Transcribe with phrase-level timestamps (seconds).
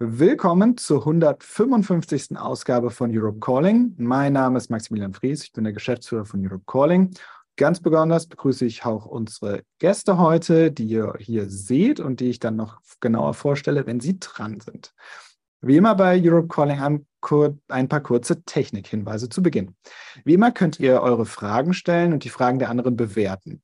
[0.00, 2.36] Willkommen zur 155.
[2.36, 3.94] Ausgabe von Europe Calling.
[3.96, 7.14] Mein Name ist Maximilian Fries, ich bin der Geschäftsführer von Europe Calling.
[7.54, 12.40] Ganz besonders begrüße ich auch unsere Gäste heute, die ihr hier seht und die ich
[12.40, 14.92] dann noch genauer vorstelle, wenn sie dran sind.
[15.60, 17.06] Wie immer bei Europe Calling
[17.68, 19.76] ein, paar kurze Technikhinweise zu Beginn.
[20.24, 23.62] Wie immer könnt ihr eure Fragen stellen und die Fragen der anderen bewerten.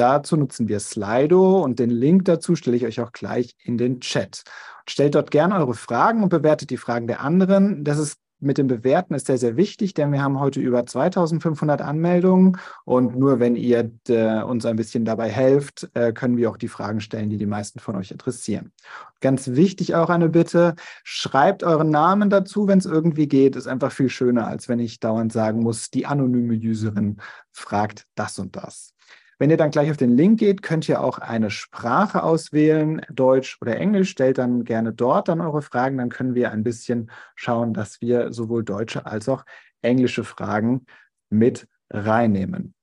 [0.00, 4.00] Dazu nutzen wir Slido und den Link dazu stelle ich euch auch gleich in den
[4.00, 4.44] Chat.
[4.88, 7.84] Stellt dort gerne eure Fragen und bewertet die Fragen der anderen.
[7.84, 11.82] Das ist mit dem Bewerten ist sehr, sehr wichtig, denn wir haben heute über 2500
[11.82, 16.56] Anmeldungen und nur wenn ihr äh, uns ein bisschen dabei helft, äh, können wir auch
[16.56, 18.72] die Fragen stellen, die die meisten von euch interessieren.
[19.20, 23.54] Ganz wichtig auch eine Bitte, schreibt euren Namen dazu, wenn es irgendwie geht.
[23.54, 27.18] Ist einfach viel schöner, als wenn ich dauernd sagen muss, die anonyme Userin
[27.52, 28.94] fragt das und das.
[29.40, 33.56] Wenn ihr dann gleich auf den Link geht, könnt ihr auch eine Sprache auswählen, Deutsch
[33.62, 34.10] oder Englisch.
[34.10, 35.96] Stellt dann gerne dort dann eure Fragen.
[35.96, 39.46] Dann können wir ein bisschen schauen, dass wir sowohl deutsche als auch
[39.80, 40.84] englische Fragen
[41.30, 42.74] mit reinnehmen.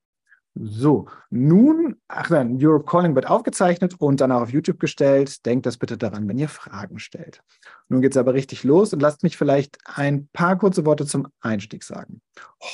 [0.59, 5.45] So, nun, ach nein, Europe Calling wird aufgezeichnet und dann auch auf YouTube gestellt.
[5.45, 7.41] Denkt das bitte daran, wenn ihr Fragen stellt.
[7.89, 11.27] Nun geht es aber richtig los und lasst mich vielleicht ein paar kurze Worte zum
[11.41, 12.21] Einstieg sagen.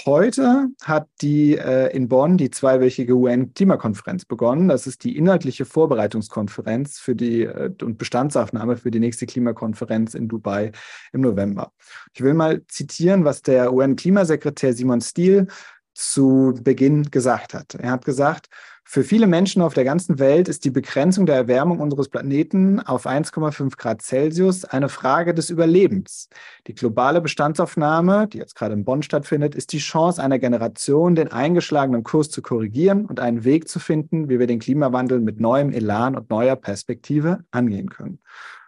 [0.05, 4.69] Heute hat die äh, in Bonn die zweiwöchige UN-Klimakonferenz begonnen.
[4.69, 10.27] Das ist die inhaltliche Vorbereitungskonferenz für die äh, und Bestandsaufnahme für die nächste Klimakonferenz in
[10.27, 10.71] Dubai
[11.11, 11.73] im November.
[12.13, 15.47] Ich will mal zitieren, was der UN-Klimasekretär Simon Steele
[15.93, 17.75] zu Beginn gesagt hat.
[17.75, 18.49] Er hat gesagt,
[18.85, 23.07] für viele Menschen auf der ganzen Welt ist die Begrenzung der Erwärmung unseres Planeten auf
[23.07, 26.27] 1,5 Grad Celsius eine Frage des Überlebens.
[26.67, 31.31] Die globale Bestandsaufnahme, die jetzt gerade in Bonn stattfindet, ist die Chance einer Generation, den
[31.31, 35.71] eingeschlagenen Kurs zu korrigieren und einen Weg zu finden, wie wir den Klimawandel mit neuem
[35.71, 38.19] Elan und neuer Perspektive angehen können.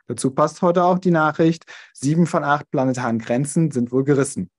[0.07, 4.49] Dazu passt heute auch die Nachricht, sieben von acht planetaren Grenzen sind wohl gerissen.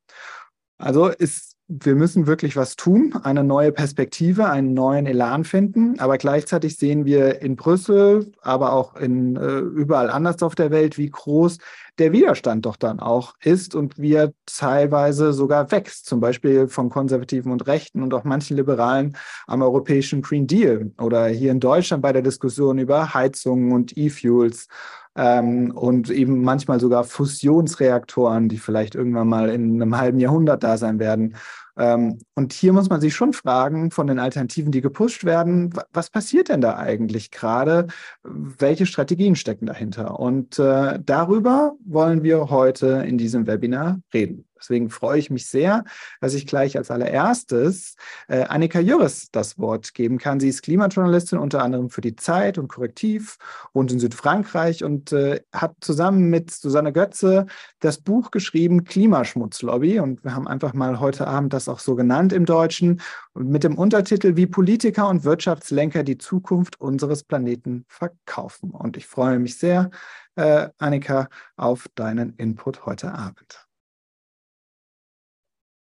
[0.76, 5.98] Also ist wir müssen wirklich was tun, eine neue Perspektive, einen neuen Elan finden.
[5.98, 10.96] Aber gleichzeitig sehen wir in Brüssel, aber auch in, äh, überall anders auf der Welt,
[10.96, 11.58] wie groß
[11.98, 16.06] der Widerstand doch dann auch ist und wie er teilweise sogar wächst.
[16.06, 19.16] Zum Beispiel von Konservativen und Rechten und auch manchen Liberalen
[19.48, 24.68] am europäischen Green Deal oder hier in Deutschland bei der Diskussion über Heizungen und E-Fuels
[25.16, 30.76] ähm, und eben manchmal sogar Fusionsreaktoren, die vielleicht irgendwann mal in einem halben Jahrhundert da
[30.76, 31.36] sein werden.
[31.78, 36.10] Ähm, und hier muss man sich schon fragen, von den Alternativen, die gepusht werden, was
[36.10, 37.88] passiert denn da eigentlich gerade?
[38.22, 40.18] Welche Strategien stecken dahinter?
[40.18, 44.45] Und äh, darüber wollen wir heute in diesem Webinar reden.
[44.58, 45.84] Deswegen freue ich mich sehr,
[46.20, 47.96] dass ich gleich als allererstes
[48.28, 50.40] äh, Annika Jürres das Wort geben kann.
[50.40, 53.36] Sie ist Klimajournalistin unter anderem für die Zeit und Korrektiv
[53.72, 57.46] und in Südfrankreich und äh, hat zusammen mit Susanne Götze
[57.80, 60.00] das Buch geschrieben Klimaschmutzlobby.
[60.00, 63.00] Und wir haben einfach mal heute Abend das auch so genannt im Deutschen
[63.34, 68.70] mit dem Untertitel Wie Politiker und Wirtschaftslenker die Zukunft unseres Planeten verkaufen.
[68.70, 69.90] Und ich freue mich sehr,
[70.36, 73.65] äh, Annika, auf deinen Input heute Abend.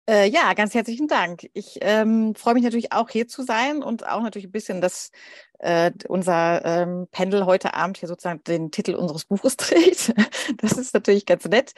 [0.09, 1.50] Äh, ja, ganz herzlichen Dank.
[1.53, 5.11] Ich ähm, freue mich natürlich auch hier zu sein und auch natürlich ein bisschen, dass
[5.59, 10.15] äh, unser ähm, Pendel heute Abend hier sozusagen den Titel unseres Buches trägt.
[10.59, 11.72] Das ist natürlich ganz nett.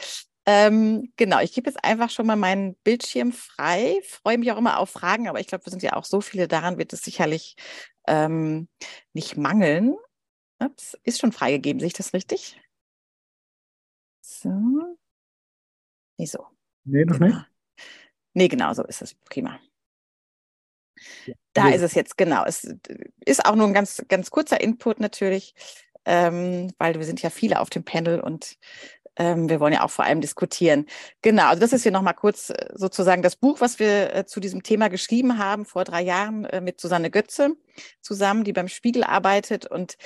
[0.45, 4.01] Ähm, genau, ich gebe jetzt einfach schon mal meinen Bildschirm frei.
[4.05, 6.49] Freue mich auch immer auf Fragen, aber ich glaube, wir sind ja auch so viele,
[6.49, 7.57] daran wird es sicherlich
[8.07, 8.69] ähm,
[9.15, 9.97] nicht mangeln.
[10.59, 12.61] Ups, ist schon freigegeben, sehe ich das richtig?
[14.21, 14.51] So.
[16.19, 16.47] Nee, so.
[16.85, 17.37] Nee, noch genau.
[17.37, 17.58] nicht.
[18.39, 19.15] Nee, genau so ist es.
[19.29, 19.59] Prima.
[21.27, 21.35] Ja.
[21.55, 22.45] Da ist es jetzt, genau.
[22.45, 22.73] Es
[23.25, 25.57] ist auch nur ein ganz, ganz kurzer Input natürlich,
[26.05, 28.57] ähm, weil wir sind ja viele auf dem Panel und
[29.17, 30.87] ähm, wir wollen ja auch vor allem diskutieren.
[31.21, 34.39] Genau, also das ist hier nochmal kurz äh, sozusagen das Buch, was wir äh, zu
[34.39, 37.57] diesem Thema geschrieben haben vor drei Jahren äh, mit Susanne Götze
[38.01, 39.67] zusammen, die beim Spiegel arbeitet.
[39.67, 39.97] Und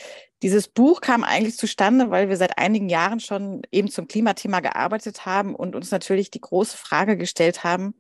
[0.43, 5.27] dieses Buch kam eigentlich zustande, weil wir seit einigen Jahren schon eben zum Klimathema gearbeitet
[5.27, 7.95] haben und uns natürlich die große Frage gestellt haben,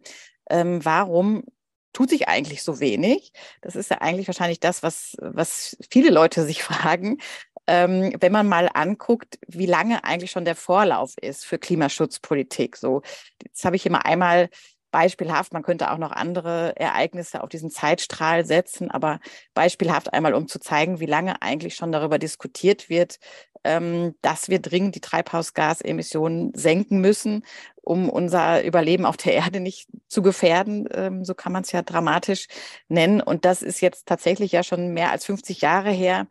[0.50, 1.44] ähm, warum
[1.92, 3.32] tut sich eigentlich so wenig?
[3.60, 7.18] Das ist ja eigentlich wahrscheinlich das, was, was viele Leute sich fragen
[7.66, 12.76] ähm, wenn man mal anguckt, wie lange eigentlich schon der Vorlauf ist für Klimaschutzpolitik.
[12.76, 13.02] So,
[13.42, 14.48] jetzt habe ich mal einmal
[14.92, 19.18] beispielhaft, man könnte auch noch andere Ereignisse auf diesen Zeitstrahl setzen, aber
[19.54, 23.18] beispielhaft einmal, um zu zeigen, wie lange eigentlich schon darüber diskutiert wird,
[23.64, 27.44] ähm, dass wir dringend die Treibhausgasemissionen senken müssen,
[27.82, 30.88] um unser Überleben auf der Erde nicht zu gefährden.
[30.92, 32.46] Ähm, so kann man es ja dramatisch
[32.88, 33.20] nennen.
[33.20, 36.26] Und das ist jetzt tatsächlich ja schon mehr als 50 Jahre her,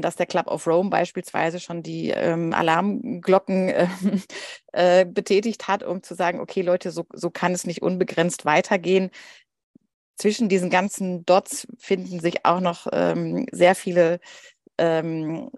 [0.00, 3.88] dass der Club of Rome beispielsweise schon die ähm, Alarmglocken äh,
[4.72, 9.10] äh, betätigt hat, um zu sagen, okay Leute, so, so kann es nicht unbegrenzt weitergehen.
[10.16, 14.20] Zwischen diesen ganzen Dots finden sich auch noch ähm, sehr viele
[14.78, 15.50] ähm,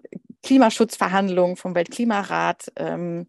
[0.43, 2.71] Klimaschutzverhandlungen vom Weltklimarat.
[2.75, 3.27] Ähm,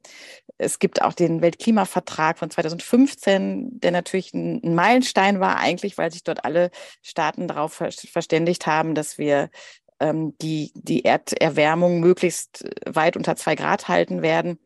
[0.58, 6.24] es gibt auch den Weltklimavertrag von 2015, der natürlich ein, Meilenstein war eigentlich, weil sich
[6.24, 6.70] dort alle
[7.02, 9.50] Staaten darauf verständigt haben, dass wir
[10.00, 14.58] ähm, die, die Erderwärmung möglichst weit unter zwei Grad halten werden.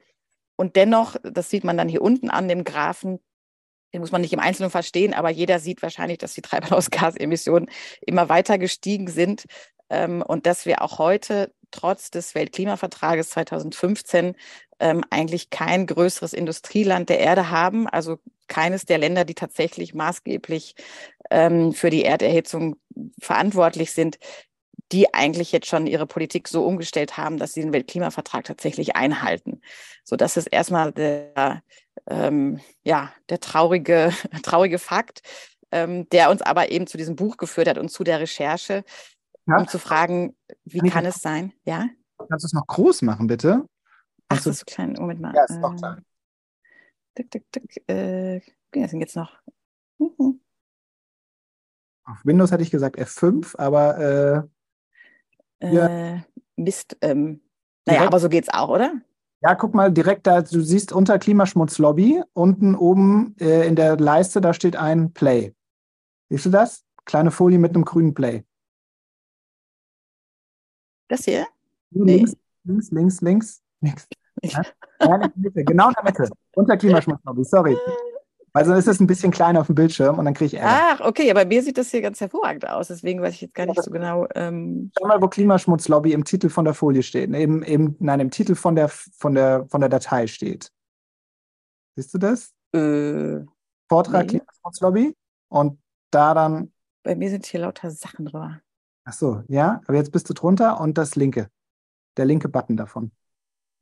[0.57, 3.21] Und dennoch, das sieht man dann hier unten an dem Graphen,
[3.93, 7.69] den muss man nicht im Einzelnen verstehen, aber jeder sieht wahrscheinlich, dass die Treibhausgasemissionen
[8.01, 9.47] immer weiter gestiegen sind
[9.89, 14.35] ähm, und dass wir auch heute trotz des Weltklimavertrages 2015
[14.81, 18.19] ähm, eigentlich kein größeres Industrieland der Erde haben, also
[18.49, 20.75] keines der Länder, die tatsächlich maßgeblich
[21.31, 22.77] ähm, für die Erderhitzung
[23.21, 24.19] verantwortlich sind,
[24.93, 29.61] die eigentlich jetzt schon ihre Politik so umgestellt haben, dass sie den Weltklimavertrag tatsächlich einhalten.
[30.05, 31.63] So, das ist erstmal der,
[32.07, 35.23] ähm, ja, der traurige, traurige Fakt,
[35.71, 38.85] ähm, der uns aber eben zu diesem Buch geführt hat und zu der Recherche,
[39.47, 39.59] ja?
[39.59, 41.53] um zu fragen, wie kann es sein?
[41.65, 41.89] Ja?
[42.29, 43.65] Kannst du es noch groß machen, bitte?
[44.29, 44.95] Ach, das ist so klein.
[44.99, 45.35] Moment mal.
[45.35, 46.05] Ja, ist noch klein.
[47.15, 47.89] Tick, tick, tick.
[47.89, 48.41] Äh,
[48.73, 49.41] das sind jetzt noch.
[49.99, 50.41] Mhm.
[52.05, 53.99] Auf Windows hätte ich gesagt F5, aber.
[53.99, 54.60] Äh,
[55.61, 56.15] ja.
[56.15, 56.21] äh,
[56.57, 56.97] Mist.
[57.01, 57.41] Ähm,
[57.87, 58.93] naja, aber so geht's auch, oder?
[59.43, 64.41] Ja, guck mal direkt da, du siehst unter Klimaschmutzlobby, unten oben äh, in der Leiste,
[64.41, 65.55] da steht ein Play.
[66.29, 66.85] Siehst du das?
[67.07, 68.45] Kleine Folie mit einem grünen Play.
[71.09, 71.47] Das hier?
[71.91, 72.33] Links,
[72.63, 72.73] nee.
[72.73, 74.09] links, links, links, links.
[74.43, 74.63] Ja?
[75.01, 76.31] in der Mitte, genau in der Mitte.
[76.55, 77.77] Unter Klimaschmutzlobby, sorry.
[78.53, 80.99] Also ist es ein bisschen kleiner auf dem Bildschirm und dann kriege ich Ärger.
[80.99, 82.89] Ach, okay, aber mir sieht das hier ganz hervorragend aus.
[82.89, 84.27] Deswegen weiß ich jetzt gar nicht so genau.
[84.35, 87.33] Ähm Schau mal, wo Klimaschmutzlobby im Titel von der Folie steht.
[87.33, 90.73] Eben, eben, nein, im Titel von der, von, der, von der Datei steht.
[91.95, 92.53] Siehst du das?
[92.73, 93.45] Äh,
[93.89, 94.39] Vortrag nee.
[94.39, 95.17] Klimaschmutzlobby
[95.49, 95.79] und
[96.11, 96.73] da dann.
[97.05, 98.61] Bei mir sind hier lauter Sachen drüber.
[99.05, 101.51] Ach so, ja, aber jetzt bist du drunter und das linke.
[102.17, 103.13] Der linke Button davon.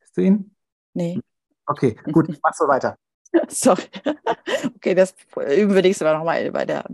[0.01, 0.55] Siehst du ihn?
[0.95, 1.21] Nee.
[1.67, 2.97] Okay, gut, mach so weiter.
[3.49, 3.83] Sorry.
[4.77, 6.85] Okay, das üben wir nächstes Mal nochmal bei der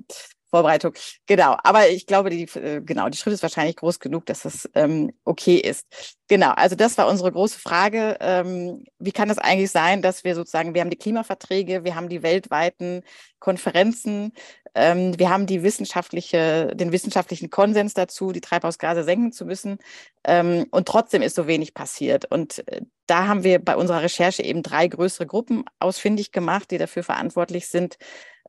[0.55, 0.95] Vorbereitung.
[1.27, 4.71] Genau, aber ich glaube, die, äh, genau, die Schrift ist wahrscheinlich groß genug, dass das
[4.75, 5.87] ähm, okay ist.
[6.29, 8.17] Genau, also das war unsere große Frage.
[8.21, 12.09] Ähm, wie kann es eigentlich sein, dass wir sozusagen, wir haben die Klimaverträge, wir haben
[12.09, 13.03] die weltweiten
[13.41, 14.33] Konferenzen,
[14.77, 19.79] ähm, wir haben die wissenschaftliche, den wissenschaftlichen Konsens dazu, die Treibhausgase senken zu müssen.
[20.25, 22.27] Ähm, und trotzdem ist so wenig passiert.
[22.31, 26.79] Und äh, da haben wir bei unserer Recherche eben drei größere Gruppen ausfindig gemacht, die
[26.79, 27.99] dafür verantwortlich sind,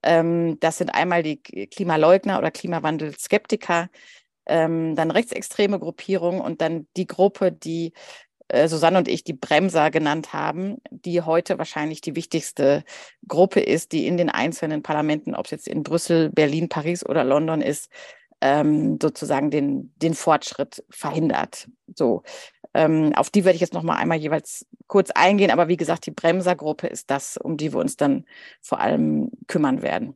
[0.02, 3.90] das sind einmal die Klimaleugner oder Klimawandelskeptiker,
[4.46, 7.94] ähm, dann rechtsextreme Gruppierungen und dann die Gruppe, die
[8.48, 12.84] äh, Susanne und ich die Bremser genannt haben, die heute wahrscheinlich die wichtigste
[13.28, 17.24] Gruppe ist, die in den einzelnen Parlamenten, ob es jetzt in Brüssel, Berlin, Paris oder
[17.24, 17.90] London ist,
[18.42, 21.68] ähm, sozusagen den, den Fortschritt verhindert.
[21.96, 22.24] So,
[22.74, 25.52] ähm, auf die werde ich jetzt noch mal einmal jeweils kurz eingehen.
[25.52, 28.26] Aber wie gesagt, die Bremsergruppe ist das, um die wir uns dann
[28.62, 30.16] vor allem kümmern werden.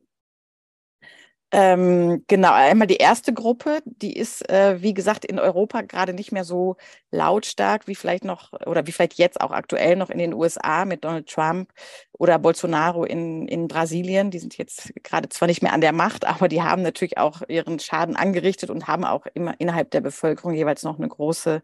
[1.51, 6.31] Ähm, genau, einmal die erste Gruppe, die ist, äh, wie gesagt, in Europa gerade nicht
[6.31, 6.75] mehr so
[7.10, 11.04] lautstark wie vielleicht noch oder wie vielleicht jetzt auch aktuell noch in den USA mit
[11.04, 11.72] Donald Trump
[12.12, 14.29] oder Bolsonaro in, in Brasilien.
[14.29, 17.41] Die sind jetzt gerade zwar nicht mehr an der Macht, aber die haben natürlich auch
[17.48, 21.63] ihren Schaden angerichtet und haben auch immer innerhalb der Bevölkerung jeweils noch eine große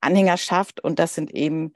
[0.00, 1.74] Anhängerschaft und das sind eben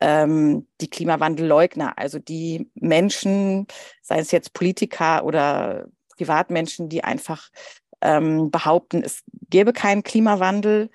[0.00, 3.66] ähm, die Klimawandelleugner, also die Menschen,
[4.00, 7.48] sei es jetzt Politiker oder Privatmenschen, die einfach
[8.00, 10.90] ähm, behaupten, es gäbe keinen Klimawandel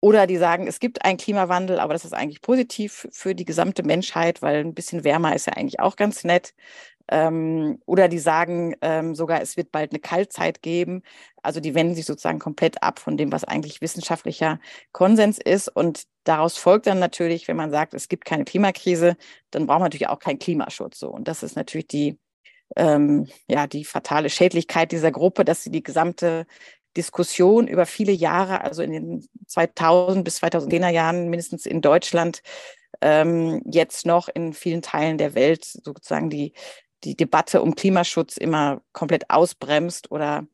[0.00, 3.82] oder die sagen, es gibt einen Klimawandel, aber das ist eigentlich positiv für die gesamte
[3.82, 6.54] Menschheit, weil ein bisschen wärmer ist ja eigentlich auch ganz nett.
[7.10, 11.02] Ähm, oder die sagen ähm, sogar, es wird bald eine Kaltzeit geben.
[11.42, 14.60] Also die wenden sich sozusagen komplett ab von dem, was eigentlich wissenschaftlicher
[14.92, 15.68] Konsens ist.
[15.68, 19.16] Und daraus folgt dann natürlich, wenn man sagt, es gibt keine Klimakrise,
[19.50, 20.98] dann braucht man natürlich auch keinen Klimaschutz.
[20.98, 21.08] So.
[21.08, 22.18] Und das ist natürlich die,
[22.76, 26.46] ähm, ja, die fatale Schädlichkeit dieser Gruppe, dass sie die gesamte
[26.96, 32.42] Diskussion über viele Jahre, also in den 2000 bis 2010er Jahren mindestens in Deutschland,
[33.00, 36.52] ähm, jetzt noch in vielen Teilen der Welt sozusagen die
[37.04, 40.46] die Debatte um Klimaschutz immer komplett ausbremst oder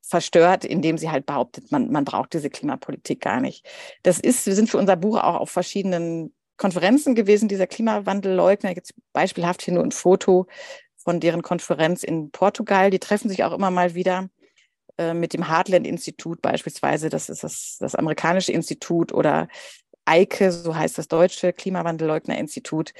[0.00, 3.66] verstört, indem sie halt behauptet, man, man braucht diese Klimapolitik gar nicht.
[4.02, 8.74] Das ist, wir sind für unser Buch auch auf verschiedenen Konferenzen gewesen, dieser Klimawandelleugner.
[8.74, 10.46] Jetzt beispielhaft hier nur ein Foto
[11.04, 12.90] von deren Konferenz in Portugal.
[12.90, 14.28] Die treffen sich auch immer mal wieder.
[14.98, 19.48] äh, mit dem Heartland-Institut beispielsweise, das ist das, das amerikanische Institut oder
[20.04, 22.92] EIKE, so heißt das deutsche Klimawandelleugner-Institut.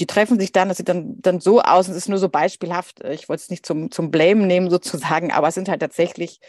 [0.00, 3.02] Die treffen sich dann, das sieht dann, dann so aus, es ist nur so beispielhaft,
[3.04, 6.40] ich wollte es nicht zum, zum Blame nehmen sozusagen, aber es sind halt tatsächlich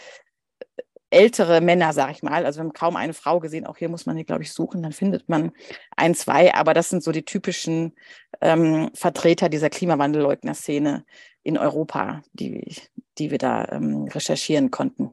[1.10, 2.46] ältere Männer, sag ich mal.
[2.46, 3.66] Also wir haben kaum eine Frau gesehen.
[3.66, 4.84] Auch hier muss man die, glaube ich, suchen.
[4.84, 5.52] Dann findet man
[5.96, 6.54] ein, zwei.
[6.54, 7.94] Aber das sind so die typischen
[8.42, 11.06] ähm, Vertreter dieser Klimawandelleugner-Szene
[11.44, 12.76] in Europa, die,
[13.18, 15.12] die wir da ähm, recherchieren konnten.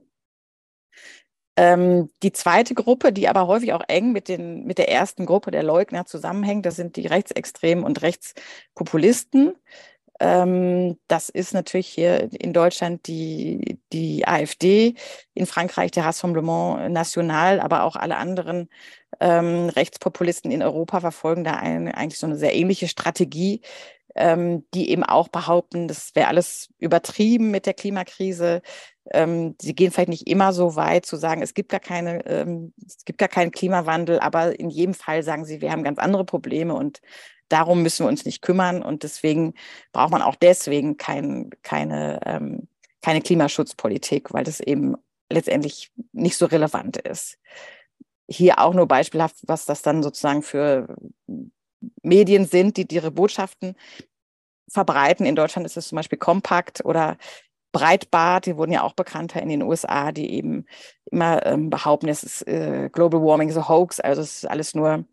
[1.56, 5.50] Ähm, die zweite Gruppe, die aber häufig auch eng mit, den, mit der ersten Gruppe
[5.50, 9.52] der Leugner zusammenhängt, das sind die Rechtsextremen und Rechtspopulisten.
[10.22, 14.94] Ähm, das ist natürlich hier in Deutschland die, die AfD,
[15.34, 18.68] in Frankreich der Rassemblement National, aber auch alle anderen
[19.18, 23.62] ähm, Rechtspopulisten in Europa verfolgen da eine, eigentlich so eine sehr ähnliche Strategie,
[24.14, 28.62] ähm, die eben auch behaupten, das wäre alles übertrieben mit der Klimakrise.
[29.10, 32.72] Ähm, sie gehen vielleicht nicht immer so weit zu sagen, es gibt gar keine, ähm,
[32.86, 36.24] es gibt gar keinen Klimawandel, aber in jedem Fall sagen sie, wir haben ganz andere
[36.24, 37.00] Probleme und
[37.52, 39.54] darum müssen wir uns nicht kümmern und deswegen
[39.92, 42.68] braucht man auch deswegen kein, keine, ähm,
[43.02, 44.96] keine Klimaschutzpolitik, weil das eben
[45.30, 47.38] letztendlich nicht so relevant ist.
[48.28, 50.96] Hier auch nur beispielhaft, was das dann sozusagen für
[52.02, 53.74] Medien sind, die ihre Botschaften
[54.70, 55.26] verbreiten.
[55.26, 57.16] In Deutschland ist es zum Beispiel Kompakt oder
[57.72, 60.66] Breitbart, die wurden ja auch bekannter in den USA, die eben
[61.10, 64.74] immer ähm, behaupten, es ist äh, Global Warming is a hoax, also es ist alles
[64.74, 65.04] nur,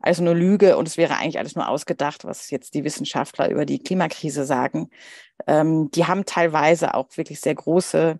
[0.00, 3.66] alles nur Lüge und es wäre eigentlich alles nur ausgedacht, was jetzt die Wissenschaftler über
[3.66, 4.90] die Klimakrise sagen.
[5.46, 8.18] Ähm, die haben teilweise auch wirklich sehr große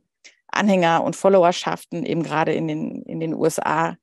[0.49, 3.97] Anhänger und Followerschaften, eben gerade in den, in den USA,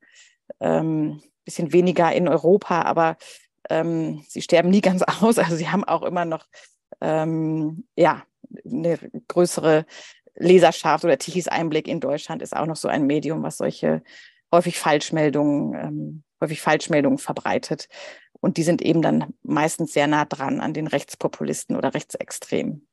[0.60, 3.16] ähm, bisschen weniger in Europa, aber
[3.70, 5.38] ähm, sie sterben nie ganz aus.
[5.38, 6.46] Also sie haben auch immer noch
[7.00, 8.22] ähm, ja,
[8.64, 9.86] eine größere
[10.34, 14.02] Leserschaft oder Tichys Einblick in Deutschland ist auch noch so ein Medium, was solche
[14.52, 17.88] häufig Falschmeldungen, ähm, häufig Falschmeldungen verbreitet.
[18.40, 22.86] Und die sind eben dann meistens sehr nah dran an den Rechtspopulisten oder Rechtsextremen.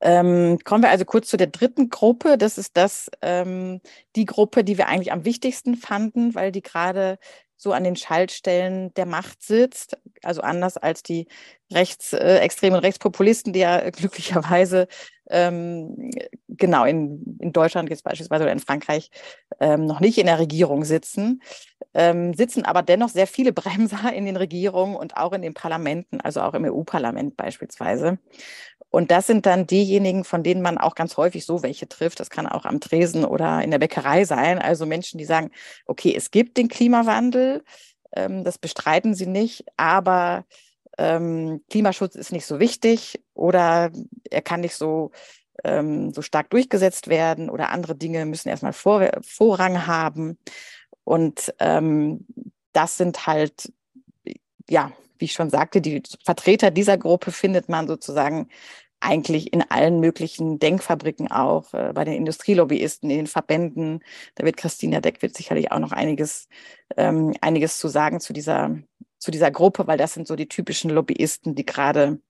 [0.00, 2.36] Ähm, kommen wir also kurz zu der dritten Gruppe.
[2.36, 3.80] Das ist das, ähm,
[4.14, 7.18] die Gruppe, die wir eigentlich am wichtigsten fanden, weil die gerade
[7.56, 9.96] so an den Schaltstellen der Macht sitzt.
[10.22, 11.26] Also anders als die
[11.72, 14.88] rechtsextremen äh, Rechtspopulisten, die ja glücklicherweise
[15.28, 16.10] ähm,
[16.48, 19.10] genau in, in Deutschland jetzt beispielsweise oder in Frankreich
[19.60, 21.42] ähm, noch nicht in der Regierung sitzen,
[21.94, 26.20] ähm, sitzen aber dennoch sehr viele Bremser in den Regierungen und auch in den Parlamenten,
[26.20, 28.18] also auch im EU-Parlament beispielsweise.
[28.96, 32.18] Und das sind dann diejenigen, von denen man auch ganz häufig so welche trifft.
[32.18, 34.58] Das kann auch am Tresen oder in der Bäckerei sein.
[34.58, 35.50] Also Menschen, die sagen,
[35.84, 37.62] okay, es gibt den Klimawandel,
[38.12, 40.46] ähm, das bestreiten sie nicht, aber
[40.96, 43.90] ähm, Klimaschutz ist nicht so wichtig oder
[44.30, 45.10] er kann nicht so,
[45.62, 50.38] ähm, so stark durchgesetzt werden oder andere Dinge müssen erstmal Vor Vorrang haben.
[51.04, 53.70] Und das sind halt,
[54.70, 58.48] ja, wie ich schon sagte, die Vertreter dieser Gruppe findet man sozusagen
[59.00, 64.02] eigentlich in allen möglichen Denkfabriken auch, äh, bei den Industrielobbyisten, in den Verbänden.
[64.34, 66.48] Da wird Christina Deck wird sicherlich auch noch einiges,
[66.96, 68.76] ähm, einiges zu sagen zu dieser,
[69.18, 72.20] zu dieser Gruppe, weil das sind so die typischen Lobbyisten, die gerade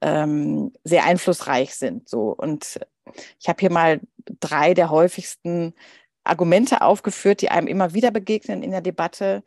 [0.00, 2.08] ähm, sehr einflussreich sind.
[2.08, 2.34] So.
[2.36, 2.80] Und
[3.40, 4.00] ich habe hier mal
[4.40, 5.74] drei der häufigsten
[6.24, 9.42] Argumente aufgeführt, die einem immer wieder begegnen in der Debatte.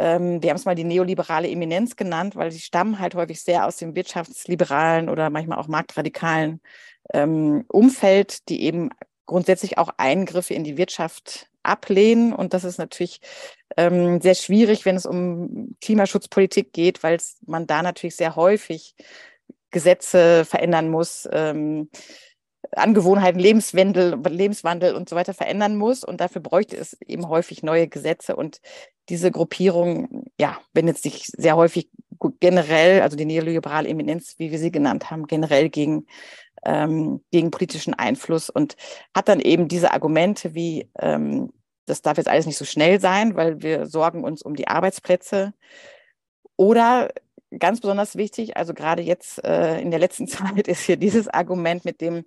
[0.00, 3.66] Ähm, wir haben es mal die neoliberale Eminenz genannt, weil sie stammen halt häufig sehr
[3.66, 6.62] aus dem wirtschaftsliberalen oder manchmal auch marktradikalen
[7.12, 8.88] ähm, Umfeld, die eben
[9.26, 12.32] grundsätzlich auch Eingriffe in die Wirtschaft ablehnen.
[12.32, 13.20] Und das ist natürlich
[13.76, 18.94] ähm, sehr schwierig, wenn es um Klimaschutzpolitik geht, weil man da natürlich sehr häufig
[19.70, 21.28] Gesetze verändern muss.
[21.30, 21.90] Ähm,
[22.72, 26.04] Angewohnheiten, Lebenswandel, Lebenswandel und so weiter verändern muss.
[26.04, 28.36] Und dafür bräuchte es eben häufig neue Gesetze.
[28.36, 28.60] Und
[29.08, 31.90] diese Gruppierung, ja, wendet sich sehr häufig
[32.38, 36.06] generell, also die neoliberale Eminenz, wie wir sie genannt haben, generell gegen,
[36.64, 38.76] ähm, gegen politischen Einfluss und
[39.14, 41.52] hat dann eben diese Argumente wie, ähm,
[41.86, 45.54] das darf jetzt alles nicht so schnell sein, weil wir sorgen uns um die Arbeitsplätze.
[46.56, 47.08] Oder
[47.58, 51.84] ganz besonders wichtig, also gerade jetzt äh, in der letzten Zeit ist hier dieses Argument
[51.84, 52.24] mit dem,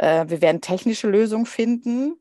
[0.00, 2.20] äh, wir werden technische Lösungen finden.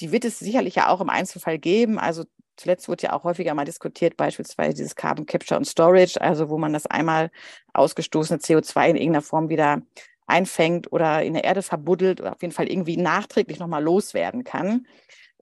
[0.00, 1.98] Die wird es sicherlich ja auch im Einzelfall geben.
[1.98, 2.24] Also
[2.56, 6.58] zuletzt wurde ja auch häufiger mal diskutiert, beispielsweise dieses Carbon Capture und Storage, also wo
[6.58, 7.30] man das einmal
[7.74, 9.82] ausgestoßene CO2 in irgendeiner Form wieder
[10.26, 14.86] einfängt oder in der Erde verbuddelt oder auf jeden Fall irgendwie nachträglich nochmal loswerden kann.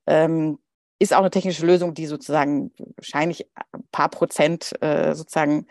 [0.07, 0.59] Ähm,
[0.99, 5.67] ist auch eine technische Lösung, die sozusagen wahrscheinlich ein paar Prozent äh, sozusagen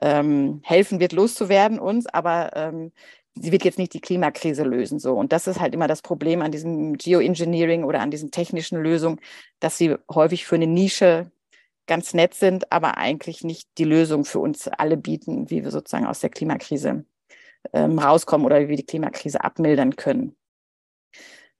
[0.00, 2.06] ähm, helfen wird, loszuwerden uns.
[2.06, 2.92] Aber ähm,
[3.40, 4.98] sie wird jetzt nicht die Klimakrise lösen.
[4.98, 5.14] So.
[5.14, 9.20] Und das ist halt immer das Problem an diesem Geoengineering oder an diesen technischen Lösungen,
[9.60, 11.30] dass sie häufig für eine Nische
[11.86, 16.06] ganz nett sind, aber eigentlich nicht die Lösung für uns alle bieten, wie wir sozusagen
[16.06, 17.04] aus der Klimakrise
[17.72, 20.36] ähm, rauskommen oder wie wir die Klimakrise abmildern können.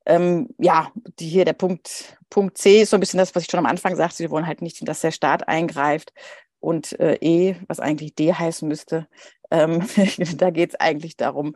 [0.06, 3.50] Ähm, ja, die hier der Punkt, Punkt C ist so ein bisschen das, was ich
[3.50, 4.20] schon am Anfang sagte.
[4.20, 6.12] Wir wollen halt nicht, dass der Staat eingreift.
[6.60, 9.06] Und äh, E, was eigentlich D heißen müsste,
[9.50, 9.86] ähm,
[10.36, 11.54] da geht es eigentlich darum,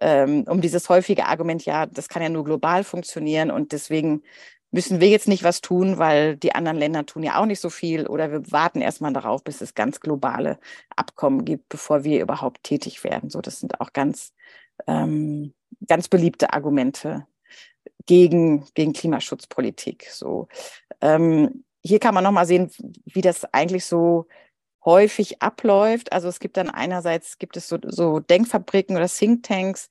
[0.00, 4.22] ähm, um dieses häufige Argument, ja, das kann ja nur global funktionieren und deswegen
[4.72, 7.70] müssen wir jetzt nicht was tun, weil die anderen Länder tun ja auch nicht so
[7.70, 10.58] viel oder wir warten erstmal darauf, bis es ganz globale
[10.96, 13.28] Abkommen gibt, bevor wir überhaupt tätig werden.
[13.28, 14.32] So, das sind auch ganz,
[14.86, 15.52] ähm,
[15.86, 17.26] ganz beliebte Argumente
[18.06, 20.08] gegen, gegen Klimaschutzpolitik.
[20.10, 20.48] So,
[21.02, 22.70] ähm, hier kann man nochmal sehen,
[23.04, 24.26] wie das eigentlich so
[24.84, 26.12] häufig abläuft.
[26.12, 29.88] Also es gibt dann einerseits gibt es so, so Denkfabriken oder Thinktanks,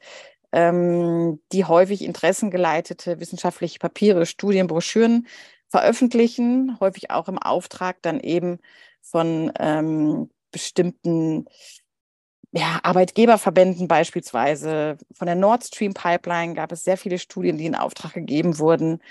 [0.51, 5.27] ähm, die häufig interessengeleitete wissenschaftliche Papiere, Studien, Broschüren
[5.69, 8.60] veröffentlichen, häufig auch im Auftrag dann eben
[9.01, 11.45] von ähm, bestimmten
[12.51, 14.98] ja, Arbeitgeberverbänden beispielsweise.
[15.13, 19.01] Von der Nord Stream Pipeline gab es sehr viele Studien, die in Auftrag gegeben wurden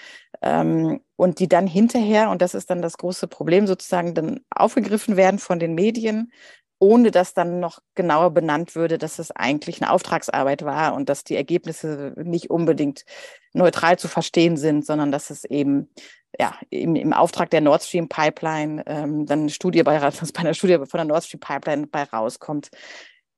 [0.42, 5.16] ähm, und die dann hinterher, und das ist dann das große Problem sozusagen, dann aufgegriffen
[5.16, 6.32] werden von den Medien
[6.80, 11.24] ohne dass dann noch genauer benannt würde, dass es eigentlich eine Auftragsarbeit war und dass
[11.24, 13.04] die Ergebnisse nicht unbedingt
[13.52, 15.90] neutral zu verstehen sind, sondern dass es eben
[16.38, 19.98] ja, im, im Auftrag der Nord Stream Pipeline ähm, dann eine Studie bei,
[20.34, 22.70] bei einer Studie von der Nord Stream Pipeline bei rauskommt,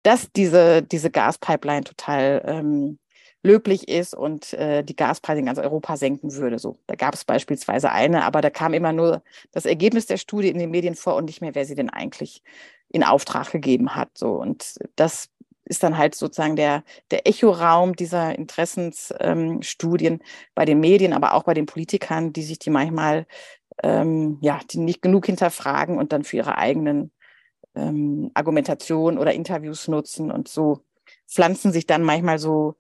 [0.04, 2.98] dass diese, diese Gaspipeline total ähm,
[3.42, 6.58] löblich ist und äh, die Gaspreise in ganz Europa senken würde.
[6.58, 10.48] So, da gab es beispielsweise eine, aber da kam immer nur das Ergebnis der Studie
[10.48, 12.42] in den Medien vor und nicht mehr, wer sie denn eigentlich
[12.88, 14.10] in Auftrag gegeben hat.
[14.16, 15.28] So und das
[15.64, 20.20] ist dann halt sozusagen der, der Echoraum dieser Interessensstudien ähm,
[20.54, 23.26] bei den Medien, aber auch bei den Politikern, die sich die manchmal
[23.82, 27.10] ähm, ja, die nicht genug hinterfragen und dann für ihre eigenen
[27.74, 30.84] ähm, Argumentationen oder Interviews nutzen und so
[31.28, 32.76] pflanzen sich dann manchmal so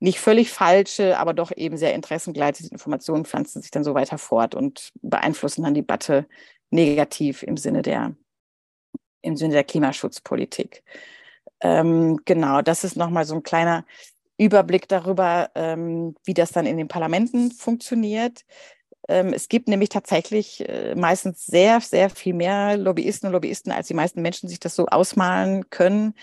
[0.00, 4.54] nicht völlig falsche, aber doch eben sehr interessengeleitete Informationen pflanzen sich dann so weiter fort
[4.54, 6.26] und beeinflussen dann die Debatte
[6.70, 8.14] negativ im Sinne der,
[9.22, 10.84] im Sinne der Klimaschutzpolitik.
[11.60, 13.84] Ähm, genau, das ist nochmal so ein kleiner
[14.36, 18.44] Überblick darüber, ähm, wie das dann in den Parlamenten funktioniert.
[19.08, 23.88] Ähm, es gibt nämlich tatsächlich äh, meistens sehr, sehr viel mehr Lobbyisten und Lobbyisten, als
[23.88, 26.14] die meisten Menschen sich das so ausmalen können.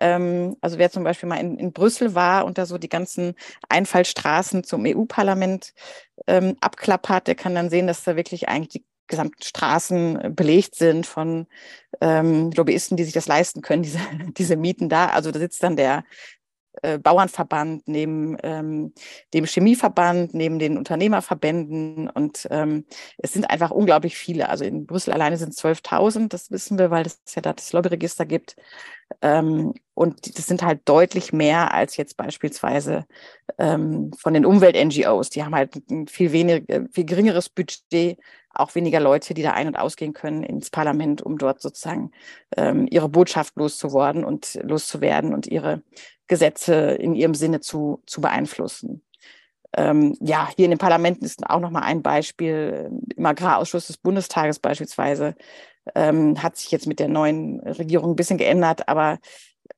[0.00, 3.34] Ähm, also wer zum Beispiel mal in, in Brüssel war und da so die ganzen
[3.68, 5.74] Einfallstraßen zum EU-Parlament
[6.26, 11.06] ähm, abklappert, der kann dann sehen, dass da wirklich eigentlich die gesamten Straßen belegt sind
[11.06, 11.46] von
[12.00, 14.00] ähm, Lobbyisten, die sich das leisten können, diese,
[14.36, 15.06] diese Mieten da.
[15.06, 16.04] Also da sitzt dann der
[16.80, 18.94] äh, Bauernverband, neben ähm,
[19.34, 22.08] dem Chemieverband, neben den Unternehmerverbänden.
[22.08, 22.86] Und ähm,
[23.18, 24.48] es sind einfach unglaublich viele.
[24.48, 28.24] Also in Brüssel alleine sind 12.000, das wissen wir, weil es ja da das Lobbyregister
[28.24, 28.56] gibt.
[29.20, 33.06] Ähm, und das sind halt deutlich mehr als jetzt beispielsweise
[33.58, 35.30] ähm, von den Umwelt-NGOs.
[35.30, 38.18] Die haben halt ein viel weniger, viel geringeres Budget,
[38.54, 42.10] auch weniger Leute, die da ein- und ausgehen können ins Parlament, um dort sozusagen
[42.56, 45.82] ähm, ihre Botschaft loszuwerden und loszuwerden und ihre
[46.26, 49.02] Gesetze in ihrem Sinne zu, zu beeinflussen.
[49.74, 52.90] Ähm, ja, hier in den Parlamenten ist auch noch mal ein Beispiel.
[53.16, 55.34] Im Agrarausschuss des Bundestages beispielsweise
[55.94, 59.18] ähm, hat sich jetzt mit der neuen Regierung ein bisschen geändert, aber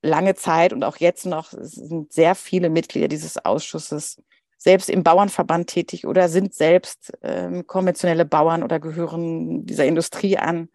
[0.03, 4.23] lange Zeit und auch jetzt noch sind sehr viele Mitglieder dieses Ausschusses
[4.57, 10.69] selbst im Bauernverband tätig oder sind selbst ähm, konventionelle Bauern oder gehören dieser Industrie an,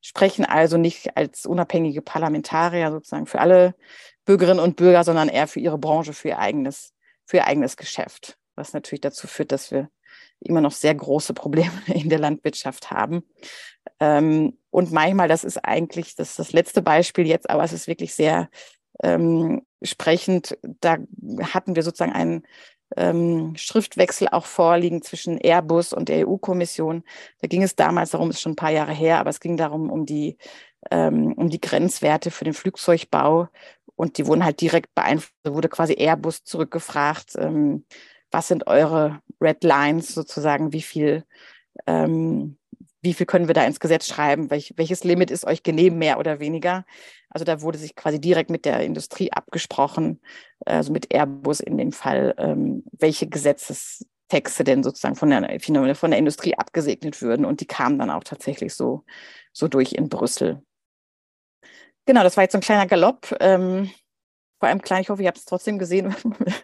[0.00, 3.74] sprechen also nicht als unabhängige Parlamentarier sozusagen für alle
[4.24, 6.92] Bürgerinnen und Bürger, sondern eher für ihre Branche, für ihr eigenes,
[7.26, 8.38] für ihr eigenes Geschäft.
[8.54, 9.90] Was natürlich dazu führt, dass wir
[10.40, 13.24] immer noch sehr große Probleme in der Landwirtschaft haben.
[14.00, 18.14] Ähm, und manchmal, das ist eigentlich das, das letzte Beispiel jetzt, aber es ist wirklich
[18.14, 18.48] sehr
[19.02, 20.58] ähm, sprechend.
[20.80, 20.96] Da
[21.52, 22.42] hatten wir sozusagen einen
[22.96, 27.02] ähm, Schriftwechsel auch vorliegen zwischen Airbus und der EU-Kommission.
[27.40, 29.90] Da ging es damals darum, ist schon ein paar Jahre her, aber es ging darum,
[29.90, 30.36] um die,
[30.90, 33.48] ähm, um die Grenzwerte für den Flugzeugbau
[33.96, 37.84] und die wurden halt direkt beeinflusst, wurde quasi Airbus zurückgefragt, ähm,
[38.34, 41.24] was sind eure Red Lines sozusagen, wie viel,
[41.86, 42.58] ähm,
[43.00, 46.18] wie viel können wir da ins Gesetz schreiben, Welch, welches Limit ist euch genehm, mehr
[46.18, 46.84] oder weniger.
[47.28, 50.20] Also da wurde sich quasi direkt mit der Industrie abgesprochen,
[50.66, 56.18] also mit Airbus in dem Fall, ähm, welche Gesetzestexte denn sozusagen von der, von der
[56.18, 57.46] Industrie abgesegnet würden.
[57.46, 59.04] Und die kamen dann auch tatsächlich so,
[59.52, 60.60] so durch in Brüssel.
[62.04, 63.92] Genau, das war jetzt so ein kleiner Galopp ähm,
[64.64, 65.02] vor allem klein.
[65.02, 66.14] Ich hoffe, ihr habt es trotzdem gesehen,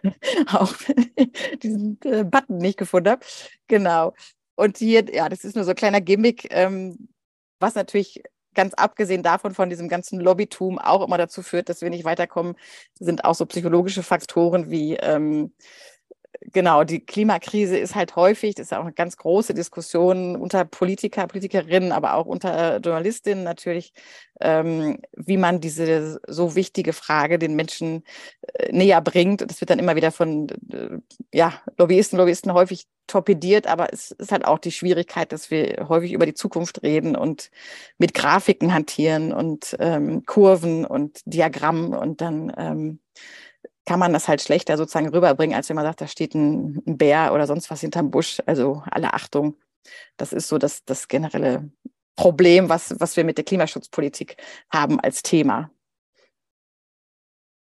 [0.51, 0.73] auch
[1.61, 3.25] diesen äh, Button nicht gefunden habe.
[3.67, 4.15] Genau.
[4.55, 7.09] Und hier, ja, das ist nur so ein kleiner Gimmick, ähm,
[7.59, 8.23] was natürlich
[8.55, 12.55] ganz abgesehen davon, von diesem ganzen Lobbytum auch immer dazu führt, dass wir nicht weiterkommen,
[12.99, 15.53] sind auch so psychologische Faktoren wie ähm,
[16.41, 21.27] genau, die Klimakrise ist halt häufig, das ist auch eine ganz große Diskussion unter Politiker,
[21.27, 23.93] Politikerinnen, aber auch unter Journalistinnen natürlich,
[24.39, 28.03] ähm, wie man diese so wichtige Frage den Menschen
[28.53, 29.41] äh, näher bringt.
[29.49, 30.97] Das wird dann immer wieder von äh,
[31.33, 36.13] ja, Lobbyisten, Lobbyisten häufig torpediert, aber es ist halt auch die Schwierigkeit, dass wir häufig
[36.13, 37.51] über die Zukunft reden und
[37.97, 42.99] mit Grafiken hantieren und ähm, Kurven und Diagrammen und dann ähm,
[43.85, 46.97] kann man das halt schlechter sozusagen rüberbringen, als wenn man sagt, da steht ein, ein
[46.97, 48.41] Bär oder sonst was hinterm Busch.
[48.45, 49.57] Also alle Achtung.
[50.17, 51.71] Das ist so das, das generelle
[52.15, 54.37] Problem, was, was wir mit der Klimaschutzpolitik
[54.71, 55.71] haben als Thema.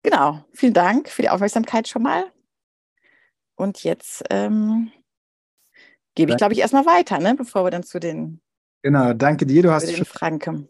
[0.02, 2.24] Genau, vielen Dank für die Aufmerksamkeit schon mal.
[3.54, 4.90] Und jetzt ähm,
[6.14, 8.40] gebe ich, glaube ich, erstmal weiter, ne, bevor wir dann zu den,
[8.82, 9.62] genau, danke dir.
[9.62, 10.68] Du hast schon, Fragen kommen.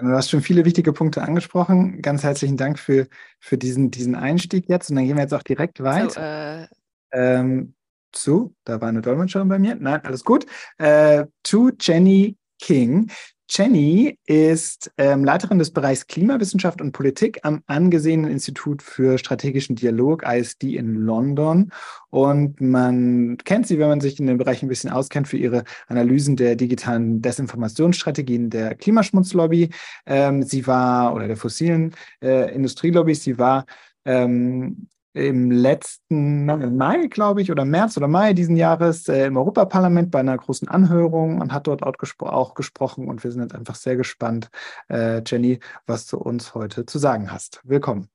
[0.00, 2.00] Du hast schon viele wichtige Punkte angesprochen.
[2.02, 3.06] Ganz herzlichen Dank für,
[3.38, 4.90] für diesen, diesen Einstieg jetzt.
[4.90, 6.10] Und dann gehen wir jetzt auch direkt weiter.
[6.10, 6.66] So, äh...
[7.12, 7.74] ähm,
[8.12, 9.76] zu, da war eine Dolmetscherin bei mir.
[9.76, 10.46] Nein, alles gut.
[10.78, 13.10] Äh, to Jenny King.
[13.52, 20.22] Jenny ist ähm, Leiterin des Bereichs Klimawissenschaft und Politik am angesehenen Institut für strategischen Dialog,
[20.24, 21.72] ISD in London.
[22.10, 25.64] Und man kennt sie, wenn man sich in dem Bereich ein bisschen auskennt, für ihre
[25.88, 29.70] Analysen der digitalen Desinformationsstrategien der Klimaschmutzlobby.
[30.06, 33.66] Ähm, sie war, oder der fossilen äh, Industrielobbys, sie war
[34.04, 36.46] ähm, im letzten
[36.76, 40.68] Mai, glaube ich, oder März oder Mai diesen Jahres äh, im Europaparlament bei einer großen
[40.68, 43.08] Anhörung und hat dort auch, gespro auch gesprochen.
[43.08, 44.50] Und wir sind jetzt einfach sehr gespannt,
[44.88, 47.60] äh, Jenny, was du uns heute zu sagen hast.
[47.64, 48.08] Willkommen.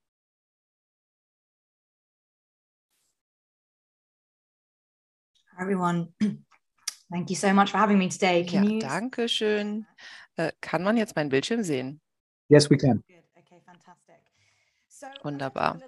[5.57, 6.13] Hi everyone.
[7.09, 8.45] Thank you so much for having me today.
[8.45, 9.85] Can ja, danke schön.
[10.37, 12.01] Äh, kann man jetzt meinen Bildschirm sehen?
[12.49, 13.03] Yes, we can.
[15.23, 15.79] Wunderbar.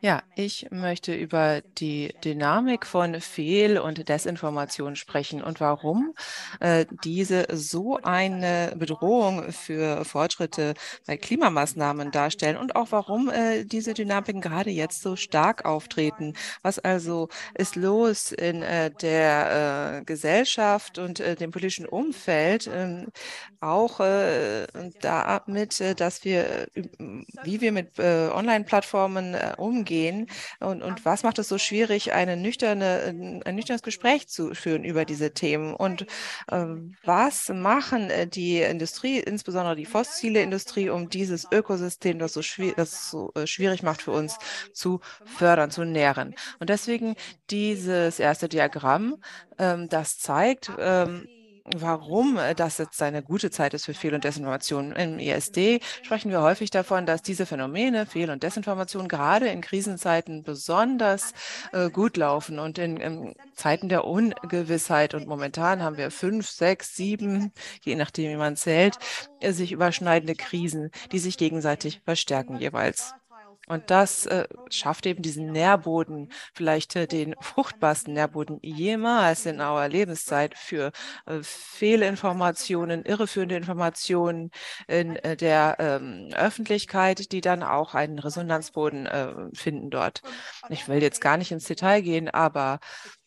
[0.00, 6.14] Ja, ich möchte über die Dynamik von Fehl- und Desinformation sprechen und warum
[6.60, 10.74] äh, diese so eine Bedrohung für Fortschritte
[11.06, 16.34] bei Klimamaßnahmen darstellen und auch warum äh, diese Dynamiken gerade jetzt so stark auftreten.
[16.62, 23.08] Was also ist los in äh, der äh, Gesellschaft und äh, dem politischen Umfeld, ähm,
[23.60, 24.66] auch äh,
[25.00, 26.68] damit, dass wir,
[27.42, 30.26] wie wir mit Online-Plattformen umgehen, umgehen?
[30.60, 35.04] Und, und was macht es so schwierig, eine nüchterne, ein nüchternes Gespräch zu führen über
[35.04, 35.74] diese Themen?
[35.74, 36.02] Und
[36.50, 36.66] äh,
[37.04, 42.76] was machen äh, die Industrie, insbesondere die fossile Industrie, um dieses Ökosystem, das so, schwierig,
[42.76, 44.38] das so äh, schwierig macht für uns,
[44.72, 46.34] zu fördern, zu nähren.
[46.58, 47.16] Und deswegen
[47.50, 49.16] dieses erste Diagramm,
[49.58, 51.26] ähm, das zeigt, ähm,
[51.76, 54.92] warum äh, das jetzt eine gute Zeit ist für Fehl- und Desinformation.
[54.92, 60.42] Im ISD sprechen wir häufig davon, dass diese Phänomene, Fehl- und Desinformation, gerade in Krisenzeiten
[60.42, 61.32] besonders
[61.72, 65.14] äh, gut laufen und in, in, Zeiten der Ungewissheit.
[65.14, 67.52] Und momentan haben wir fünf, sechs, sieben,
[67.82, 68.98] je nachdem, wie man zählt,
[69.40, 73.14] äh, sich überschneidende Krisen, die sich gegenseitig verstärken jeweils.
[73.68, 79.88] Und das äh, schafft eben diesen Nährboden, vielleicht äh, den fruchtbarsten Nährboden jemals in unserer
[79.88, 80.92] Lebenszeit für
[81.26, 84.50] äh, Fehlinformationen, irreführende Informationen
[84.86, 90.22] in äh, der ähm, Öffentlichkeit, die dann auch einen Resonanzboden äh, finden dort.
[90.70, 92.80] Ich will jetzt gar nicht ins Detail gehen, aber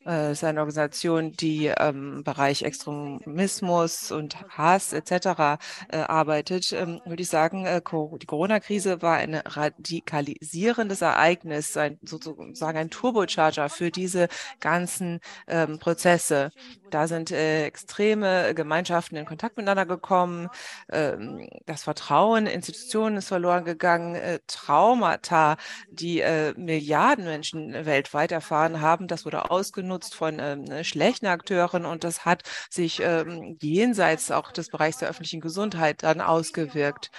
[0.06, 5.60] äh, ist eine Organisation, die im ähm, Bereich Extremismus und Hass etc.
[5.90, 12.78] Äh, arbeitet, ähm, würde ich sagen, äh, die Corona-Krise war ein radikalisierendes Ereignis, ein, sozusagen
[12.78, 14.28] ein Turbocharger für diese
[14.60, 16.52] ganzen ähm, Prozesse.
[16.92, 20.50] Da sind äh, extreme Gemeinschaften in Kontakt miteinander gekommen,
[20.92, 25.58] ähm, das Vertrauen in Institutionen ist verloren gegangen, äh, Traumata,
[25.90, 32.04] die äh, Milliarden Menschen weltweit erfahren haben, das wurde ausgenutzt von ähm, schlechten Akteuren und
[32.04, 37.10] das hat sich ähm, jenseits auch des Bereichs der öffentlichen Gesundheit dann ausgewirkt.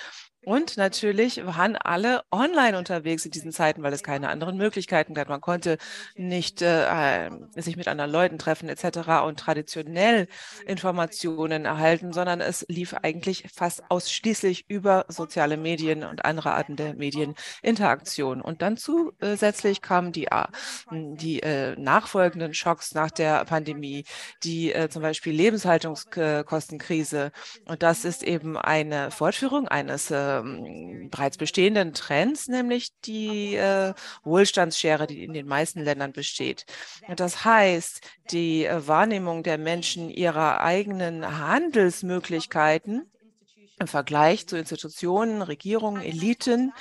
[0.45, 5.29] Und natürlich waren alle online unterwegs in diesen Zeiten, weil es keine anderen Möglichkeiten gab.
[5.29, 5.79] Man konnte
[6.17, 9.25] nicht äh, sich mit anderen Leuten treffen etc.
[9.25, 10.27] und traditionell
[10.67, 16.95] Informationen erhalten, sondern es lief eigentlich fast ausschließlich über soziale Medien und andere Arten der
[16.95, 18.43] Medieninteraktion.
[18.43, 20.47] Und dann zusätzlich kamen die, äh,
[20.91, 24.05] die äh, nachfolgenden Schocks nach der Pandemie,
[24.43, 27.31] die äh, zum Beispiel Lebenshaltungskostenkrise.
[27.67, 33.95] Und das ist eben eine Fortführung eines äh, ähm, bereits bestehenden Trends, nämlich die äh,
[34.25, 36.66] Wohlstandsschere, die in den meisten Ländern besteht.
[37.16, 43.12] Das heißt, die äh, Wahrnehmung der Menschen ihrer eigenen Handelsmöglichkeiten
[43.83, 46.73] im Vergleich zu Institutionen, Regierungen, Eliten,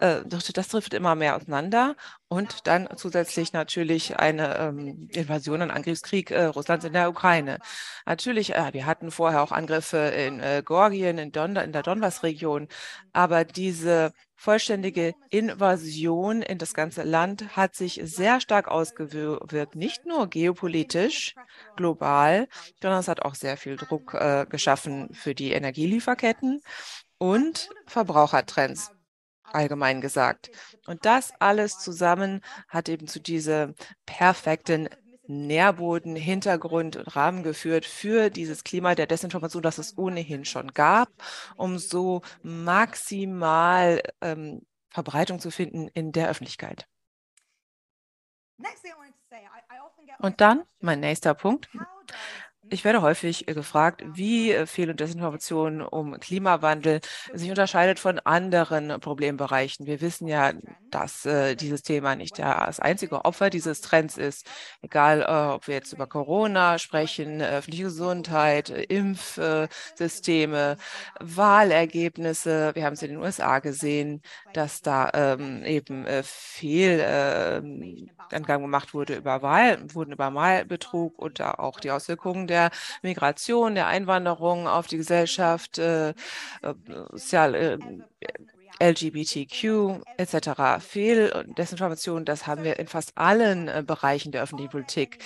[0.00, 1.94] äh, das trifft immer mehr auseinander.
[2.28, 7.58] Und dann zusätzlich natürlich eine ähm, Invasion und Angriffskrieg äh, Russlands in der Ukraine.
[8.04, 12.68] Natürlich, äh, wir hatten vorher auch Angriffe in Georgien, in, Don in der Donbass-Region,
[13.12, 20.28] aber diese vollständige Invasion in das ganze Land hat sich sehr stark ausgewirkt, nicht nur
[20.28, 21.34] geopolitisch,
[21.76, 22.46] global,
[22.80, 26.60] sondern es hat auch sehr viel Druck äh, geschaffen für die Energielieferketten
[27.18, 28.92] und Verbrauchertrends
[29.44, 30.50] allgemein gesagt.
[30.86, 34.88] Und das alles zusammen hat eben zu diesem perfekten
[35.28, 41.08] Nährboden, Hintergrund und Rahmen geführt für dieses Klima der Desinformation, das es ohnehin schon gab,
[41.56, 46.88] um so maximal ähm, Verbreitung zu finden in der Öffentlichkeit.
[50.18, 51.68] Und dann mein nächster Punkt.
[52.68, 57.00] Ich werde häufig äh, gefragt, wie äh, Fehl- und Desinformation um Klimawandel
[57.32, 59.86] sich unterscheidet von anderen Problembereichen.
[59.86, 60.52] Wir wissen ja,
[60.90, 64.48] dass äh, dieses Thema nicht das einzige Opfer dieses Trends ist.
[64.82, 70.76] Egal, äh, ob wir jetzt über Corona sprechen, öffentliche Gesundheit, Impfsysteme,
[71.20, 72.72] Wahlergebnisse.
[72.74, 74.22] Wir haben es in den USA gesehen,
[74.54, 81.40] dass da ähm, eben äh, Fehlangaben äh, gemacht wurde über Wahl, wurden über Wahlbetrug und
[81.40, 82.70] auch die Auswirkungen der der
[83.02, 85.80] Migration, der Einwanderung auf die Gesellschaft,
[87.12, 87.78] sozial,
[88.80, 90.48] LGBTQ etc.
[91.34, 95.18] Und Desinformation, das haben wir in fast allen äh, Bereichen der öffentlichen Politik.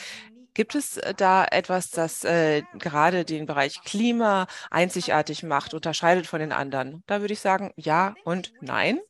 [0.54, 6.40] Gibt es äh, da etwas, das äh, gerade den Bereich Klima einzigartig macht, unterscheidet von
[6.40, 7.02] den anderen?
[7.06, 9.00] Da würde ich sagen, ja und nein.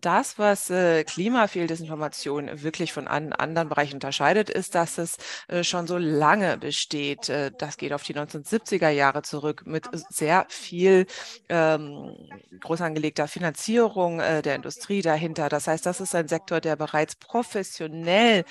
[0.00, 5.16] Das, was äh, Klimafehldesinformation wirklich von an, anderen Bereichen unterscheidet, ist, dass es
[5.48, 7.28] äh, schon so lange besteht.
[7.28, 11.06] Äh, das geht auf die 1970er Jahre zurück mit sehr viel
[11.48, 12.16] ähm,
[12.60, 15.48] groß angelegter Finanzierung äh, der Industrie dahinter.
[15.48, 18.44] Das heißt, das ist ein Sektor, der bereits professionell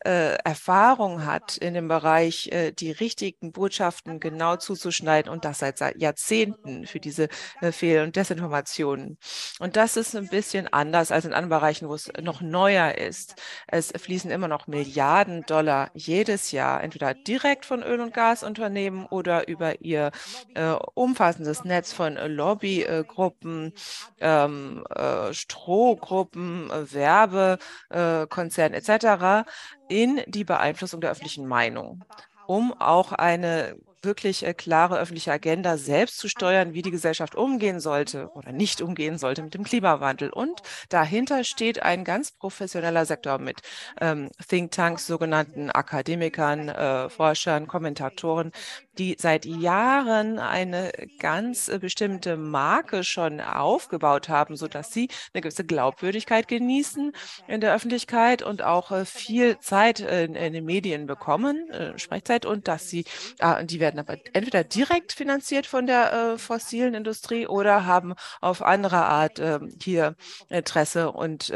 [0.00, 7.00] Erfahrung hat in dem Bereich, die richtigen Botschaften genau zuzuschneiden und das seit Jahrzehnten für
[7.00, 7.28] diese
[7.72, 9.18] Fehl- und Desinformationen.
[9.58, 12.96] Und das ist ein bisschen anders anders als in anderen Bereichen, wo es noch neuer
[12.96, 13.34] ist.
[13.66, 19.48] Es fließen immer noch Milliarden Dollar jedes Jahr, entweder direkt von Öl- und Gasunternehmen oder
[19.48, 20.10] über ihr
[20.54, 23.74] äh, umfassendes Netz von Lobbygruppen,
[24.20, 29.46] ähm, äh, Strohgruppen, Werbekonzernen etc.
[29.88, 32.04] in die Beeinflussung der öffentlichen Meinung
[32.46, 37.80] um auch eine wirklich äh, klare öffentliche Agenda selbst zu steuern, wie die Gesellschaft umgehen
[37.80, 40.30] sollte oder nicht umgehen sollte mit dem Klimawandel.
[40.30, 43.60] Und dahinter steht ein ganz professioneller Sektor mit
[44.00, 48.52] ähm, Thinktanks, sogenannten Akademikern, äh, Forschern, Kommentatoren,
[48.98, 55.64] die seit Jahren eine ganz äh, bestimmte Marke schon aufgebaut haben, sodass sie eine gewisse
[55.64, 57.12] Glaubwürdigkeit genießen
[57.46, 62.44] in der Öffentlichkeit und auch äh, viel Zeit in, in, den Medien bekommen, äh, Sprechzeit,
[62.44, 63.04] und dass sie,
[63.38, 69.04] äh, die werden aber entweder direkt finanziert von der fossilen Industrie oder haben auf andere
[69.04, 70.16] Art ähm, hier
[70.48, 71.52] Interesse und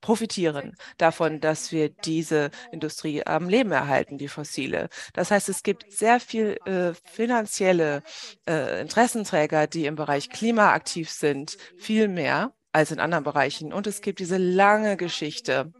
[0.00, 4.88] profitieren davon, dass wir diese Industrie am Leben erhalten, die fossile.
[5.12, 8.02] Das heißt, es gibt sehr viel äh, finanzielle
[8.48, 13.72] äh, Interessenträger, die im Bereich Klima aktiv sind, viel mehr als in anderen Bereichen.
[13.72, 15.72] Und es gibt diese lange Geschichte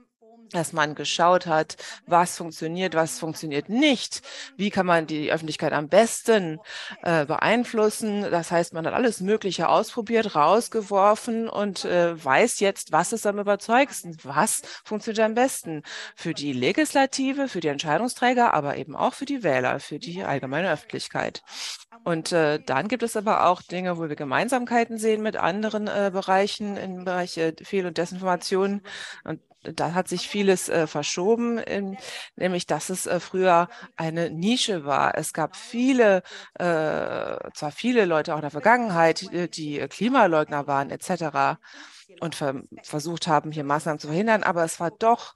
[0.53, 4.23] dass man geschaut hat, was funktioniert, was funktioniert nicht,
[4.57, 6.59] wie kann man die Öffentlichkeit am besten
[7.03, 8.23] äh, beeinflussen.
[8.23, 13.39] Das heißt, man hat alles Mögliche ausprobiert, rausgeworfen und äh, weiß jetzt, was ist am
[13.39, 15.83] überzeugendsten, was funktioniert am besten
[16.17, 20.71] für die Legislative, für die Entscheidungsträger, aber eben auch für die Wähler, für die allgemeine
[20.73, 21.43] Öffentlichkeit.
[22.03, 26.11] Und äh, dann gibt es aber auch Dinge, wo wir Gemeinsamkeiten sehen mit anderen äh,
[26.13, 28.81] Bereichen im Bereich äh, Fehl- und Desinformation.
[29.25, 31.97] Und da hat sich vieles äh, verschoben, in,
[32.37, 35.17] nämlich dass es äh, früher eine Nische war.
[35.17, 36.23] Es gab viele,
[36.55, 36.65] äh,
[37.55, 41.59] zwar viele Leute auch in der Vergangenheit, die, die Klimaleugner waren etc.
[42.21, 45.35] und ver versucht haben, hier Maßnahmen zu verhindern, aber es war doch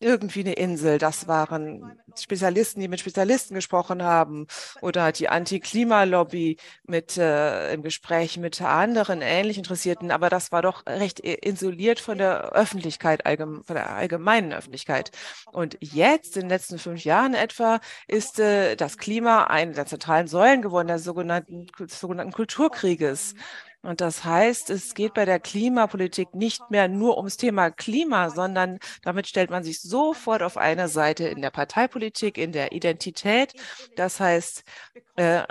[0.00, 0.98] irgendwie eine Insel.
[0.98, 4.46] Das waren Spezialisten, die mit Spezialisten gesprochen haben
[4.80, 10.10] oder die Anti-Klima-Lobby mit äh, im Gespräch mit anderen ähnlich Interessierten.
[10.10, 15.10] Aber das war doch recht isoliert von der Öffentlichkeit, allgemein, von der allgemeinen Öffentlichkeit.
[15.52, 20.26] Und jetzt, in den letzten fünf Jahren etwa, ist äh, das Klima eine der zentralen
[20.26, 23.34] Säulen geworden, der sogenannten, sogenannten Kulturkrieges.
[23.82, 28.78] Und das heißt, es geht bei der Klimapolitik nicht mehr nur ums Thema Klima, sondern
[29.02, 33.54] damit stellt man sich sofort auf eine Seite in der Parteipolitik, in der Identität.
[33.96, 34.64] Das heißt,
[35.16, 35.44] äh,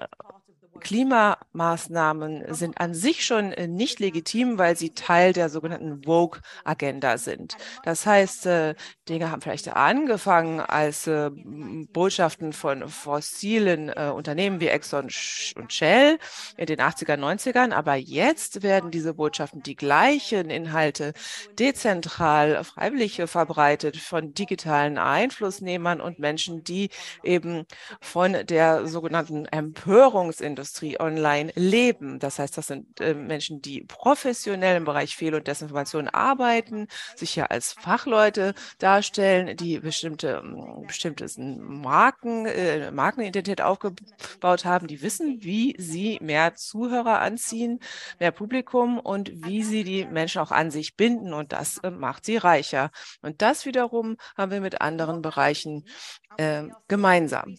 [0.80, 7.58] Klimamaßnahmen sind an sich schon äh, nicht legitim, weil sie Teil der sogenannten Vogue-Agenda sind.
[7.84, 8.76] Das heißt, äh,
[9.08, 15.10] Dinge haben vielleicht angefangen als äh, Botschaften von fossilen Unternehmen wie Exxon
[15.56, 16.18] und Shell
[16.58, 21.14] in den 80er, 90ern, aber jetzt werden diese Botschaften die gleichen Inhalte
[21.58, 26.90] dezentral, freiwillig verbreitet von digitalen Einflussnehmern und Menschen, die
[27.24, 27.66] eben
[28.02, 32.20] von der sogenannten Empörungsindustrie Industrie online leben.
[32.20, 37.36] Das heißt, das sind äh, Menschen, die professionell im Bereich Fehl- und Desinformation arbeiten, sich
[37.36, 45.40] ja als Fachleute darstellen, die bestimmte ähm, bestimmte Marken, äh, Markenidentität aufgebaut haben, die wissen,
[45.42, 47.80] wie sie mehr Zuhörer anziehen,
[48.20, 52.26] mehr Publikum und wie sie die Menschen auch an sich binden und das äh, macht
[52.26, 52.92] sie reicher.
[53.24, 55.86] Und das wiederum haben wir mit anderen Bereichen
[56.38, 57.56] äh, gemeinsam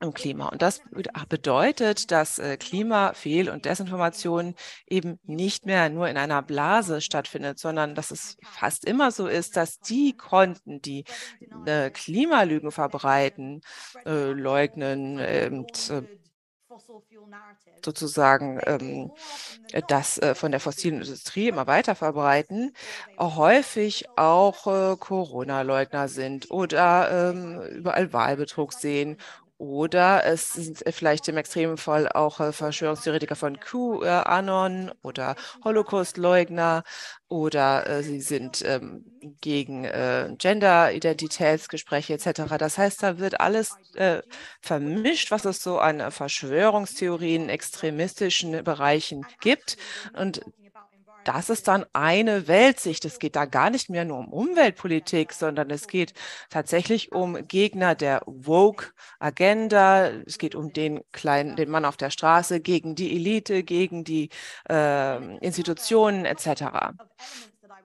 [0.00, 0.48] im Klima.
[0.48, 0.80] Und das
[1.28, 4.54] bedeutet, dass äh, Klima, Fehl- und Desinformation
[4.88, 9.56] eben nicht mehr nur in einer Blase stattfindet, sondern dass es fast immer so ist,
[9.56, 11.04] dass die Konten, die
[11.66, 13.60] äh, Klimalügen verbreiten,
[14.06, 15.50] äh, leugnen, äh,
[17.84, 19.10] sozusagen ähm,
[19.88, 22.74] das von der fossilen Industrie immer weiter verbreiten,
[23.18, 24.64] häufig auch
[24.98, 29.16] Corona-Leugner sind oder ähm, überall Wahlbetrug sehen
[29.60, 36.82] oder es sind vielleicht im extremen Fall auch äh, Verschwörungstheoretiker von QAnon oder Holocaust-Leugner
[37.28, 39.04] oder äh, sie sind ähm,
[39.42, 42.56] gegen äh, Gender-Identitätsgespräche etc.
[42.58, 44.22] Das heißt, da wird alles äh,
[44.62, 49.76] vermischt, was es so an Verschwörungstheorien, extremistischen Bereichen gibt.
[50.14, 50.40] Und
[51.24, 53.04] das ist dann eine Weltsicht.
[53.04, 56.14] Es geht da gar nicht mehr nur um Umweltpolitik, sondern es geht
[56.48, 60.08] tatsächlich um Gegner der Woke-Agenda.
[60.26, 64.30] Es geht um den kleinen, den Mann auf der Straße, gegen die Elite, gegen die
[64.68, 66.94] äh, Institutionen etc.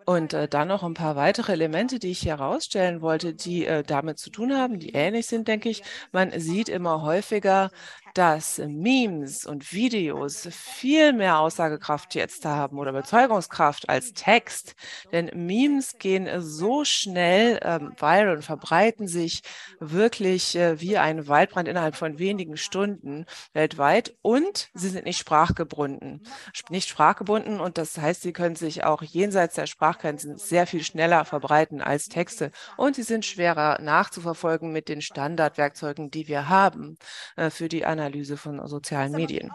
[0.06, 4.20] Und äh, dann noch ein paar weitere Elemente, die ich herausstellen wollte, die äh, damit
[4.20, 5.84] zu tun haben, die ähnlich sind, denke ich.
[6.12, 7.72] Man sieht immer häufiger
[8.16, 14.76] dass Memes und Videos viel mehr Aussagekraft jetzt haben oder Überzeugungskraft als Text.
[15.12, 19.42] Denn Memes gehen so schnell ähm, viral und verbreiten sich
[19.80, 26.24] wirklich äh, wie ein Waldbrand innerhalb von wenigen Stunden weltweit und sie sind nicht sprachgebunden.
[26.70, 31.26] Nicht sprachgebunden und das heißt, sie können sich auch jenseits der Sprachgrenzen sehr viel schneller
[31.26, 36.98] verbreiten als Texte und sie sind schwerer nachzuverfolgen mit den Standardwerkzeugen, die wir haben
[37.36, 39.52] äh, für die Analyse Analyse von sozialen Medien.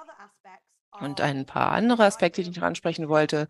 [1.01, 3.49] Und ein paar andere Aspekte, die ich noch ansprechen wollte,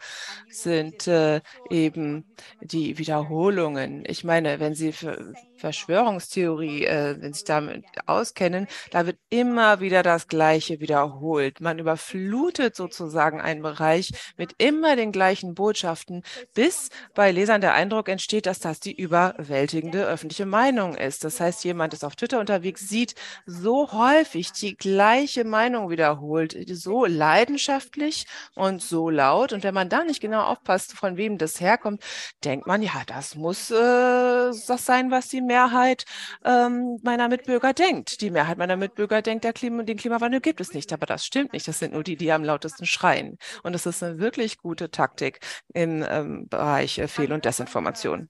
[0.48, 2.24] sind äh, eben
[2.60, 4.04] die Wiederholungen.
[4.06, 9.80] Ich meine, wenn Sie für Verschwörungstheorie, äh, wenn Sie sich damit auskennen, da wird immer
[9.80, 11.60] wieder das Gleiche wiederholt.
[11.60, 16.22] Man überflutet sozusagen einen Bereich mit immer den gleichen Botschaften,
[16.54, 21.24] bis bei Lesern der Eindruck entsteht, dass das die überwältigende öffentliche Meinung ist.
[21.24, 23.14] Das heißt, jemand ist auf Twitter unterwegs, sieht
[23.46, 29.52] so häufig die gleiche Meinung wiederholt, so leid leidenschaftlich und so laut.
[29.52, 32.02] Und wenn man da nicht genau aufpasst, von wem das herkommt,
[32.44, 36.04] denkt man, ja, das muss äh, das sein, was die Mehrheit
[36.44, 38.20] ähm, meiner Mitbürger denkt.
[38.20, 40.92] Die Mehrheit meiner Mitbürger denkt, der Klima, den Klimawandel gibt es nicht.
[40.92, 41.66] Aber das stimmt nicht.
[41.66, 43.36] Das sind nur die, die am lautesten schreien.
[43.64, 45.40] Und das ist eine wirklich gute Taktik
[45.74, 48.28] im ähm, Bereich äh, Fehl- und Desinformation.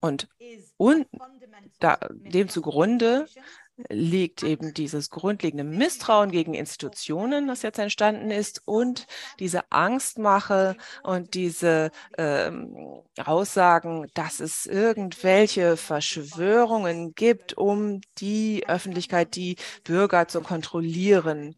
[0.00, 0.28] Und,
[0.76, 1.06] und
[1.80, 3.26] da, dem zugrunde
[3.88, 9.06] liegt eben dieses grundlegende Misstrauen gegen Institutionen, das jetzt entstanden ist, und
[9.38, 19.56] diese Angstmache und diese ähm, Aussagen, dass es irgendwelche Verschwörungen gibt, um die Öffentlichkeit, die
[19.84, 21.56] Bürger zu kontrollieren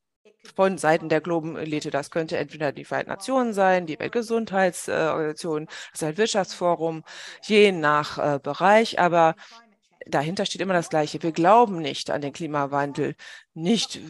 [0.55, 1.91] von Seiten der Globenelite.
[1.91, 7.05] Das könnte entweder die Vereinten Nationen sein, die Weltgesundheitsorganisation, das Weltwirtschaftsforum,
[7.43, 8.99] je nach äh, Bereich.
[8.99, 9.35] Aber
[10.07, 11.23] dahinter steht immer das Gleiche.
[11.23, 13.15] Wir glauben nicht an den Klimawandel,
[13.55, 14.01] nicht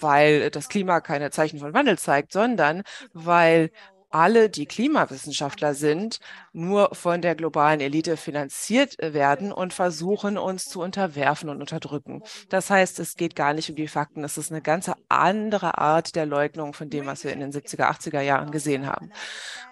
[0.00, 2.82] weil das Klima keine Zeichen von Wandel zeigt, sondern
[3.12, 3.70] weil
[4.14, 6.20] alle, die Klimawissenschaftler sind,
[6.52, 12.22] nur von der globalen Elite finanziert werden und versuchen, uns zu unterwerfen und unterdrücken.
[12.48, 14.22] Das heißt, es geht gar nicht um die Fakten.
[14.22, 17.90] Es ist eine ganz andere Art der Leugnung von dem, was wir in den 70er,
[17.90, 19.10] 80er Jahren gesehen haben.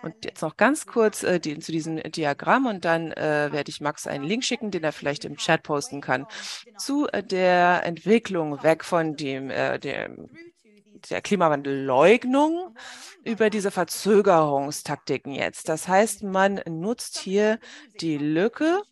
[0.02, 3.80] Und jetzt noch ganz kurz äh, die, zu diesem Diagramm und dann äh, werde ich
[3.80, 6.26] Max einen Link schicken, den er vielleicht im Chat posten kann,
[6.76, 9.78] zu äh, der Entwicklung weg von dem, äh,
[11.10, 12.76] der Klimawandelleugnung
[13.24, 15.68] über diese Verzögerungstaktiken jetzt.
[15.68, 17.58] Das heißt, man nutzt hier
[18.00, 18.82] die Lücke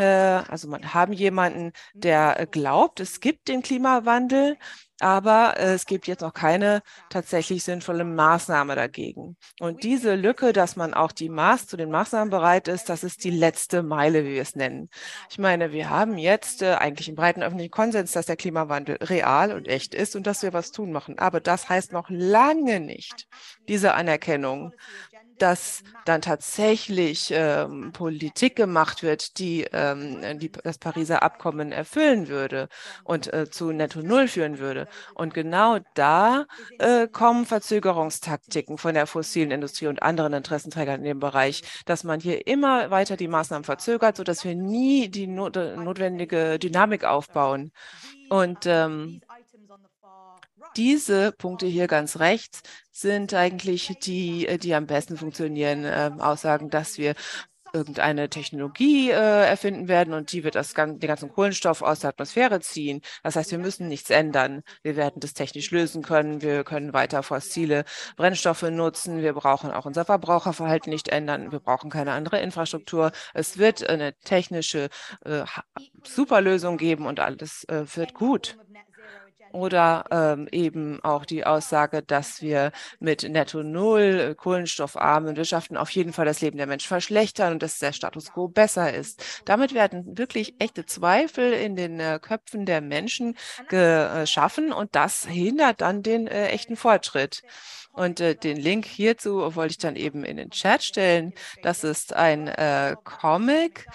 [0.00, 4.56] also man haben jemanden, der glaubt, es gibt den Klimawandel,
[5.02, 6.80] aber äh, es gibt jetzt noch keine
[7.10, 9.36] tatsächlich sinnvolle Maßnahme dagegen.
[9.58, 13.24] Und diese Lücke, dass man auch die Maß zu den Maßnahmen bereit ist, das ist
[13.24, 14.88] die letzte Meile, wie wir es nennen.
[15.28, 19.52] Ich meine, wir haben jetzt äh, eigentlich im breiten öffentlichen Konsens, dass der Klimawandel real
[19.52, 21.18] und echt ist und dass wir was tun machen.
[21.18, 23.26] Aber das heißt noch lange nicht
[23.66, 24.72] diese Anerkennung,
[25.42, 32.68] dass dann tatsächlich ähm, Politik gemacht wird, die, ähm, die, das Pariser Abkommen erfüllen würde
[33.02, 34.86] und äh, zu Netto Null führen würde.
[35.14, 36.46] Und genau da
[36.78, 42.20] äh, kommen Verzögerungstaktiken von der fossilen Industrie und anderen Interessenträgern in dem Bereich, dass man
[42.20, 47.72] hier immer weiter die Maßnahmen verzögert, sodass wir nie die not notwendige Dynamik aufbauen.
[48.28, 49.20] Und ähm,
[50.76, 55.84] diese Punkte hier ganz rechts sind eigentlich die, äh, die am besten funktionieren.
[55.84, 57.14] Äh, Aussagen, dass wir
[57.72, 62.60] irgendeine Technologie äh, erfinden werden und die wird das, den ganzen Kohlenstoff aus der Atmosphäre
[62.60, 63.00] ziehen.
[63.22, 64.62] Das heißt, wir müssen nichts ändern.
[64.82, 66.42] Wir werden das technisch lösen können.
[66.42, 67.84] Wir können weiter fossile
[68.16, 69.22] Brennstoffe nutzen.
[69.22, 71.52] Wir brauchen auch unser Verbraucherverhalten nicht ändern.
[71.52, 73.12] Wir brauchen keine andere Infrastruktur.
[73.34, 74.88] Es wird eine technische
[75.24, 75.44] äh,
[76.04, 78.56] Superlösung geben und alles äh, wird gut
[79.52, 85.90] oder ähm, eben auch die Aussage, dass wir mit Netto Null äh, kohlenstoffarmen Wirtschaften auf
[85.90, 89.22] jeden Fall das Leben der Menschen verschlechtern und dass der Status quo besser ist.
[89.44, 93.36] Damit werden wirklich echte Zweifel in den äh, Köpfen der Menschen
[93.68, 97.42] geschaffen und das hindert dann den äh, echten Fortschritt.
[97.92, 101.34] Und äh, den Link hierzu wollte ich dann eben in den Chat stellen.
[101.62, 103.86] Das ist ein äh, Comic,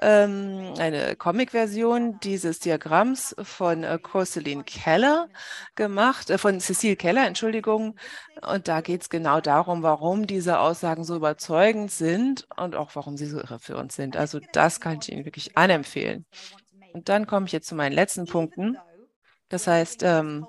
[0.00, 5.28] ähm, eine Comic-Version dieses Diagramms von äh, Corseline Keller
[5.74, 7.96] gemacht, äh, von Cecile Keller, Entschuldigung.
[8.40, 13.18] Und da geht es genau darum, warum diese Aussagen so überzeugend sind und auch warum
[13.18, 14.16] sie so irreführend sind.
[14.16, 16.24] Also das kann ich Ihnen wirklich anempfehlen.
[16.94, 18.78] Und dann komme ich jetzt zu meinen letzten Punkten.
[19.48, 20.46] Das heißt, ähm,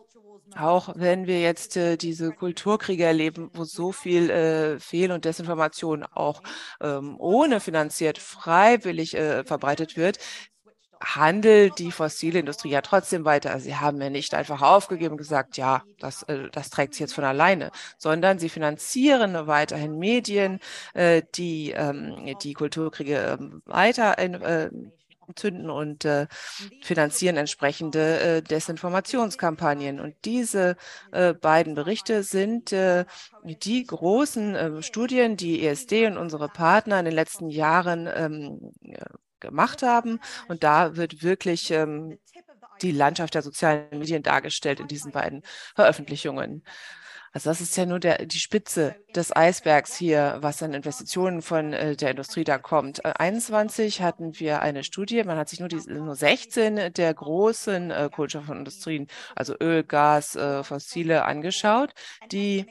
[0.58, 6.04] auch wenn wir jetzt äh, diese Kulturkriege erleben, wo so viel äh, Fehl- und Desinformation
[6.04, 6.41] auch
[6.82, 10.20] ähm, ohne finanziert freiwillig äh, verbreitet wird,
[11.04, 13.60] handelt die fossile Industrie ja trotzdem weiter.
[13.60, 17.14] Sie haben ja nicht einfach aufgegeben und gesagt, ja, das, äh, das trägt sich jetzt
[17.14, 20.60] von alleine, sondern sie finanzieren weiterhin Medien,
[20.93, 24.70] äh, die ähm, die Kulturkriege äh, weiter in, äh,
[25.36, 26.28] zünden und äh,
[26.82, 29.99] finanzieren entsprechende äh, Desinformationskampagnen.
[29.99, 30.76] Und diese
[31.11, 33.05] äh, beiden Berichte sind äh,
[33.43, 38.71] die großen äh, Studien, die ESD und unsere Partner in den letzten Jahren ähm,
[39.39, 40.19] gemacht haben.
[40.47, 42.17] Und da wird wirklich ähm,
[42.82, 45.43] die Landschaft der sozialen Medien dargestellt in diesen beiden
[45.76, 46.63] Veröffentlichungen.
[47.34, 51.74] Also das ist ja nur der, die Spitze des Eisbergs hier, was an Investitionen von
[51.74, 53.04] äh, der Industrie da kommt.
[53.04, 57.90] Äh, 21 hatten wir eine Studie, man hat sich nur, die, nur 16 der großen
[57.90, 61.94] äh, Kohlenstoffindustrien, also Öl, Gas, äh, Fossile angeschaut,
[62.32, 62.68] die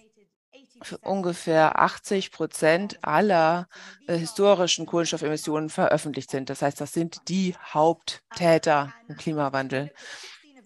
[0.80, 3.68] für ungefähr 80 Prozent aller
[4.06, 6.50] äh, historischen Kohlenstoffemissionen veröffentlicht sind.
[6.50, 9.90] Das heißt, das sind die Haupttäter im Klimawandel.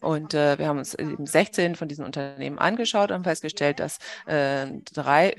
[0.07, 4.67] Und äh, wir haben uns eben 16 von diesen Unternehmen angeschaut und festgestellt, dass äh,
[4.95, 5.35] drei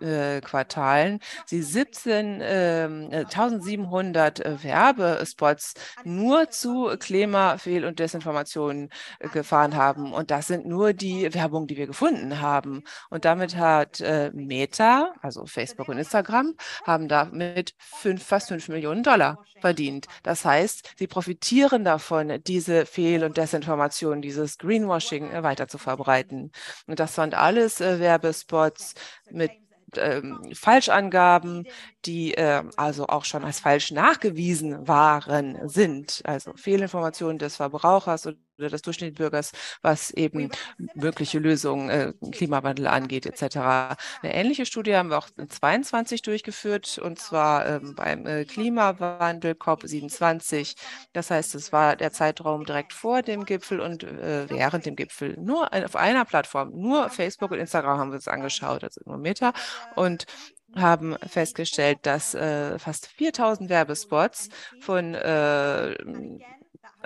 [0.00, 5.74] äh, Quartalen sie 17, äh, 1700 äh, Werbespots
[6.04, 10.12] nur zu Klimafehl- und Desinformationen äh, gefahren haben.
[10.12, 12.84] Und das sind nur die Werbung, die wir gefunden haben.
[13.10, 16.54] Und damit hat Meta, also Facebook und Instagram,
[16.86, 20.06] haben damit fünf, fast 5 Millionen Dollar verdient.
[20.22, 26.52] Das heißt, sie profitieren davon, diese Fehl- und Desinformationen, dieses Greenwashing weiter zu verbreiten.
[26.86, 28.94] Und das sind alles Werbespots
[29.30, 29.52] mit
[29.98, 31.66] ähm, Falschangaben,
[32.04, 36.20] die äh, also auch schon als falsch nachgewiesen waren, sind.
[36.24, 39.52] Also Fehlinformationen des Verbrauchers oder des Durchschnittsbürgers,
[39.82, 40.50] was eben
[40.94, 43.56] mögliche Lösungen, äh, Klimawandel angeht, etc.
[43.56, 49.52] Eine ähnliche Studie haben wir auch in 22 durchgeführt, und zwar ähm, beim äh, Klimawandel
[49.52, 50.76] COP27.
[51.12, 55.36] Das heißt, es war der Zeitraum direkt vor dem Gipfel und äh, während dem Gipfel.
[55.38, 59.52] Nur auf einer Plattform, nur Facebook und Instagram haben wir uns angeschaut, also nur Meta.
[59.96, 60.26] Und
[60.76, 64.48] haben festgestellt, dass äh, fast 4000 Werbespots
[64.80, 65.96] von äh, äh,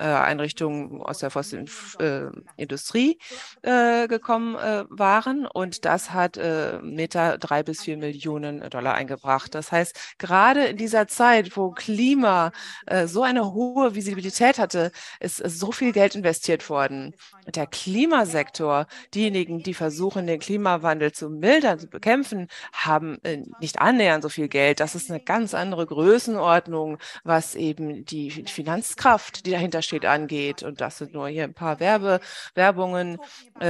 [0.05, 1.69] Einrichtungen aus der fossilen
[1.99, 2.27] äh,
[2.57, 3.19] Industrie
[3.63, 5.47] äh, gekommen äh, waren.
[5.47, 9.55] Und das hat äh, Meta drei bis vier Millionen Dollar eingebracht.
[9.55, 12.53] Das heißt, gerade in dieser Zeit, wo Klima
[12.87, 17.15] äh, so eine hohe Visibilität hatte, ist so viel Geld investiert worden.
[17.55, 24.23] Der Klimasektor, diejenigen, die versuchen, den Klimawandel zu mildern, zu bekämpfen, haben äh, nicht annähernd
[24.23, 24.81] so viel Geld.
[24.81, 30.63] Das ist eine ganz andere Größenordnung, was eben die Finanzkraft, die dahinter steht, angeht.
[30.63, 32.21] Und das sind nur hier ein paar Werbe,
[32.55, 33.19] Werbungen
[33.61, 33.65] äh,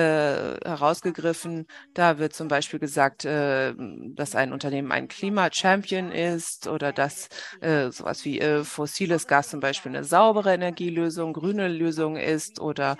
[0.64, 1.66] herausgegriffen.
[1.94, 7.28] Da wird zum Beispiel gesagt, äh, dass ein Unternehmen ein Klima-Champion ist oder dass
[7.60, 12.96] äh, sowas wie äh, fossiles Gas zum Beispiel eine saubere Energielösung, grüne Lösung ist oder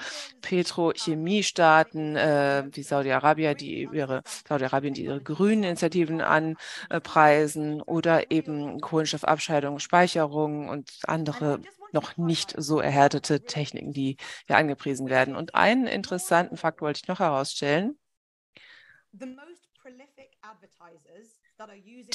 [0.69, 9.79] Petrochemiestaaten äh, wie Saudi-Arabien, die ihre Saudi-Arabien, die ihre grünen Initiativen anpreisen oder eben Kohlenstoffabscheidung,
[9.79, 11.61] Speicherung und andere
[11.93, 15.37] noch nicht so erhärtete Techniken, die hier angepriesen werden.
[15.37, 17.99] Und einen interessanten Fakt wollte ich noch herausstellen.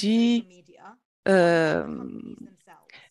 [0.00, 0.64] Die
[1.26, 2.48] ähm,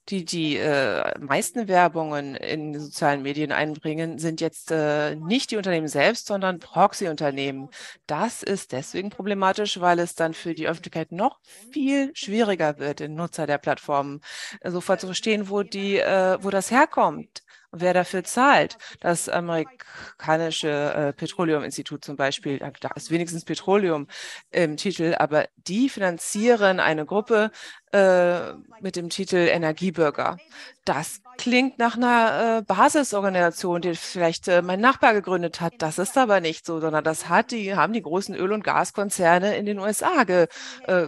[0.10, 5.88] die die äh, meisten Werbungen in sozialen Medien einbringen, sind jetzt äh, nicht die Unternehmen
[5.88, 7.70] selbst, sondern Proxy-Unternehmen.
[8.06, 11.40] Das ist deswegen problematisch, weil es dann für die Öffentlichkeit noch
[11.72, 14.22] viel schwieriger wird, den Nutzer der Plattformen
[14.64, 17.44] sofort zu verstehen, wo die, äh, wo das herkommt
[17.74, 18.78] wer dafür zahlt.
[19.00, 24.08] Das amerikanische äh, Petroleuminstitut zum Beispiel, da ist wenigstens Petroleum
[24.52, 27.52] im Titel, aber die finanzieren eine Gruppe
[27.94, 30.38] äh, mit dem Titel Energiebürger.
[30.84, 35.76] Das klingt nach einer äh, Basisorganisation, die vielleicht äh, mein Nachbar gegründet hat.
[35.78, 39.56] Das ist aber nicht so, sondern das hat die, haben die großen Öl- und Gaskonzerne
[39.56, 40.48] in den USA ge,
[40.88, 41.08] äh,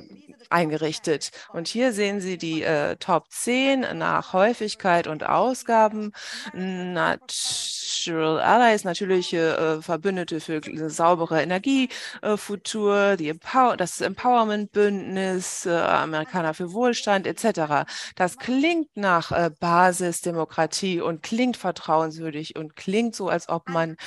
[0.50, 1.32] eingerichtet.
[1.54, 6.14] Und hier sehen Sie die äh, Top 10 nach Häufigkeit und Ausgaben.
[6.54, 16.72] Natural Allies, natürliche äh, Verbündete für saubere Energiefutur, äh, Empower das Empowerment-Bündnis, äh, Amerikaner für
[16.76, 17.88] Wohlstand etc.
[18.16, 23.98] Das klingt nach äh, Basisdemokratie und klingt vertrauenswürdig und klingt so, als ob man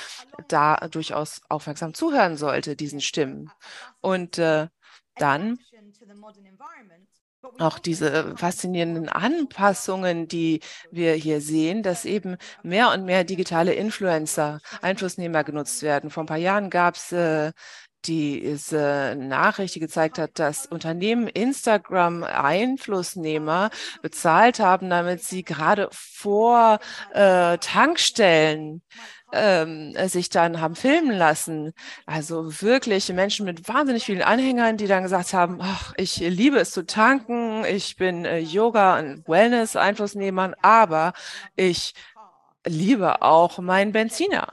[0.47, 3.51] da durchaus aufmerksam zuhören sollte, diesen Stimmen.
[3.99, 4.67] Und äh,
[5.15, 5.59] dann
[7.57, 10.59] auch diese faszinierenden Anpassungen, die
[10.91, 16.09] wir hier sehen, dass eben mehr und mehr digitale Influencer, Einflussnehmer genutzt werden.
[16.09, 17.51] Vor ein paar Jahren gab es äh,
[18.05, 23.69] diese Nachricht, die gezeigt hat, dass Unternehmen Instagram Einflussnehmer
[24.01, 26.79] bezahlt haben, damit sie gerade vor
[27.13, 28.81] äh, Tankstellen
[29.31, 31.73] ähm, sich dann haben filmen lassen.
[32.05, 36.71] Also wirklich Menschen mit wahnsinnig vielen Anhängern, die dann gesagt haben, ach, ich liebe es
[36.71, 41.13] zu tanken, ich bin äh, Yoga- und Wellness-Einflussnehmer, aber
[41.55, 41.93] ich
[42.65, 44.47] liebe auch meinen Benziner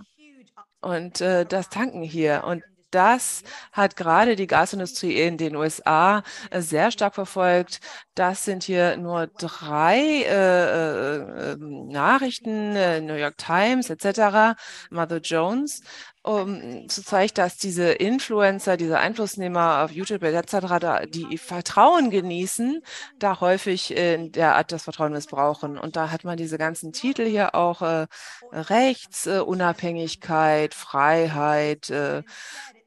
[0.80, 2.44] und äh, das Tanken hier.
[2.44, 2.62] Und
[2.96, 3.42] das
[3.72, 7.80] hat gerade die Gasindustrie in den USA äh, sehr stark verfolgt.
[8.14, 14.58] Das sind hier nur drei äh, äh, ähm, Nachrichten, äh, New York Times etc.,
[14.90, 15.82] Mother Jones,
[16.22, 22.80] um zu zeigen, dass diese Influencer, diese Einflussnehmer auf YouTube etc., die Vertrauen genießen,
[23.18, 25.76] da häufig in der Art das Vertrauen missbrauchen.
[25.76, 28.06] Und da hat man diese ganzen Titel hier auch äh,
[28.50, 32.22] Rechts, äh, Unabhängigkeit, Freiheit, äh,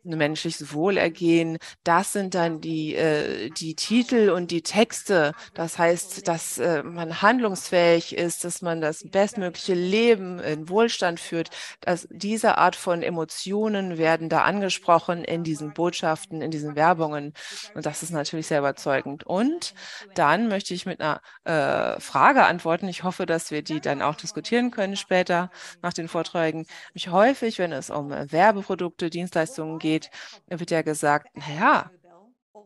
[0.04, 5.34] menschliches Wohlergehen, das sind dann die, äh, die Titel und die Texte.
[5.54, 11.50] Das heißt, dass äh, man handlungsfähig ist, dass man das bestmögliche Leben in Wohlstand führt.
[11.82, 17.34] Dass diese Art von Emotionen werden da angesprochen in diesen Botschaften, in diesen Werbungen.
[17.74, 19.24] Und das ist natürlich sehr überzeugend.
[19.26, 19.74] Und
[20.16, 22.88] dann möchte ich mit einer äh, Frage antworten.
[22.88, 25.50] Ich hoffe, dass wir die dann auch diskutieren können später
[25.82, 26.66] nach den Vorträgen.
[26.94, 30.12] Mich häufig, wenn es um Werbeprodukte, Dienstleistungen geht, geht,
[30.48, 31.90] wird ja gesagt, naja,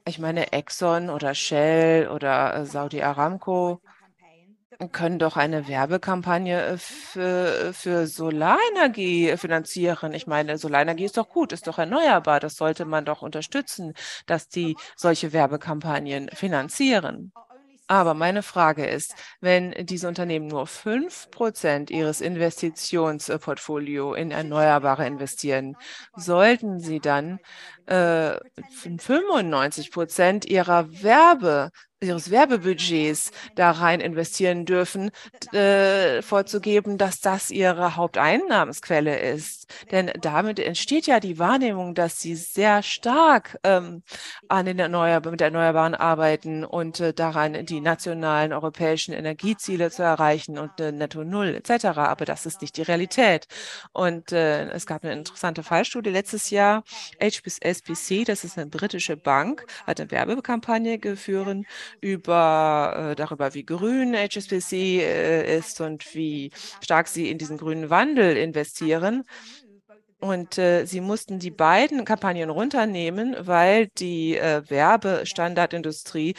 [0.05, 3.81] ich meine, Exxon oder Shell oder äh, Saudi Aramco
[4.91, 10.13] können doch eine Werbekampagne äh, für, für Solarenergie finanzieren.
[10.13, 12.39] Ich meine, Solarenergie ist doch gut, ist doch erneuerbar.
[12.39, 13.93] Das sollte man doch unterstützen,
[14.25, 17.31] dass die solche Werbekampagnen finanzieren.
[17.87, 25.75] Aber meine Frage ist, wenn diese Unternehmen nur 5% ihres Investitionsportfolio in Erneuerbare investieren,
[26.15, 27.39] sollten sie dann
[27.87, 28.35] äh,
[28.99, 31.71] 95 Prozent ihrer Werbe
[32.03, 35.11] ihres Werbebudgets da rein investieren dürfen,
[35.51, 39.67] äh, vorzugeben, dass das ihre Haupteinnahmensquelle ist.
[39.91, 44.03] Denn damit entsteht ja die Wahrnehmung, dass sie sehr stark ähm,
[44.47, 50.57] an den Erneuer mit Erneuerbaren arbeiten und äh, daran die nationalen europäischen Energieziele zu erreichen
[50.57, 51.85] und äh, Netto Null etc.
[51.97, 53.47] Aber das ist nicht die Realität.
[53.91, 56.83] Und äh, es gab eine interessante Fallstudie letztes Jahr.
[57.21, 61.43] HSBC, das ist eine britische Bank, hat eine Werbekampagne geführt
[62.01, 67.89] über, äh, darüber, wie grün HSBC äh, ist und wie stark sie in diesen grünen
[67.89, 69.23] Wandel investieren.
[70.19, 76.35] und äh, sie mussten die beiden Kampagnen runternehmen, weil die äh, Werbestandardindustrie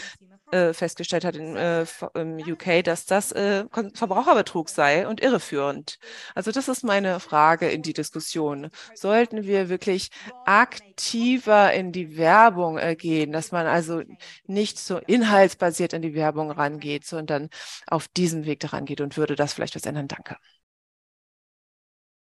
[0.51, 1.85] äh, festgestellt hat in, äh,
[2.15, 3.65] im UK, dass das äh,
[3.95, 5.99] Verbraucherbetrug sei und irreführend.
[6.35, 8.71] Also das ist meine Frage in die Diskussion.
[8.95, 10.11] Sollten wir wirklich
[10.45, 14.03] aktiver in die Werbung äh, gehen, dass man also
[14.47, 17.49] nicht so inhaltsbasiert in die Werbung rangeht, sondern
[17.87, 20.09] auf diesem Weg daran geht und würde das vielleicht was ändern?
[20.09, 20.37] Danke.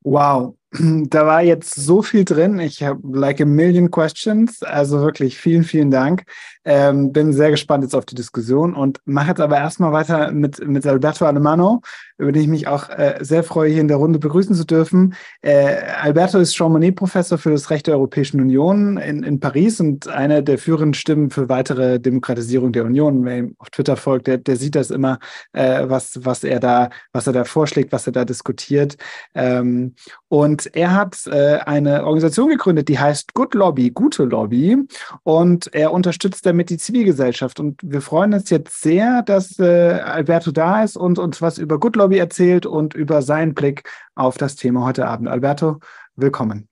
[0.05, 2.59] Wow, da war jetzt so viel drin.
[2.59, 4.61] Ich habe like a million questions.
[4.61, 6.25] Also wirklich vielen, vielen Dank.
[6.65, 10.65] Ähm, bin sehr gespannt jetzt auf die Diskussion und mache jetzt aber erstmal weiter mit,
[10.67, 11.81] mit Alberto Alemano,
[12.17, 15.13] über den ich mich auch äh, sehr freue, hier in der Runde begrüßen zu dürfen.
[15.41, 20.07] Äh, Alberto ist Jean Monnet-Professor für das Recht der Europäischen Union in, in Paris und
[20.07, 23.25] einer der führenden Stimmen für weitere Demokratisierung der Union.
[23.25, 25.19] Wer ihm auf Twitter folgt, der, der sieht das immer,
[25.53, 28.97] äh, was, was er da, was er da vorschlägt, was er da diskutiert.
[29.35, 29.93] Ähm,
[30.29, 34.77] und er hat äh, eine Organisation gegründet, die heißt Good Lobby, gute Lobby.
[35.23, 37.59] Und er unterstützt damit die Zivilgesellschaft.
[37.59, 41.79] Und wir freuen uns jetzt sehr, dass äh, Alberto da ist und uns was über
[41.79, 45.27] Good Lobby erzählt und über seinen Blick auf das Thema heute Abend.
[45.27, 45.79] Alberto,
[46.15, 46.67] willkommen.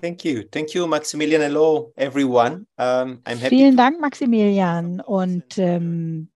[0.00, 0.42] Thank you.
[0.50, 1.40] Thank you, Maximilian.
[1.40, 2.66] Hello, everyone.
[2.76, 5.00] Um, Vielen Dank, Maximilian.
[5.00, 6.28] Und ähm,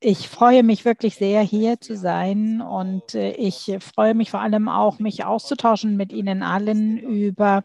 [0.00, 4.68] ich freue mich wirklich sehr, hier zu sein und äh, ich freue mich vor allem
[4.68, 7.64] auch, mich auszutauschen mit Ihnen allen über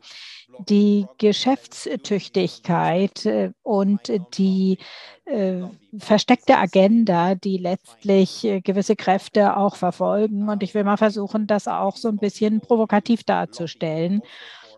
[0.67, 4.79] die Geschäftstüchtigkeit äh, und die
[5.25, 5.61] äh,
[5.99, 10.49] versteckte Agenda, die letztlich gewisse Kräfte auch verfolgen.
[10.49, 14.23] Und ich will mal versuchen, das auch so ein bisschen provokativ darzustellen.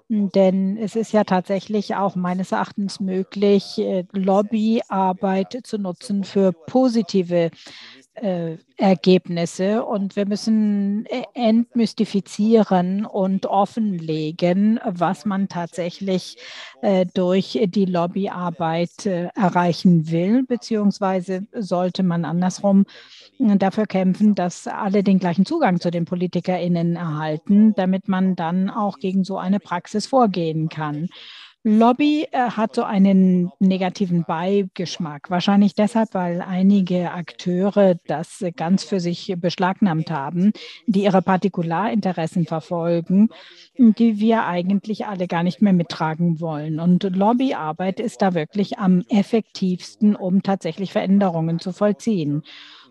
[0.10, 7.50] Denn es ist ja tatsächlich auch meines Erachtens möglich, äh, Lobbyarbeit zu nutzen für positive
[8.16, 16.38] äh, Ergebnisse und wir müssen äh, entmystifizieren und offenlegen, was man tatsächlich
[16.82, 22.86] äh, durch die Lobbyarbeit äh, erreichen will, beziehungsweise sollte man andersrum
[23.40, 28.70] äh, dafür kämpfen, dass alle den gleichen Zugang zu den PolitikerInnen erhalten, damit man dann
[28.70, 31.10] auch gegen so eine Praxis vorgehen kann.
[31.68, 35.32] Lobby äh, hat so einen negativen Beigeschmack.
[35.32, 40.54] Wahrscheinlich deshalb, weil einige Akteure das ganz für sich beschlagnahmt haben,
[40.86, 43.30] die ihre Partikularinteressen verfolgen,
[43.80, 46.80] die wir eigentlich alle gar nicht mehr mittragen wollen.
[46.80, 52.44] Und Lobbyarbeit ist da wirklich am effektivsten, um tatsächlich Veränderungen zu vollziehen.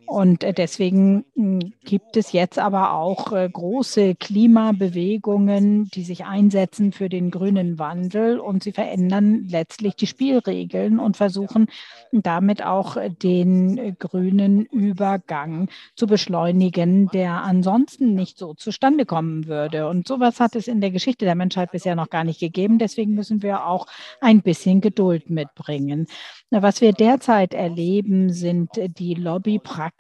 [0.07, 6.93] Und äh, deswegen hm, gibt es jetzt aber auch äh, große Klimabewegungen, die sich einsetzen
[6.93, 11.67] für den grünen Wandel und sie verändern letztlich die Spielregeln und versuchen
[12.13, 19.89] damit auch äh, den grünen Übergang zu beschleunigen, der ansonsten nicht so zustande kommen würde.
[19.89, 22.79] Und sowas hat es in der Geschichte der Menschheit bisher noch gar nicht gegeben.
[22.79, 23.87] Deswegen müssen wir auch
[24.21, 26.07] ein bisschen Geduld mitbringen.
[26.51, 29.94] Was wir derzeit erleben, sind die Lobbypraktiken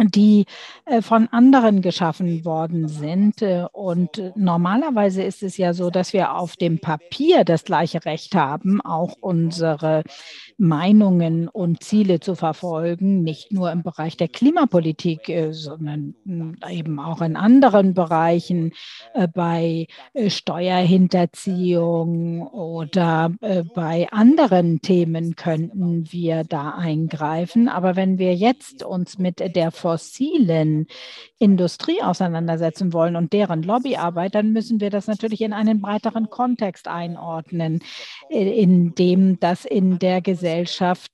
[0.00, 0.46] die
[0.84, 3.42] äh, von anderen geschaffen worden sind.
[3.72, 8.80] Und normalerweise ist es ja so, dass wir auf dem Papier das gleiche Recht haben,
[8.80, 10.04] auch unsere
[10.58, 16.98] Meinungen und Ziele zu verfolgen, nicht nur im Bereich der Klimapolitik, äh, sondern hm, eben
[16.98, 18.72] auch in anderen Bereichen,
[19.34, 19.86] bei
[20.26, 23.32] Steuerhinterziehung oder
[23.74, 27.68] bei anderen Themen könnten wir da eingreifen.
[27.68, 30.86] Aber wenn wir jetzt uns mit der fossilen
[31.38, 36.88] Industrie auseinandersetzen wollen und deren Lobbyarbeit, dann müssen wir das natürlich in einen breiteren Kontext
[36.88, 37.80] einordnen,
[38.28, 40.47] in dem das in der Gesellschaft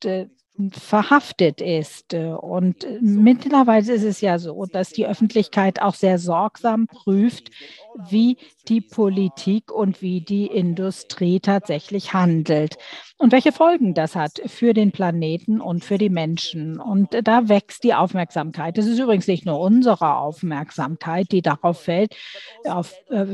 [0.05, 0.29] äh,
[0.71, 2.15] verhaftet ist.
[2.15, 7.51] Und mittlerweile ist es ja so, dass die Öffentlichkeit auch sehr sorgsam prüft,
[8.09, 8.37] wie
[8.69, 12.77] die Politik und wie die Industrie tatsächlich handelt
[13.19, 16.81] und welche Folgen das hat für den Planeten und für die Menschen.
[16.81, 18.77] Und da wächst die Aufmerksamkeit.
[18.79, 22.17] Es ist übrigens nicht nur unsere Aufmerksamkeit, die darauf fällt,
[22.65, 23.27] auf, äh,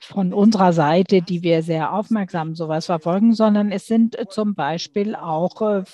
[0.00, 5.60] von unserer Seite, die wir sehr aufmerksam sowas verfolgen, sondern es sind zum Beispiel auch
[5.60, 5.84] äh,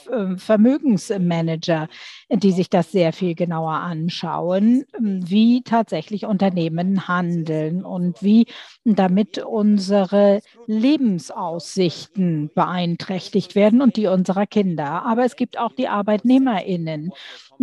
[0.63, 1.89] Vermögensmanager,
[2.31, 8.47] die sich das sehr viel genauer anschauen, wie tatsächlich Unternehmen handeln und wie
[8.85, 15.05] damit unsere Lebensaussichten beeinträchtigt werden und die unserer Kinder.
[15.05, 17.13] Aber es gibt auch die Arbeitnehmerinnen,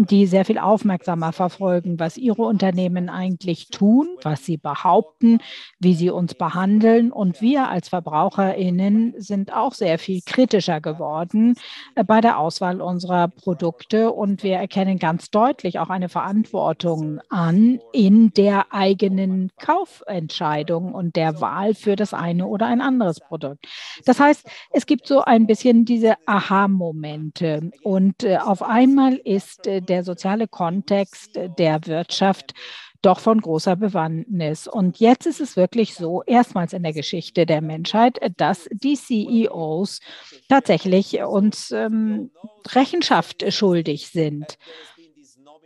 [0.06, 5.40] die sehr viel aufmerksamer verfolgen, was ihre Unternehmen eigentlich tun, was sie behaupten,
[5.80, 7.12] wie sie uns behandeln.
[7.12, 11.56] Und wir als Verbraucherinnen sind auch sehr viel kritischer geworden
[11.96, 17.80] äh, bei der Auswahl unserer Produkte und wir erkennen ganz deutlich auch eine Verantwortung an
[17.92, 23.68] in der eigenen Kaufentscheidung und der Wahl für das eine oder ein anderes Produkt.
[24.06, 29.82] Das heißt, es gibt so ein bisschen diese Aha-Momente und äh, auf einmal ist äh,
[29.90, 32.54] der soziale Kontext der Wirtschaft
[33.02, 34.68] doch von großer Bewandtnis.
[34.68, 40.02] Und jetzt ist es wirklich so, erstmals in der Geschichte der Menschheit, dass die CEOs
[40.50, 42.32] tatsächlich uns ähm,
[42.68, 44.58] Rechenschaft schuldig sind.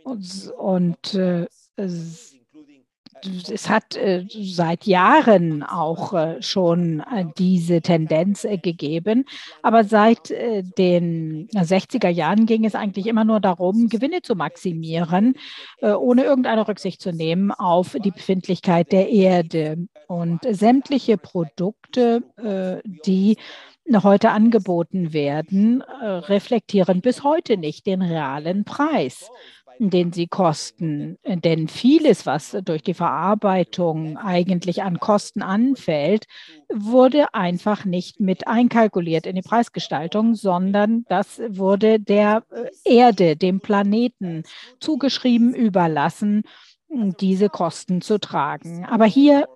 [0.04, 1.46] Und, und äh,
[3.50, 9.24] es hat äh, seit Jahren auch äh, schon äh, diese Tendenz gegeben.
[9.62, 15.34] Aber seit den 60er Jahren ging es eigentlich immer nur darum, Gewinne zu maximieren,
[15.80, 19.86] ohne irgendeine Rücksicht zu nehmen auf die Befindlichkeit der Erde.
[20.06, 22.22] Und sämtliche Produkte,
[23.06, 23.36] die
[24.02, 29.30] heute angeboten werden, reflektieren bis heute nicht den realen Preis
[29.78, 31.18] den sie kosten.
[31.24, 36.26] Denn vieles, was durch die Verarbeitung eigentlich an Kosten anfällt,
[36.72, 42.44] wurde einfach nicht mit einkalkuliert in die Preisgestaltung, sondern das wurde der
[42.84, 44.44] Erde, dem Planeten
[44.80, 46.44] zugeschrieben, überlassen
[47.20, 48.84] diese Kosten zu tragen.
[48.84, 49.48] Aber hier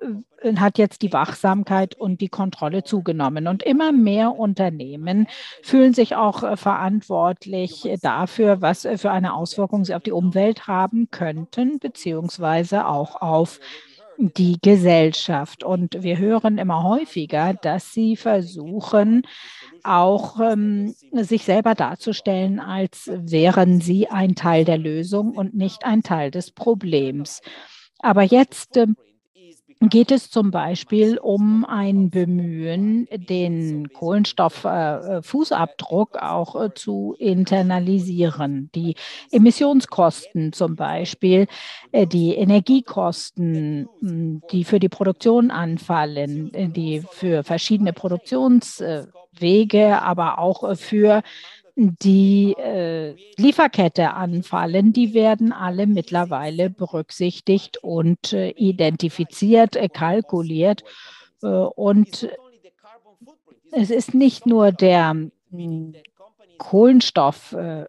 [0.42, 3.46] äh, hat jetzt die Wachsamkeit und die Kontrolle zugenommen.
[3.46, 5.26] Und immer mehr Unternehmen
[5.62, 10.66] fühlen sich auch äh, verantwortlich dafür, was äh, für eine Auswirkung sie auf die Umwelt
[10.66, 13.60] haben könnten, beziehungsweise auch auf
[14.18, 15.62] die Gesellschaft.
[15.62, 19.22] Und wir hören immer häufiger, dass sie versuchen,
[19.88, 26.02] auch ähm, sich selber darzustellen, als wären sie ein Teil der Lösung und nicht ein
[26.02, 27.40] Teil des Problems.
[27.98, 28.86] Aber jetzt äh,
[29.80, 38.70] geht es zum Beispiel um ein Bemühen, den Kohlenstofffußabdruck äh, auch äh, zu internalisieren.
[38.74, 38.96] Die
[39.30, 41.46] Emissionskosten zum Beispiel,
[41.92, 50.76] äh, die Energiekosten, hm, die für die Produktion anfallen, die für verschiedene Produktionswege, aber auch
[50.76, 51.22] für
[51.78, 60.82] die äh, Lieferkette anfallen, die werden alle mittlerweile berücksichtigt und äh, identifiziert, äh, kalkuliert.
[61.40, 62.28] Äh, und
[63.70, 65.14] es ist nicht nur der
[65.50, 65.94] hm,
[66.58, 67.84] Kohlenstoff äh,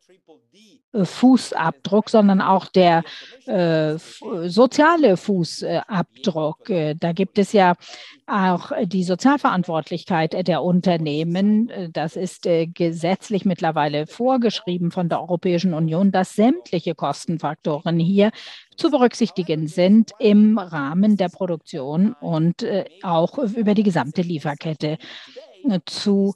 [0.94, 3.04] Fußabdruck, sondern auch der
[3.46, 3.96] äh,
[4.48, 6.70] soziale Fußabdruck.
[6.70, 7.76] Äh, da gibt es ja
[8.26, 11.70] auch die Sozialverantwortlichkeit der Unternehmen.
[11.70, 18.32] Äh, das ist äh, gesetzlich mittlerweile vorgeschrieben von der Europäischen Union, dass sämtliche Kostenfaktoren hier
[18.76, 24.98] zu berücksichtigen sind im Rahmen der Produktion und äh, auch über die gesamte Lieferkette
[25.86, 26.36] zu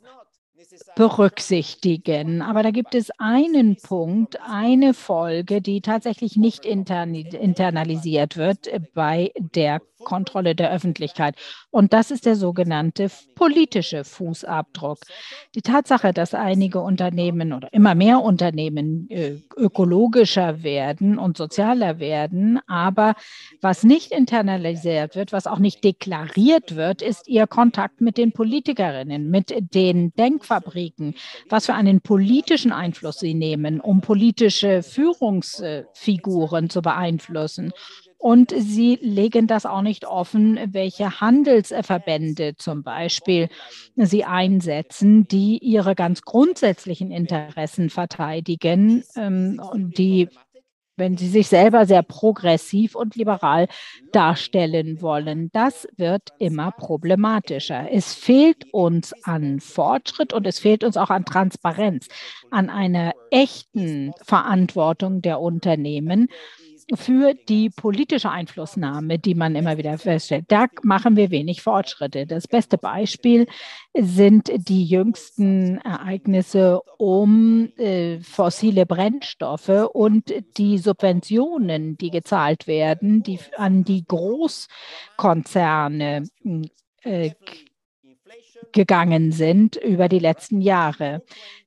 [0.96, 2.42] berücksichtigen.
[2.42, 9.82] Aber da gibt es einen Punkt, eine Folge, die tatsächlich nicht internalisiert wird bei der
[10.04, 11.36] Kontrolle der Öffentlichkeit.
[11.72, 15.00] Und das ist der sogenannte politische Fußabdruck.
[15.56, 22.60] Die Tatsache, dass einige Unternehmen oder immer mehr Unternehmen äh, ökologischer werden und sozialer werden,
[22.68, 23.16] aber
[23.62, 29.30] was nicht internalisiert wird, was auch nicht deklariert wird, ist ihr Kontakt mit den Politikerinnen,
[29.30, 30.14] mit den
[30.64, 31.16] Denkfabriken,
[31.50, 37.72] was für einen politischen Einfluss sie nehmen, um politische Führungsfiguren zu beeinflussen.
[38.18, 43.50] Und sie legen das auch nicht offen, welche Handelsverbände zum Beispiel
[43.98, 49.60] sie einsetzen, die ihre ganz grundsätzlichen Interessen verteidigen, ähm,
[49.98, 50.30] die
[50.96, 53.68] wenn sie sich selber sehr progressiv und liberal
[54.12, 55.50] darstellen wollen.
[55.54, 57.92] Das wird immer problematischer.
[57.92, 62.08] Es fehlt uns an Fortschritt und es fehlt uns auch an Transparenz,
[62.52, 66.30] an einer echten Verantwortung der Unternehmen
[66.96, 70.46] für die politische Einflussnahme, die man immer wieder feststellt.
[70.48, 72.26] Da machen wir wenig Fortschritte.
[72.26, 73.48] Das beste Beispiel
[73.98, 83.40] sind die jüngsten Ereignisse um äh, fossile Brennstoffe und die Subventionen, die gezahlt werden, die
[83.58, 86.24] an die Großkonzerne
[87.04, 87.32] äh,
[88.72, 91.24] gegangen sind über die letzten Jahre.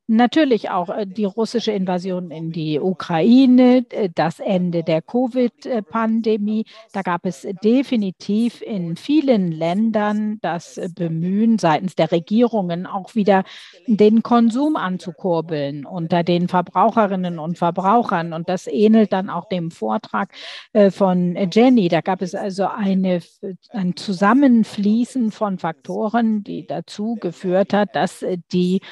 [0.08, 6.64] Natürlich auch äh, die russische Invasion in die Ukraine, äh, das Ende der Covid-Pandemie.
[6.92, 13.42] Da gab es definitiv in vielen Ländern das Bemühen seitens der Regierungen auch wieder
[13.88, 18.32] den Konsum anzukurbeln unter den Verbraucherinnen und Verbrauchern.
[18.32, 20.32] Und das ähnelt dann auch dem Vortrag
[20.72, 21.88] äh, von Jenny.
[21.88, 23.22] Da gab es also eine,
[23.70, 28.82] ein Zusammenfließen von Faktoren, die dazu geführt hat, dass die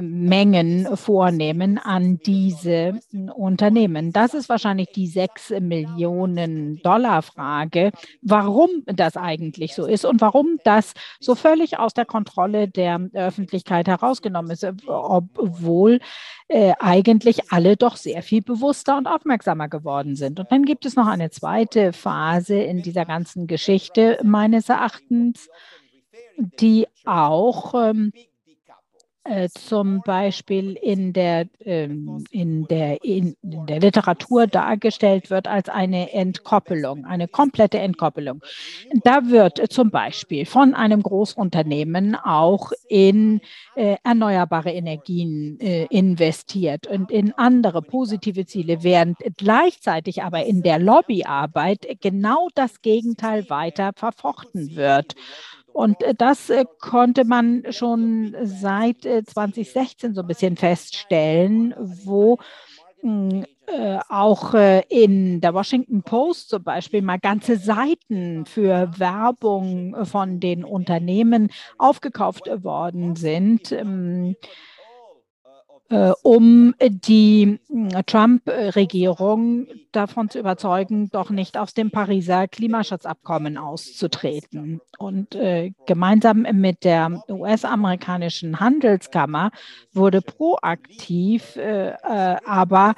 [0.00, 3.00] Mengen vornehmen an diese
[3.34, 4.12] Unternehmen.
[4.12, 10.58] Das ist wahrscheinlich die sechs Millionen Dollar Frage, warum das eigentlich so ist und warum
[10.64, 16.00] das so völlig aus der Kontrolle der Öffentlichkeit herausgenommen ist, obwohl
[16.48, 20.40] äh, eigentlich alle doch sehr viel bewusster und aufmerksamer geworden sind.
[20.40, 25.48] Und dann gibt es noch eine zweite Phase in dieser ganzen Geschichte meines Erachtens,
[26.60, 28.29] die auch ähm, äh,
[29.50, 36.12] zum Beispiel in der, ähm, in, der, in, in, der Literatur dargestellt wird als eine
[36.12, 38.42] Entkoppelung, eine komplette Entkoppelung.
[39.04, 43.40] Da wird zum Beispiel von einem Großunternehmen auch in
[43.76, 50.78] äh, erneuerbare Energien äh, investiert und in andere positive Ziele, während gleichzeitig aber in der
[50.78, 55.14] Lobbyarbeit genau das Gegenteil weiter verfochten wird.
[55.72, 62.38] Und äh, das äh, konnte man schon seit 2016 äh, so ein bisschen feststellen, wo
[63.00, 63.44] hm,
[64.08, 64.52] auch
[64.88, 72.46] in der Washington Post zum Beispiel mal ganze Seiten für Werbung von den Unternehmen aufgekauft
[72.64, 73.72] worden sind.
[75.90, 84.80] Äh, um die äh, Trump-Regierung davon zu überzeugen, doch nicht aus dem Pariser Klimaschutzabkommen auszutreten.
[84.98, 89.50] Und äh, gemeinsam mit der US-amerikanischen Handelskammer
[89.92, 92.94] wurde proaktiv, äh, äh aber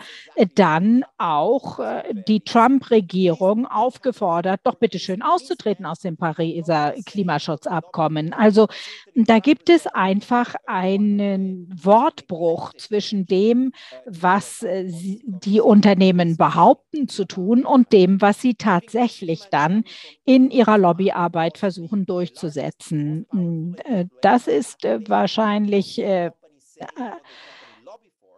[0.54, 1.78] dann auch
[2.26, 8.32] die Trump-Regierung aufgefordert, doch bitteschön auszutreten aus dem Pariser Klimaschutzabkommen.
[8.32, 8.68] Also
[9.14, 13.72] da gibt es einfach einen Wortbruch zwischen dem,
[14.06, 19.84] was äh, die Unternehmen behaupten zu tun und dem, was sie tatsächlich dann
[20.24, 23.26] in ihrer Lobbyarbeit versuchen durchzusetzen.
[23.30, 26.00] Hm, äh, das ist äh, wahrscheinlich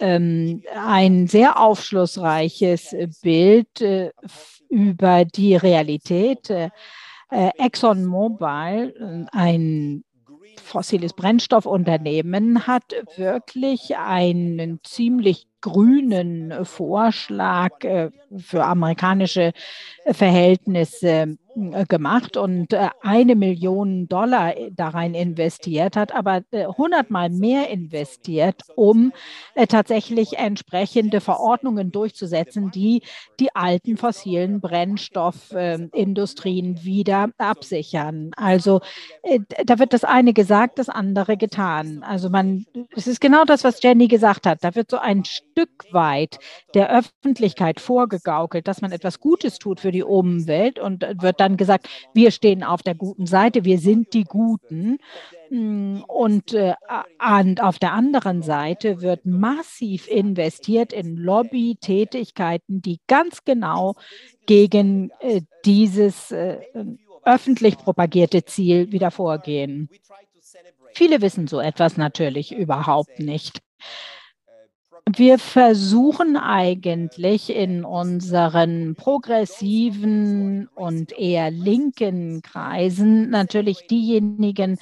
[0.00, 3.82] ähm, ein sehr aufschlussreiches Bild
[4.68, 6.52] über die Realität.
[7.30, 10.04] ExxonMobil, ein
[10.60, 19.52] fossiles Brennstoffunternehmen hat wirklich einen ziemlich grünen Vorschlag äh, für amerikanische
[20.06, 21.38] Verhältnisse
[21.88, 29.12] gemacht und äh, eine Million Dollar da rein investiert, hat aber hundertmal mehr investiert, um
[29.68, 33.02] tatsächlich entsprechende Verordnungen durchzusetzen, die
[33.40, 38.30] die alten fossilen Brennstoffindustrien wieder absichern.
[38.36, 38.80] Also
[39.64, 42.02] da wird das eine gesagt, das andere getan.
[42.02, 44.58] Also man, es ist genau das, was Jenny gesagt hat.
[44.62, 46.38] Da wird so ein Stück weit
[46.74, 51.88] der Öffentlichkeit vorgegaukelt, dass man etwas Gutes tut für die Umwelt und wird dann gesagt,
[52.12, 54.98] wir stehen auf der guten Seite, wir sind die Guten.
[55.50, 56.74] Mm, und äh,
[57.60, 63.94] auf der anderen Seite wird massiv investiert in Lobbytätigkeiten, die ganz genau
[64.46, 66.58] gegen äh, dieses äh,
[67.24, 69.88] öffentlich propagierte Ziel wieder vorgehen.
[70.94, 73.60] Viele wissen so etwas natürlich überhaupt nicht.
[75.06, 84.78] Wir versuchen eigentlich in unseren progressiven und eher linken Kreisen natürlich diejenigen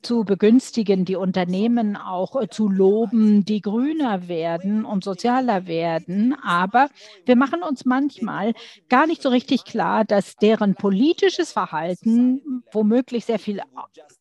[0.00, 6.34] zu begünstigen, die Unternehmen auch zu loben, die grüner werden und sozialer werden.
[6.42, 6.88] Aber
[7.26, 8.54] wir machen uns manchmal
[8.88, 13.60] gar nicht so richtig klar, dass deren politisches Verhalten womöglich sehr viel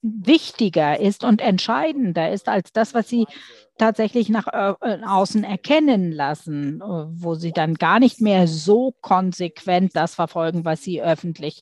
[0.01, 3.25] wichtiger ist und entscheidender ist als das, was sie
[3.79, 9.95] tatsächlich nach äh, außen erkennen lassen, äh, wo sie dann gar nicht mehr so konsequent
[9.95, 11.61] das verfolgen, was sie öffentlich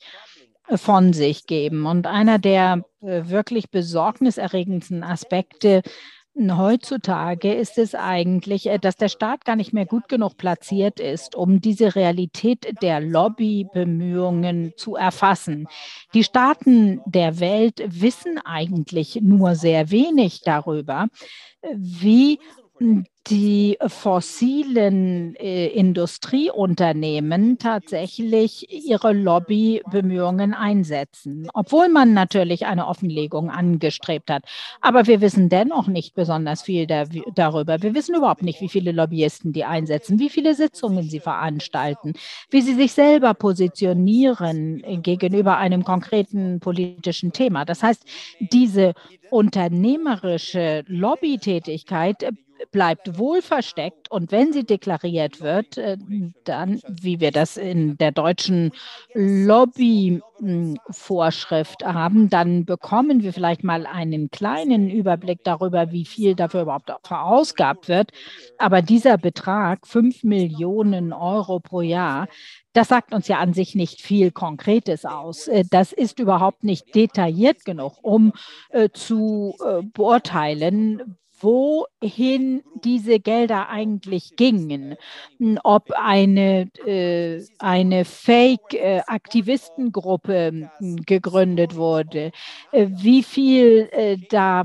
[0.67, 1.85] äh, von sich geben.
[1.85, 5.83] Und einer der wirklich besorgniserregendsten Aspekte
[6.37, 11.61] heutzutage ist es eigentlich, dass der Staat gar nicht mehr gut genug platziert ist, um
[11.61, 15.67] diese Realität der Lobbybemühungen zu erfassen.
[16.13, 21.07] Die Staaten der Welt wissen eigentlich nur sehr wenig darüber,
[21.73, 22.39] wie
[23.29, 34.43] die fossilen äh, Industrieunternehmen tatsächlich ihre Lobbybemühungen einsetzen, obwohl man natürlich eine Offenlegung angestrebt hat.
[34.79, 37.05] Aber wir wissen dennoch nicht besonders viel da,
[37.35, 37.81] darüber.
[37.81, 42.13] Wir wissen überhaupt nicht, wie viele Lobbyisten die einsetzen, wie viele Sitzungen sie veranstalten,
[42.49, 47.65] wie sie sich selber positionieren gegenüber einem konkreten politischen Thema.
[47.65, 48.05] Das heißt,
[48.39, 48.93] diese
[49.31, 52.23] unternehmerische Lobbytätigkeit
[52.71, 55.97] bleibt wohl versteckt und wenn sie deklariert wird, äh,
[56.43, 58.71] dann, wie wir das in der deutschen
[59.13, 66.91] Lobbyvorschrift haben, dann bekommen wir vielleicht mal einen kleinen Überblick darüber, wie viel dafür überhaupt
[67.03, 68.11] verausgabt wird.
[68.57, 72.27] Aber dieser Betrag, 5 Millionen Euro pro Jahr,
[72.73, 75.47] das sagt uns ja an sich nicht viel Konkretes aus.
[75.47, 78.33] Äh, das ist überhaupt nicht detailliert genug, um
[78.69, 79.55] äh, zu
[79.93, 84.95] beurteilen, wohin diese Gelder eigentlich gingen,
[85.63, 92.31] ob eine, äh, eine Fake-Aktivistengruppe äh, gegründet wurde,
[92.71, 94.63] äh, wie viel äh, da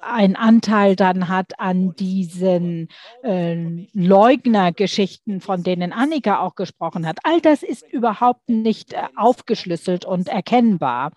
[0.00, 2.88] ein Anteil dann hat an diesen
[3.22, 7.18] äh, Leugnergeschichten, von denen Annika auch gesprochen hat.
[7.24, 11.12] All das ist überhaupt nicht äh, aufgeschlüsselt und erkennbar.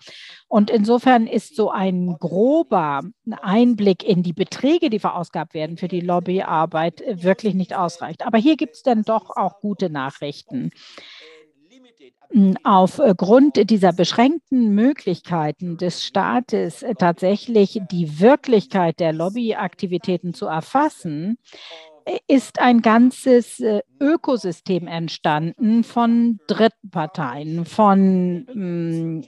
[0.48, 3.02] Und insofern ist so ein grober
[3.42, 8.26] Einblick in die Beträge, die verausgabt werden für die Lobbyarbeit, äh, wirklich nicht ausreicht.
[8.26, 10.72] Aber hier gibt es dann doch auch gute Nachrichten
[12.64, 21.38] aufgrund dieser beschränkten Möglichkeiten des Staates äh, tatsächlich die Wirklichkeit der Lobbyaktivitäten zu erfassen,
[22.28, 29.24] ist ein ganzes äh, Ökosystem entstanden von Drittparteien, von mm,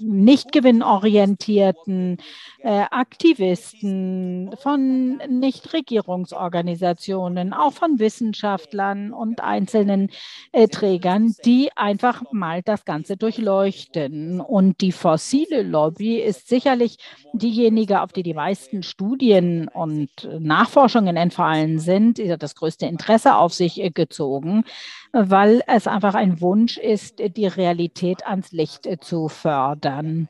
[0.00, 2.16] nicht gewinnorientierten
[2.60, 10.10] äh, Aktivisten, von Nichtregierungsorganisationen, auch von Wissenschaftlern und einzelnen
[10.52, 14.40] äh, Trägern, die einfach mal das Ganze durchleuchten.
[14.40, 16.98] Und die fossile Lobby ist sicherlich
[17.32, 23.52] diejenige, auf die die meisten Studien und Nachforschungen entfallen sind Parlament das größte Interesse auf
[23.52, 24.64] sich äh, gezogen,
[25.12, 30.28] weil es einfach ein Wunsch ist, die Realität ans Licht äh, zu fördern.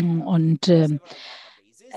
[0.00, 0.98] Und äh,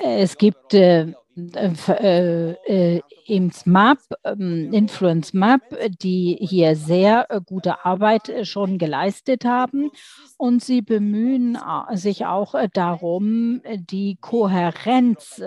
[0.03, 1.13] es gibt äh,
[1.55, 5.61] äh, äh, im SMAP, ähm, Influence Map,
[6.01, 9.91] die hier sehr äh, gute Arbeit schon geleistet haben.
[10.37, 11.57] Und sie bemühen
[11.93, 15.41] sich auch darum, die Kohärenz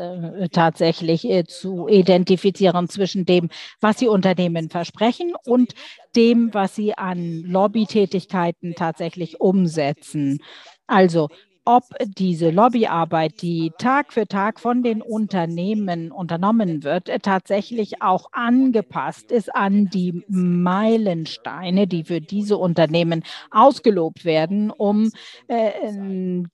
[0.53, 3.49] tatsächlich zu identifizieren zwischen dem,
[3.81, 5.75] was die Unternehmen versprechen und
[6.15, 10.41] dem, was sie an Lobbytätigkeiten tatsächlich umsetzen.
[10.87, 11.29] Also
[11.65, 19.31] ob diese Lobbyarbeit, die Tag für Tag von den Unternehmen unternommen wird, tatsächlich auch angepasst
[19.31, 25.11] ist an die Meilensteine, die für diese Unternehmen ausgelobt werden, um
[25.47, 25.71] äh,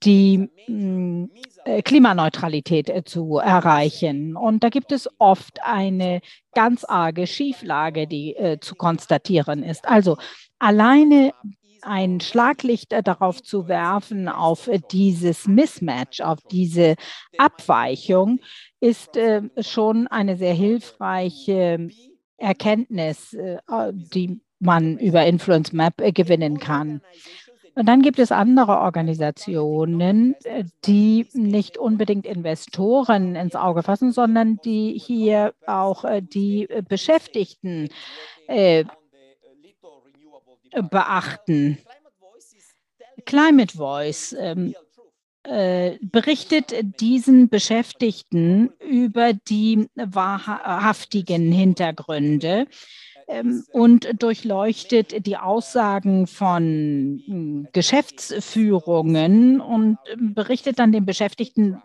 [0.03, 0.49] die
[1.65, 4.35] äh, Klimaneutralität äh, zu erreichen.
[4.35, 6.21] Und da gibt es oft eine
[6.53, 9.87] ganz arge Schieflage, die äh, zu konstatieren ist.
[9.87, 10.17] Also
[10.59, 11.33] alleine
[11.81, 16.95] ein Schlaglicht äh, darauf zu werfen, auf äh, dieses Mismatch, auf diese
[17.37, 18.39] Abweichung,
[18.79, 21.89] ist äh, schon eine sehr hilfreiche
[22.37, 23.35] Erkenntnis,
[24.13, 27.01] die man über Influence Map gewinnen kann.
[27.75, 30.35] Und dann gibt es andere Organisationen,
[30.85, 37.89] die nicht unbedingt Investoren ins Auge fassen, sondern die hier auch die Beschäftigten
[40.89, 41.77] beachten.
[43.25, 44.73] Climate Voice ähm,
[45.43, 52.67] äh, berichtet diesen Beschäftigten über die wahrhaftigen Hintergründe
[53.27, 61.81] ähm, und durchleuchtet die Aussagen von hm, Geschäftsführungen und ähm, berichtet dann den Beschäftigten,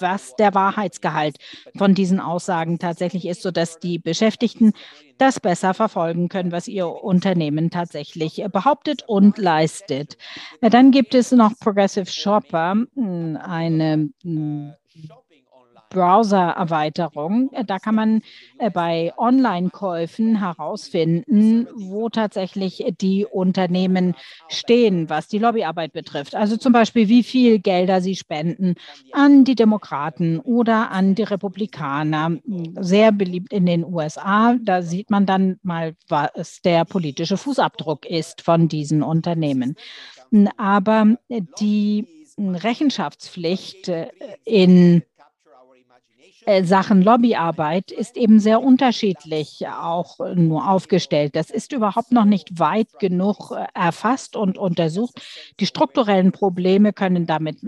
[0.00, 1.36] was der Wahrheitsgehalt
[1.76, 4.72] von diesen Aussagen tatsächlich ist, sodass die Beschäftigten
[5.18, 10.18] das besser verfolgen können, was ihr Unternehmen tatsächlich behauptet und leistet.
[10.60, 14.74] Dann gibt es noch Progressive Shopper, hm, eine hm,
[15.96, 17.50] Browser-Erweiterung.
[17.66, 18.20] Da kann man
[18.58, 24.14] äh, bei Online-Käufen herausfinden, wo tatsächlich die Unternehmen
[24.48, 26.34] stehen, was die Lobbyarbeit betrifft.
[26.34, 28.74] Also zum Beispiel, wie viel Gelder sie spenden
[29.12, 32.36] an die Demokraten oder an die Republikaner.
[32.80, 34.56] Sehr beliebt in den USA.
[34.62, 39.76] Da sieht man dann mal, was der politische Fußabdruck ist von diesen Unternehmen.
[40.58, 41.16] Aber
[41.58, 42.06] die
[42.38, 44.08] Rechenschaftspflicht äh,
[44.44, 45.15] in äh,
[46.62, 51.34] Sachen Lobbyarbeit ist eben sehr unterschiedlich auch nur aufgestellt.
[51.34, 55.20] Das ist überhaupt noch nicht weit genug äh, erfasst und untersucht.
[55.58, 57.58] Die strukturellen Probleme können damit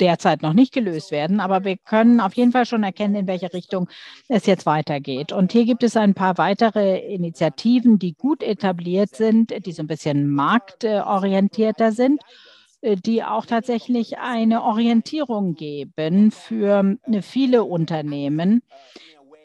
[0.00, 3.52] derzeit noch nicht gelöst werden, aber wir können auf jeden Fall schon erkennen, in welche
[3.52, 3.88] Richtung
[4.26, 5.30] es jetzt weitergeht.
[5.30, 9.88] Und hier gibt es ein paar weitere Initiativen, die gut etabliert sind, die so ein
[9.88, 18.62] bisschen marktorientierter sind äh, die auch tatsächlich eine Orientierung geben für äh, viele Unternehmen,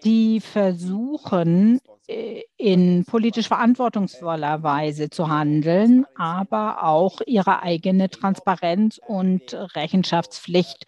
[0.04, 9.54] die versuchen, äh, in politisch verantwortungsvoller Weise zu handeln, aber auch ihre eigene Transparenz und
[9.76, 10.86] Rechenschaftspflicht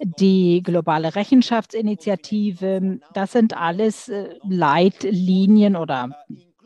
[0.00, 3.00] die globale Rechenschaftsinitiative.
[3.12, 6.10] Das sind alles äh, Leitlinien oder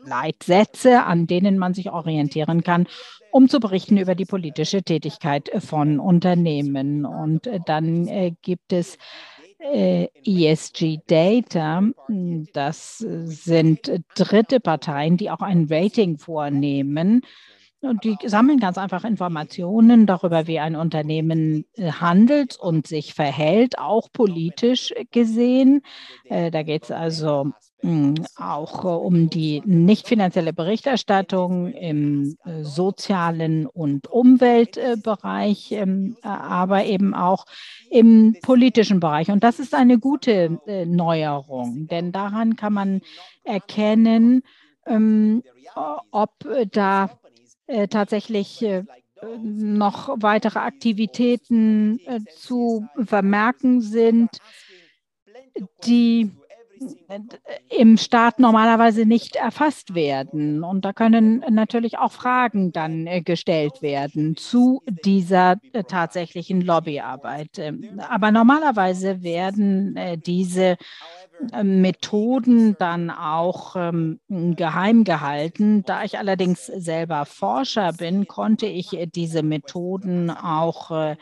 [0.05, 2.87] Leitsätze, an denen man sich orientieren kann,
[3.31, 7.05] um zu berichten über die politische Tätigkeit von Unternehmen.
[7.05, 8.97] Und äh, dann äh, gibt es
[9.59, 17.21] ESG Data, hm, das sind dritte Parteien, die auch ein Rating vornehmen.
[17.81, 23.79] Und die sammeln ganz einfach Informationen darüber, wie ein Unternehmen äh, handelt und sich verhält,
[23.79, 25.81] auch politisch gesehen.
[26.25, 27.51] Äh, da geht es also
[28.35, 37.45] auch um die nicht finanzielle Berichterstattung im äh, sozialen und Umweltbereich, ähm, aber eben auch
[37.89, 39.31] im politischen Bereich.
[39.31, 43.01] Und das ist eine gute äh, Neuerung, denn daran kann man
[43.45, 44.43] erkennen,
[44.85, 45.41] ähm,
[46.11, 46.31] ob
[46.71, 47.11] da
[47.67, 48.65] äh, tatsächlich
[49.41, 51.99] noch weitere Aktivitäten
[52.37, 54.29] zu vermerken sind,
[55.83, 56.31] die
[57.69, 60.63] im Staat normalerweise nicht erfasst werden.
[60.63, 67.59] Und da können natürlich auch Fragen dann äh, gestellt werden zu dieser äh, tatsächlichen Lobbyarbeit.
[67.59, 70.77] Ähm, aber normalerweise werden äh, diese
[71.63, 75.83] Methoden dann auch ähm, geheim gehalten.
[75.85, 81.15] Da ich allerdings selber Forscher bin, konnte ich diese Methoden auch äh, äh,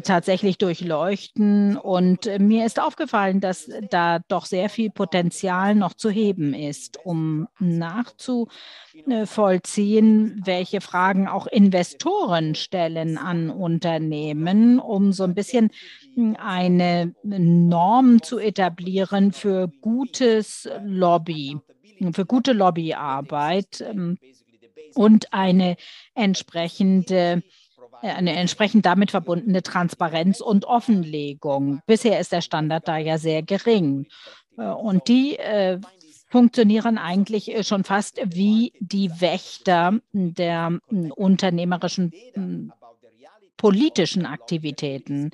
[0.00, 1.76] tatsächlich durchleuchten.
[1.76, 6.98] Und äh, mir ist aufgefallen, dass da doch sehr viel Potenzial noch zu heben ist,
[7.04, 15.70] um nachzuvollziehen, welche Fragen auch Investoren stellen an Unternehmen, um so ein bisschen
[16.14, 21.58] hm, eine Norm zu etablieren für gutes Lobby,
[22.12, 24.18] für gute Lobbyarbeit ähm,
[24.94, 25.76] und eine
[26.14, 27.40] entsprechende äh,
[28.02, 31.80] eine entsprechend damit verbundene Transparenz und Offenlegung.
[31.86, 34.06] Bisher ist der Standard da ja sehr gering.
[34.58, 35.80] Äh, und die äh,
[36.28, 42.12] funktionieren eigentlich schon fast wie die Wächter der unternehmerischen
[43.56, 45.30] politischen Aktivitäten.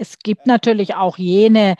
[0.00, 1.74] es gibt natürlich auch jene,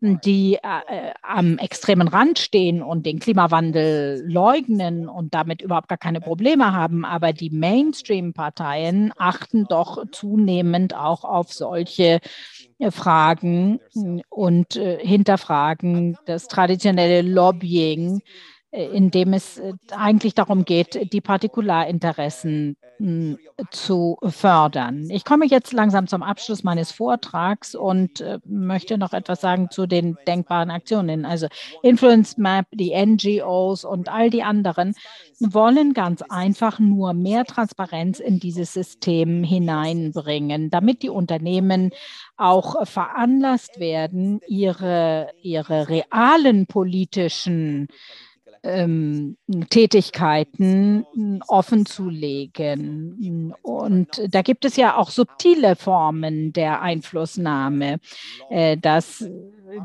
[0.00, 6.20] die äh, am extremen Rand stehen und den Klimawandel leugnen und damit überhaupt gar keine
[6.20, 7.04] Probleme haben.
[7.04, 12.20] Aber die Mainstream-Parteien achten doch zunehmend auch auf solche
[12.90, 13.80] Fragen
[14.30, 18.22] und äh, hinterfragen das traditionelle Lobbying
[18.72, 23.38] in dem es äh, eigentlich darum geht, die Partikularinteressen hm,
[23.70, 25.10] zu fördern.
[25.10, 29.86] Ich komme jetzt langsam zum Abschluss meines Vortrags und äh, möchte noch etwas sagen zu
[29.86, 31.24] den denkbaren Aktionen.
[31.24, 31.48] Also
[31.82, 34.94] Influence Map, die NGOs und all die anderen
[35.40, 41.90] wollen ganz einfach nur mehr Transparenz in dieses System hineinbringen, damit die Unternehmen
[42.36, 47.88] auch veranlasst werden, ihre, ihre realen politischen
[48.62, 49.36] ähm,
[49.70, 53.54] Tätigkeiten hm, offen zu legen.
[53.62, 58.00] Und da gibt es ja auch subtile Formen der Einflussnahme.
[58.50, 59.24] Äh, das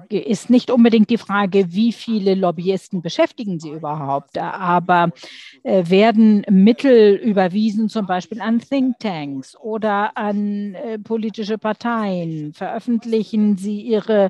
[0.10, 5.11] ist nicht unbedingt die Frage, wie viele Lobbyisten beschäftigen sie überhaupt, aber
[5.64, 12.53] äh, werden Mittel überwiesen, zum Beispiel an Thinktanks oder an äh, politische Parteien?
[12.53, 14.30] Veröffentlichen sie ihre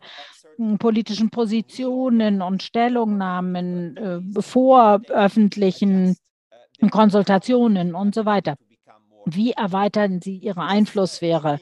[0.80, 6.18] politischen Positionen und Stellungnahmen äh, vor öffentlichen
[6.92, 8.56] Konsultationen und so weiter.
[9.26, 11.60] Wie erweitern Sie Ihre Einflusssphäre?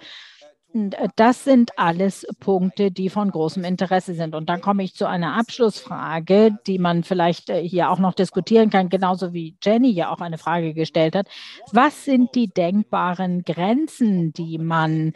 [0.73, 4.35] Äh, das sind alles Punkte, die von großem Interesse sind.
[4.35, 8.69] Und dann komme ich zu einer Abschlussfrage, die man vielleicht äh, hier auch noch diskutieren
[8.69, 11.27] kann, genauso wie Jenny ja auch eine Frage gestellt hat.
[11.71, 15.13] Was sind die denkbaren Grenzen, die man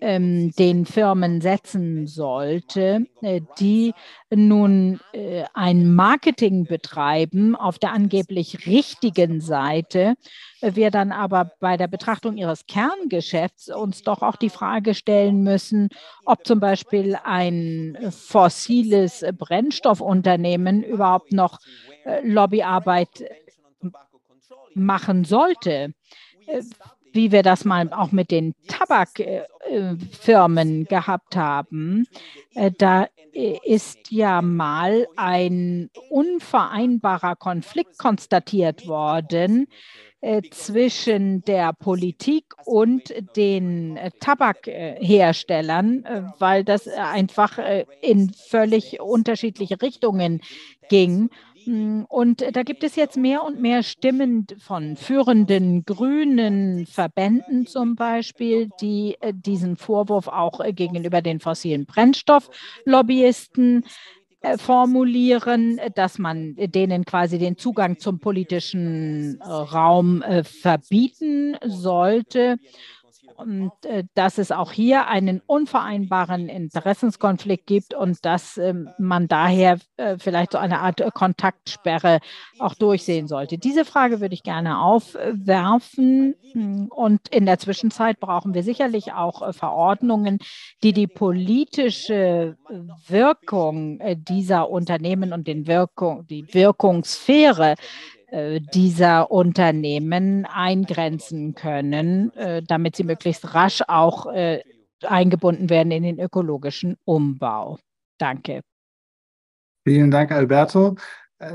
[0.00, 3.94] ähm, den Firmen setzen sollte, äh, die
[4.30, 10.14] nun äh, ein Marketing betreiben auf der angeblich richtigen Seite,
[10.60, 15.42] äh, wir dann aber bei der Betrachtung ihres Kerngeschäfts uns doch auch die Frage stellen
[15.42, 15.88] müssen,
[16.24, 21.58] ob zum Beispiel ein fossiles Brennstoffunternehmen überhaupt noch
[22.04, 23.24] äh, Lobbyarbeit
[24.74, 25.92] machen sollte
[27.12, 32.06] wie wir das mal auch mit den Tabakfirmen gehabt haben.
[32.54, 39.68] Äh, da ist ja mal ein unvereinbarer Konflikt konstatiert worden
[40.20, 47.58] äh, zwischen der Politik und den Tabakherstellern, äh, weil das einfach
[48.00, 50.40] in völlig unterschiedliche Richtungen
[50.88, 51.30] ging.
[51.68, 57.94] Mm, und da gibt es jetzt mehr und mehr Stimmen von führenden grünen Verbänden zum
[57.94, 63.84] Beispiel, die äh, diesen Vorwurf auch äh, gegenüber den fossilen Brennstofflobbyisten
[64.40, 72.56] äh, formulieren, dass man denen quasi den Zugang zum politischen Raum verbieten sollte
[73.36, 79.78] und äh, dass es auch hier einen unvereinbaren Interessenskonflikt gibt und dass äh, man daher
[79.96, 82.20] äh, vielleicht so eine Art äh, Kontaktsperre
[82.58, 83.58] auch durchsehen sollte.
[83.58, 86.34] Diese Frage würde ich gerne aufwerfen
[86.90, 90.38] und in der Zwischenzeit brauchen wir sicherlich auch äh, Verordnungen,
[90.82, 92.56] die die politische
[93.06, 97.74] Wirkung äh, dieser Unternehmen und den Wirkung, die Wirkungssphäre
[98.30, 104.62] dieser Unternehmen eingrenzen können, äh, damit sie möglichst rasch auch äh,
[105.02, 107.78] eingebunden werden in den ökologischen Umbau.
[108.18, 108.62] Danke.
[109.86, 110.96] Vielen Dank, Alberto.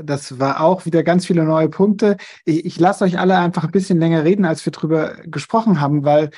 [0.02, 2.16] Das war auch wieder ganz viele neue Punkte.
[2.46, 6.04] Ich, ich lasse euch alle einfach ein bisschen länger reden, als wir darüber gesprochen haben,
[6.04, 6.30] weil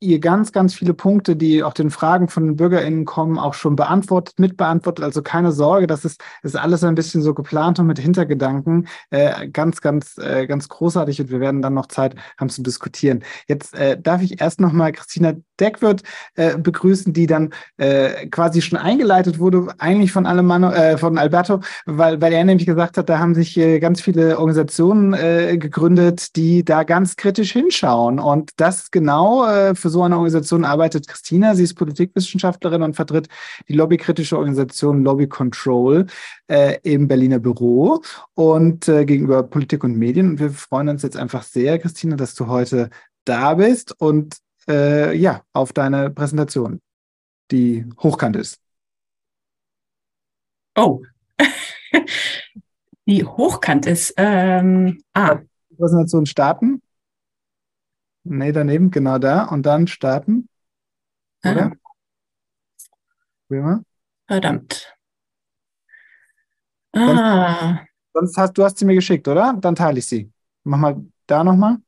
[0.00, 3.76] ihr ganz, ganz viele Punkte, die auch den Fragen von den BürgerInnen kommen, auch schon
[3.76, 5.04] beantwortet, mitbeantwortet.
[5.04, 8.86] Also keine Sorge, das ist, ist alles ein bisschen so geplant und mit Hintergedanken.
[9.10, 13.24] Äh, ganz, ganz, äh, ganz großartig und wir werden dann noch Zeit haben zu diskutieren.
[13.48, 16.02] Jetzt äh, darf ich erst nochmal Christina Deckwirt
[16.36, 21.60] äh, begrüßen, die dann äh, quasi schon eingeleitet wurde, eigentlich von, Alemano, äh, von Alberto,
[21.86, 25.12] weil, weil er nämlich gesagt hat, da haben sich ganz viele Organisationen
[25.58, 28.18] gegründet, die da ganz kritisch hinschauen.
[28.18, 31.54] Und das genau für für so eine Organisation arbeitet Christina.
[31.54, 33.28] Sie ist Politikwissenschaftlerin und vertritt
[33.68, 36.06] die lobbykritische Organisation Lobby Control
[36.46, 38.02] äh, im Berliner Büro
[38.34, 40.28] und äh, gegenüber Politik und Medien.
[40.30, 42.90] Und wir freuen uns jetzt einfach sehr, Christina, dass du heute
[43.24, 44.36] da bist und
[44.68, 46.80] äh, ja, auf deine Präsentation,
[47.50, 48.58] die hochkant ist.
[50.76, 51.02] Oh,
[53.06, 54.12] die hochkant ist.
[54.18, 55.38] Ähm, ah.
[55.78, 56.82] Präsentation starten.
[58.24, 59.44] Nee, daneben, genau da.
[59.44, 60.48] Und dann starten.
[61.44, 61.72] Oder?
[63.50, 63.80] Ah.
[64.26, 64.94] Verdammt.
[66.94, 67.84] Ah.
[68.14, 69.54] Sonst, hast du hast sie mir geschickt, oder?
[69.60, 70.32] Dann teile ich sie.
[70.64, 71.78] Mach mal da nochmal.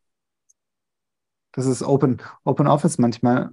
[1.53, 3.51] Das ist Open, Open Office manchmal.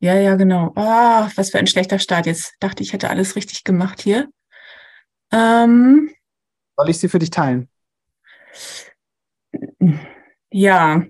[0.00, 0.72] Ja, ja, genau.
[0.76, 2.26] Ah, was für ein schlechter Start.
[2.26, 4.28] Jetzt dachte ich, hätte alles richtig gemacht hier.
[5.32, 6.10] Ähm,
[6.76, 7.68] Soll ich sie für dich teilen?
[10.50, 11.02] Ja,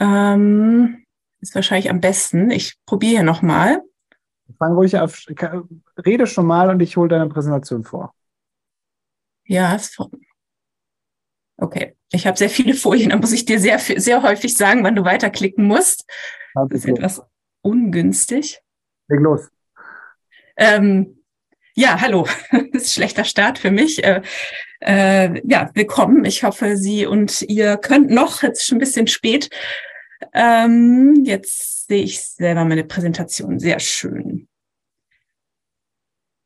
[0.00, 1.04] Ähm,
[1.40, 2.50] ist wahrscheinlich am besten.
[2.50, 3.82] Ich probiere nochmal.
[4.58, 5.24] Fang ruhig auf,
[6.04, 8.14] rede schon mal und ich hole deine Präsentation vor.
[9.44, 9.96] Ja, es
[11.56, 14.96] Okay, ich habe sehr viele Folien, da muss ich dir sehr, sehr häufig sagen, wann
[14.96, 16.06] du weiterklicken musst.
[16.54, 17.22] Das ist etwas
[17.60, 18.60] ungünstig.
[19.08, 19.48] Leg los.
[20.56, 21.22] Ähm,
[21.74, 22.26] ja, hallo.
[22.50, 24.02] Das ist ein schlechter Start für mich.
[24.02, 24.22] Äh,
[24.80, 26.24] äh, ja, willkommen.
[26.24, 29.50] Ich hoffe, Sie und ihr könnt noch, jetzt ist schon ein bisschen spät.
[30.32, 33.58] Ähm, jetzt sehe ich selber meine Präsentation.
[33.58, 34.48] Sehr schön.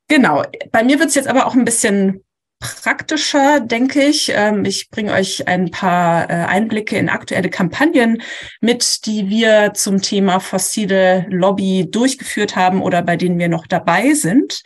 [0.09, 0.43] Genau.
[0.71, 2.25] Bei mir wird es jetzt aber auch ein bisschen
[2.61, 4.33] praktischer, denke ich.
[4.35, 8.23] Ähm, ich bringe euch ein paar äh, Einblicke in aktuelle Kampagnen
[8.61, 14.15] mit, die wir zum Thema fossile Lobby durchgeführt haben oder bei denen wir noch dabei
[14.15, 14.63] sind.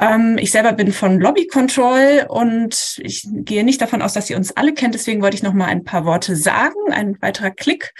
[0.00, 4.36] Ähm, ich selber bin von Lobby Control und ich gehe nicht davon aus, dass ihr
[4.38, 4.94] uns alle kennt.
[4.94, 6.90] Deswegen wollte ich noch mal ein paar Worte sagen.
[6.90, 7.92] Ein weiterer Klick.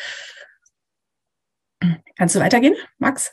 [2.16, 3.30] Kannst du weitergehen, Max?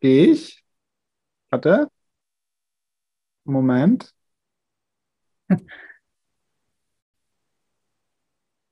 [0.00, 0.64] Ich?
[1.50, 1.88] Warte.
[3.44, 4.14] Moment.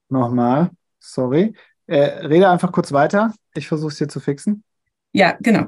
[0.09, 1.55] Nochmal, sorry.
[1.86, 3.34] Äh, rede einfach kurz weiter.
[3.55, 4.64] Ich versuche es hier zu fixen.
[5.12, 5.66] Ja, genau.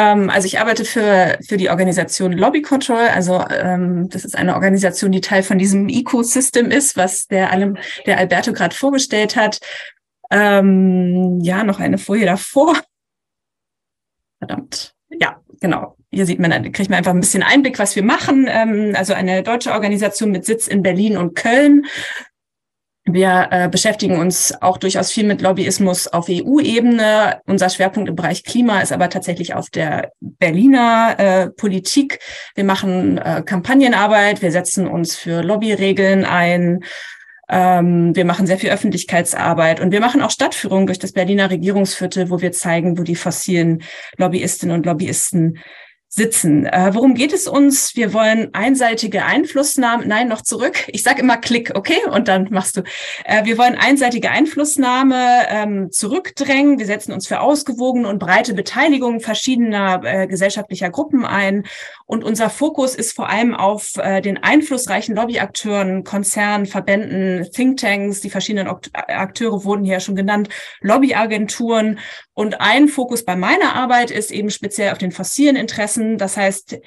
[0.00, 3.08] Ähm, also ich arbeite für, für die Organisation Lobby Control.
[3.08, 7.50] Also ähm, das ist eine Organisation, die Teil von diesem Ecosystem ist, was der,
[8.06, 9.60] der Alberto gerade vorgestellt hat.
[10.30, 12.80] Ähm, ja, noch eine Folie davor.
[14.38, 14.94] Verdammt.
[15.10, 18.46] Ja, genau hier sieht man, kriegt man einfach ein bisschen Einblick, was wir machen.
[18.48, 21.86] Ähm, also eine deutsche Organisation mit Sitz in Berlin und Köln.
[23.12, 27.40] Wir äh, beschäftigen uns auch durchaus viel mit Lobbyismus auf EU-Ebene.
[27.46, 32.20] Unser Schwerpunkt im Bereich Klima ist aber tatsächlich auf der Berliner äh, Politik.
[32.54, 36.84] Wir machen äh, Kampagnenarbeit, wir setzen uns für Lobbyregeln ein.
[37.48, 42.30] Ähm, wir machen sehr viel Öffentlichkeitsarbeit und wir machen auch Stadtführungen durch das Berliner Regierungsviertel,
[42.30, 43.82] wo wir zeigen, wo die fossilen
[44.18, 45.58] Lobbyistinnen und Lobbyisten
[46.12, 46.66] sitzen.
[46.66, 47.94] Äh, worum geht es uns?
[47.94, 50.04] Wir wollen einseitige Einflussnahme.
[50.06, 50.84] Nein, noch zurück.
[50.88, 51.98] Ich sage immer Klick, okay?
[52.10, 52.82] Und dann machst du.
[53.24, 56.80] Äh, wir wollen einseitige Einflussnahme ähm, zurückdrängen.
[56.80, 61.64] Wir setzen uns für ausgewogene und breite Beteiligung verschiedener äh, gesellschaftlicher Gruppen ein.
[62.10, 68.20] Und unser Fokus ist vor allem auf äh, den einflussreichen Lobbyakteuren, Konzernen, Verbänden, Thinktanks.
[68.20, 70.48] Die verschiedenen Akteure wurden hier schon genannt,
[70.80, 72.00] Lobbyagenturen
[72.34, 76.18] und ein Fokus bei meiner Arbeit ist eben speziell auf den fossilen Interessen.
[76.18, 76.80] Das heißt,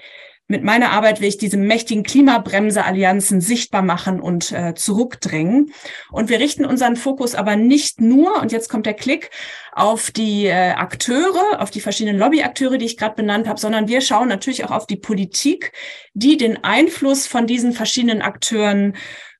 [0.48, 5.72] mit meiner Arbeit will ich diese mächtigen Klimabremse-Allianzen sichtbar machen und äh, zurückdrängen.
[6.12, 9.30] Und wir richten unseren Fokus aber nicht nur, und jetzt kommt der Klick,
[9.72, 14.02] auf die äh, Akteure, auf die verschiedenen Lobbyakteure, die ich gerade benannt habe, sondern wir
[14.02, 15.72] schauen natürlich auch auf die Politik,
[16.14, 18.96] die den Einfluss von diesen verschiedenen Akteuren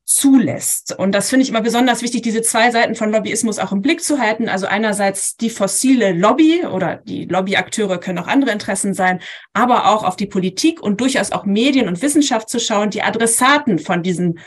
[0.06, 0.98] zulässt.
[0.98, 4.04] Und das finde ich immer besonders wichtig, diese zwei Seiten von Lobbyismus auch im Blick
[4.04, 4.50] zu halten.
[4.50, 9.22] Also einerseits die fossile Lobby oder die Lobbyakteure können auch andere Interessen sein,
[9.54, 13.80] aber auch auf die Politik und durchaus auch Medien und Wissenschaft zu schauen, die Adressaten
[13.80, 14.40] von diesen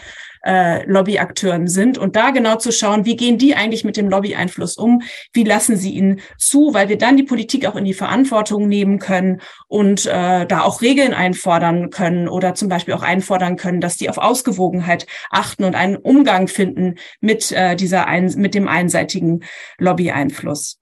[0.46, 4.76] äh, Lobbyakteuren sind und da genau zu schauen, wie gehen die eigentlich mit dem Lobbyeinfluss
[4.76, 5.02] um,
[5.32, 8.98] wie lassen sie ihn zu, weil wir dann die Politik auch in die Verantwortung nehmen
[8.98, 13.96] können und äh, da auch Regeln einfordern können oder zum Beispiel auch einfordern können, dass
[13.96, 19.42] die auf Ausgewogenheit achten und einen Umgang finden mit äh, dieser ein, mit dem einseitigen
[19.78, 20.78] Lobbyeinfluss.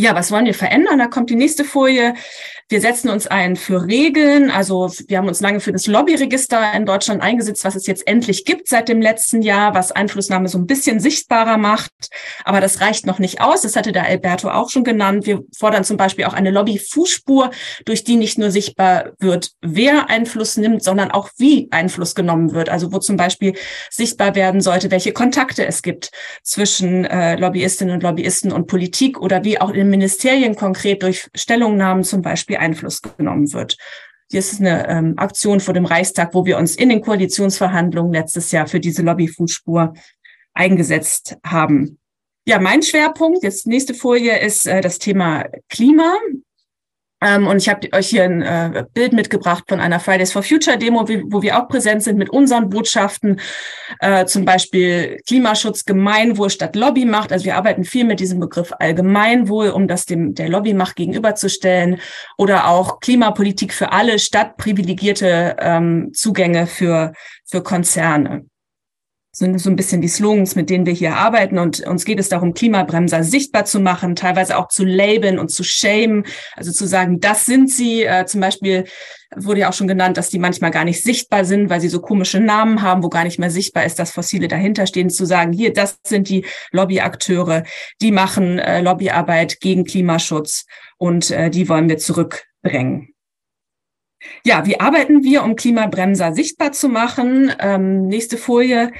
[0.00, 1.00] Ja, was wollen wir verändern?
[1.00, 2.14] Da kommt die nächste Folie.
[2.70, 4.50] Wir setzen uns ein für Regeln.
[4.50, 8.44] Also wir haben uns lange für das Lobbyregister in Deutschland eingesetzt, was es jetzt endlich
[8.44, 11.92] gibt seit dem letzten Jahr, was Einflussnahme so ein bisschen sichtbarer macht.
[12.44, 13.62] Aber das reicht noch nicht aus.
[13.62, 15.24] Das hatte der Alberto auch schon genannt.
[15.24, 17.52] Wir fordern zum Beispiel auch eine Lobbyfußspur,
[17.86, 22.68] durch die nicht nur sichtbar wird, wer Einfluss nimmt, sondern auch wie Einfluss genommen wird.
[22.68, 23.54] Also wo zum Beispiel
[23.88, 26.10] sichtbar werden sollte, welche Kontakte es gibt
[26.42, 32.04] zwischen äh, Lobbyistinnen und Lobbyisten und Politik oder wie auch in Ministerien konkret durch Stellungnahmen
[32.04, 33.76] zum Beispiel Einfluss genommen wird.
[34.30, 38.52] Hier ist eine ähm, Aktion vor dem Reichstag, wo wir uns in den Koalitionsverhandlungen letztes
[38.52, 39.94] Jahr für diese Lobbyfußspur
[40.52, 41.98] eingesetzt haben.
[42.46, 46.16] Ja, mein Schwerpunkt, jetzt nächste Folie, ist äh, das Thema Klima.
[47.20, 50.78] Ähm, und ich habe euch hier ein äh, Bild mitgebracht von einer Fridays for Future
[50.78, 53.40] Demo, wo wir auch präsent sind mit unseren Botschaften,
[54.00, 57.32] äh, zum Beispiel Klimaschutz, Gemeinwohl statt Lobbymacht.
[57.32, 62.00] Also wir arbeiten viel mit diesem Begriff Allgemeinwohl, um das dem der Lobbymacht gegenüberzustellen,
[62.36, 67.12] oder auch Klimapolitik für alle statt privilegierte ähm, Zugänge für
[67.44, 68.44] für Konzerne
[69.38, 71.58] sind so ein bisschen die Slogans, mit denen wir hier arbeiten.
[71.58, 75.64] Und uns geht es darum, Klimabremser sichtbar zu machen, teilweise auch zu labeln und zu
[75.64, 76.24] shamen.
[76.56, 78.04] Also zu sagen, das sind sie.
[78.04, 78.84] Äh, zum Beispiel
[79.36, 82.00] wurde ja auch schon genannt, dass die manchmal gar nicht sichtbar sind, weil sie so
[82.00, 85.10] komische Namen haben, wo gar nicht mehr sichtbar ist, dass Fossile dahinterstehen.
[85.10, 87.64] Zu sagen, hier, das sind die Lobbyakteure,
[88.00, 90.64] die machen äh, Lobbyarbeit gegen Klimaschutz
[90.96, 93.14] und äh, die wollen wir zurückbringen.
[94.44, 97.52] Ja, wie arbeiten wir, um Klimabremser sichtbar zu machen?
[97.60, 98.92] Ähm, nächste Folie.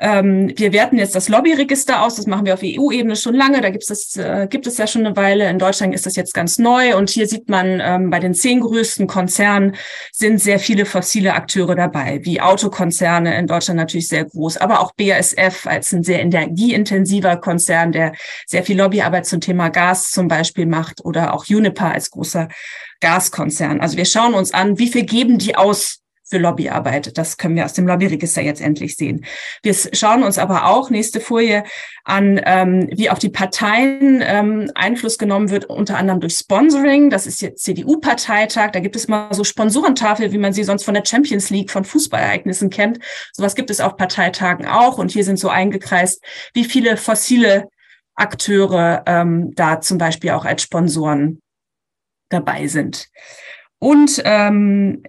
[0.00, 2.14] Ähm, wir werten jetzt das Lobbyregister aus.
[2.14, 3.60] Das machen wir auf EU-Ebene schon lange.
[3.60, 5.48] Da gibt es, äh, gibt es ja schon eine Weile.
[5.50, 6.96] In Deutschland ist das jetzt ganz neu.
[6.96, 9.74] Und hier sieht man, ähm, bei den zehn größten Konzernen
[10.12, 14.92] sind sehr viele fossile Akteure dabei, wie Autokonzerne in Deutschland natürlich sehr groß, aber auch
[14.92, 18.12] BASF als ein sehr energieintensiver Konzern, der
[18.46, 22.48] sehr viel Lobbyarbeit zum Thema Gas zum Beispiel macht oder auch Uniper als großer
[23.00, 23.80] Gaskonzern.
[23.80, 27.16] Also wir schauen uns an, wie viel geben die aus für Lobbyarbeit.
[27.16, 29.24] Das können wir aus dem Lobbyregister jetzt endlich sehen.
[29.62, 31.64] Wir schauen uns aber auch, nächste Folie,
[32.04, 37.10] an, ähm, wie auf die Parteien ähm, Einfluss genommen wird, unter anderem durch Sponsoring.
[37.10, 38.70] Das ist jetzt CDU-Parteitag.
[38.72, 41.84] Da gibt es immer so Sponsorentafel, wie man sie sonst von der Champions League, von
[41.84, 42.98] Fußballereignissen kennt.
[43.32, 44.98] Sowas gibt es auf Parteitagen auch.
[44.98, 46.22] Und hier sind so eingekreist,
[46.54, 47.68] wie viele fossile
[48.14, 51.40] Akteure ähm, da zum Beispiel auch als Sponsoren
[52.28, 53.08] dabei sind.
[53.78, 55.02] Und ähm,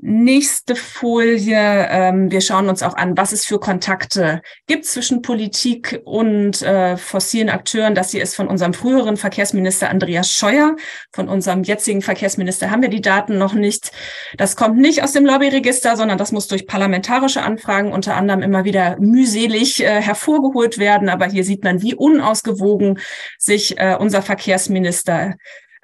[0.00, 1.58] Nächste Folie.
[1.90, 6.96] Ähm, wir schauen uns auch an, was es für Kontakte gibt zwischen Politik und äh,
[6.96, 7.94] fossilen Akteuren.
[7.94, 10.76] Das hier ist von unserem früheren Verkehrsminister Andreas Scheuer.
[11.12, 13.90] Von unserem jetzigen Verkehrsminister haben wir die Daten noch nicht.
[14.38, 18.64] Das kommt nicht aus dem Lobbyregister, sondern das muss durch parlamentarische Anfragen unter anderem immer
[18.64, 21.10] wieder mühselig äh, hervorgeholt werden.
[21.10, 22.98] Aber hier sieht man, wie unausgewogen
[23.38, 25.34] sich äh, unser Verkehrsminister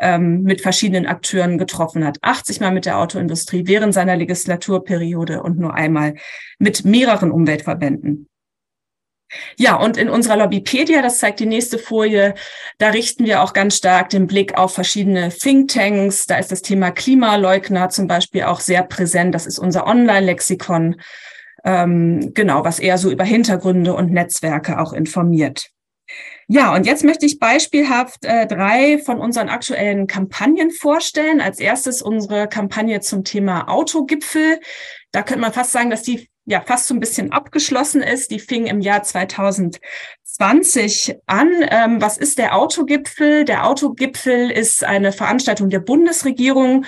[0.00, 2.18] ähm, mit verschiedenen Akteuren getroffen hat.
[2.22, 6.14] 80 Mal mit der Autoindustrie während seiner Legislaturperiode und nur einmal
[6.58, 8.26] mit mehreren Umweltverbänden.
[9.56, 12.34] Ja, und in unserer Lobbypedia, das zeigt die nächste Folie,
[12.78, 16.26] da richten wir auch ganz stark den Blick auf verschiedene Thinktanks.
[16.26, 19.34] Da ist das Thema Klimaleugner zum Beispiel auch sehr präsent.
[19.34, 20.96] Das ist unser Online-Lexikon,
[21.64, 25.70] ähm, genau, was eher so über Hintergründe und Netzwerke auch informiert.
[26.52, 31.40] Ja, und jetzt möchte ich beispielhaft äh, drei von unseren aktuellen Kampagnen vorstellen.
[31.40, 34.58] Als erstes unsere Kampagne zum Thema Autogipfel.
[35.12, 38.32] Da könnte man fast sagen, dass die ja fast so ein bisschen abgeschlossen ist.
[38.32, 41.52] Die fing im Jahr 2020 an.
[41.70, 43.44] Ähm, was ist der Autogipfel?
[43.44, 46.84] Der Autogipfel ist eine Veranstaltung der Bundesregierung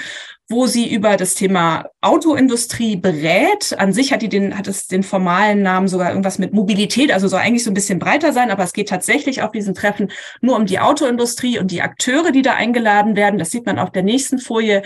[0.53, 3.74] wo sie über das Thema Autoindustrie berät.
[3.77, 7.27] An sich hat die den, hat es den formalen Namen sogar irgendwas mit Mobilität, also
[7.27, 10.55] soll eigentlich so ein bisschen breiter sein, aber es geht tatsächlich auf diesen Treffen nur
[10.55, 13.41] um die Autoindustrie und die Akteure, die da eingeladen werden.
[13.41, 14.83] Das sieht man auf der nächsten Folie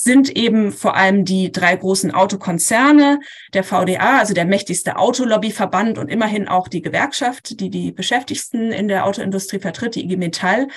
[0.00, 3.18] sind eben vor allem die drei großen Autokonzerne,
[3.52, 8.86] der VDA, also der mächtigste Autolobbyverband und immerhin auch die Gewerkschaft, die die Beschäftigten in
[8.86, 10.68] der Autoindustrie vertritt, die IG Metall,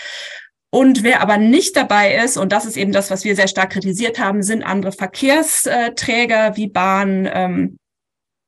[0.72, 3.72] und wer aber nicht dabei ist, und das ist eben das, was wir sehr stark
[3.72, 7.78] kritisiert haben, sind andere Verkehrsträger wie Bahn, ähm,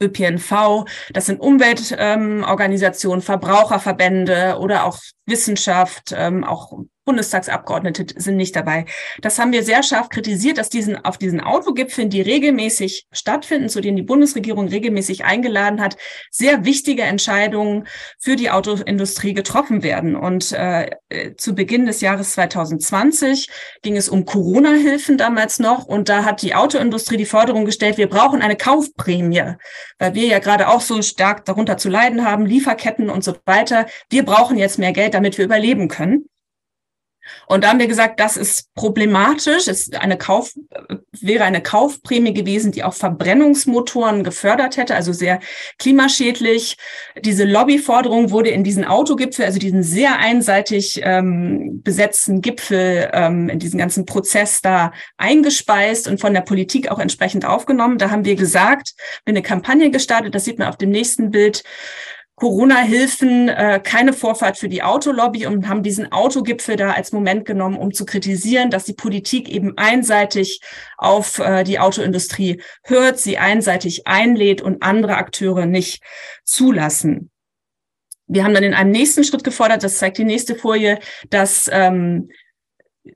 [0.01, 8.85] ÖPNV, das sind Umweltorganisationen, Verbraucherverbände oder auch Wissenschaft, ähm, auch Bundestagsabgeordnete sind nicht dabei.
[9.21, 13.81] Das haben wir sehr scharf kritisiert, dass diesen, auf diesen Autogipfeln, die regelmäßig stattfinden, zu
[13.81, 15.97] denen die Bundesregierung regelmäßig eingeladen hat,
[16.31, 17.87] sehr wichtige Entscheidungen
[18.19, 20.15] für die Autoindustrie getroffen werden.
[20.15, 20.91] Und äh,
[21.37, 23.49] zu Beginn des Jahres 2020
[23.81, 25.85] ging es um Corona-Hilfen damals noch.
[25.85, 29.55] Und da hat die Autoindustrie die Forderung gestellt, wir brauchen eine Kaufprämie,
[29.99, 33.87] weil wir ja gerade auch so stark darunter zu leiden haben, Lieferketten und so weiter.
[34.09, 36.29] Wir brauchen jetzt mehr Geld, damit wir überleben können.
[37.47, 39.67] Und da haben wir gesagt, das ist problematisch.
[39.67, 40.53] Es eine Kauf,
[41.11, 45.39] wäre eine Kaufprämie gewesen, die auch Verbrennungsmotoren gefördert hätte, also sehr
[45.79, 46.77] klimaschädlich.
[47.19, 53.59] Diese Lobbyforderung wurde in diesen Autogipfel, also diesen sehr einseitig ähm, besetzten Gipfel, ähm, in
[53.59, 57.97] diesen ganzen Prozess da eingespeist und von der Politik auch entsprechend aufgenommen.
[57.97, 58.93] Da haben wir gesagt,
[59.25, 61.63] wir eine Kampagne gestartet, das sieht man auf dem nächsten Bild,
[62.35, 67.77] Corona-Hilfen, äh, keine Vorfahrt für die Autolobby und haben diesen Autogipfel da als Moment genommen,
[67.77, 70.59] um zu kritisieren, dass die Politik eben einseitig
[70.97, 76.01] auf äh, die Autoindustrie hört, sie einseitig einlädt und andere Akteure nicht
[76.43, 77.29] zulassen.
[78.25, 80.99] Wir haben dann in einem nächsten Schritt gefordert, das zeigt die nächste Folie,
[81.29, 82.29] dass ähm,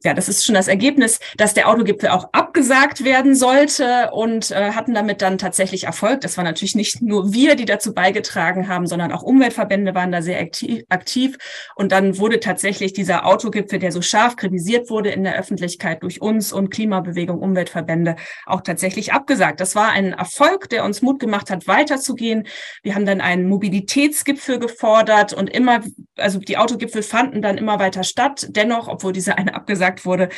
[0.04, 4.72] ja, das ist schon das Ergebnis, dass der Autogipfel auch abgesagt werden sollte und äh,
[4.72, 6.22] hatten damit dann tatsächlich Erfolg.
[6.22, 10.22] Das war natürlich nicht nur wir, die dazu beigetragen haben, sondern auch Umweltverbände waren da
[10.22, 10.84] sehr aktiv.
[10.90, 11.38] aktiv.
[11.76, 16.22] Und dann wurde tatsächlich dieser Autogipfel, der so scharf kritisiert wurde in der Öffentlichkeit durch
[16.22, 19.62] uns und Klimabewegung, Umweltverbände, auch tatsächlich abgesagt.
[19.62, 22.46] Das war ein Erfolg, der uns Mut gemacht hat, weiterzugehen.
[22.84, 25.82] Wir haben dann einen Mobilitätsgipfel gefordert und immer,
[26.18, 28.48] also die Autogipfel fanden dann immer weiter statt.
[28.50, 30.30] Dennoch, obwohl diese eine abgesagt gesagt wurde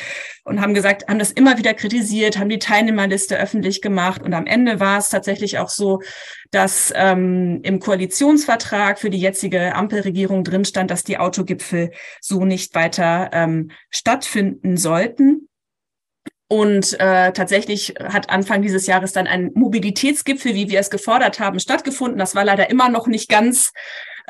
[0.44, 4.46] und haben gesagt, haben das immer wieder kritisiert, haben die Teilnehmerliste öffentlich gemacht und am
[4.46, 6.00] Ende war es tatsächlich auch so,
[6.50, 11.90] dass ähm, im Koalitionsvertrag für die jetzige Ampelregierung drin stand, dass die Autogipfel
[12.20, 15.48] so nicht weiter ähm, stattfinden sollten.
[16.52, 21.60] Und äh, tatsächlich hat Anfang dieses Jahres dann ein Mobilitätsgipfel, wie wir es gefordert haben,
[21.60, 22.18] stattgefunden.
[22.18, 23.72] Das war leider immer noch nicht ganz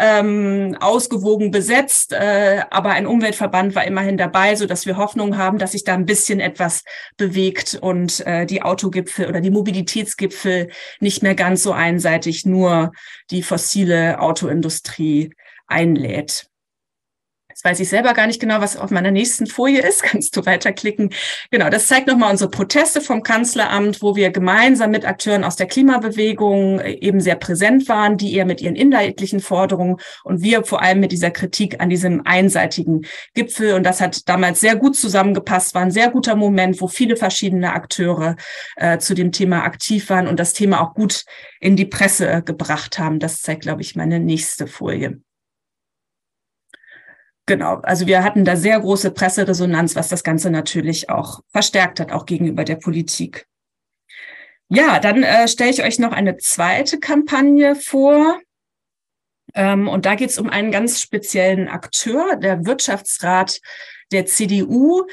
[0.01, 5.59] ähm, ausgewogen besetzt, äh, aber ein Umweltverband war immerhin dabei, so dass wir Hoffnung haben,
[5.59, 6.83] dass sich da ein bisschen etwas
[7.17, 10.71] bewegt und äh, die Autogipfel oder die Mobilitätsgipfel
[11.01, 12.93] nicht mehr ganz so einseitig nur
[13.31, 15.35] die fossile Autoindustrie
[15.67, 16.50] einlädt.
[17.61, 20.03] Jetzt weiß ich selber gar nicht genau, was auf meiner nächsten Folie ist.
[20.11, 21.11] Kannst du weiterklicken?
[21.51, 25.67] Genau, das zeigt nochmal unsere Proteste vom Kanzleramt, wo wir gemeinsam mit Akteuren aus der
[25.67, 30.81] Klimabewegung äh, eben sehr präsent waren, die eher mit ihren inhaltlichen Forderungen und wir vor
[30.81, 33.03] allem mit dieser Kritik an diesem einseitigen
[33.35, 33.75] Gipfel.
[33.75, 37.75] Und das hat damals sehr gut zusammengepasst, war ein sehr guter Moment, wo viele verschiedene
[37.75, 38.37] Akteure
[38.77, 41.25] äh, zu dem Thema aktiv waren und das Thema auch gut
[41.61, 43.19] in die Presse gebracht haben.
[43.19, 45.21] Das zeigt, glaube ich, meine nächste Folie.
[47.51, 52.13] Genau, also wir hatten da sehr große Presseresonanz, was das Ganze natürlich auch verstärkt hat,
[52.13, 53.49] auch gegenüber der Politik.
[54.69, 58.39] Ja, dann äh, stelle ich euch noch eine zweite Kampagne vor.
[59.57, 63.59] Ähm, und da geht es um einen ganz speziellen Akteur, der Wirtschaftsrat
[64.13, 65.09] der CDU.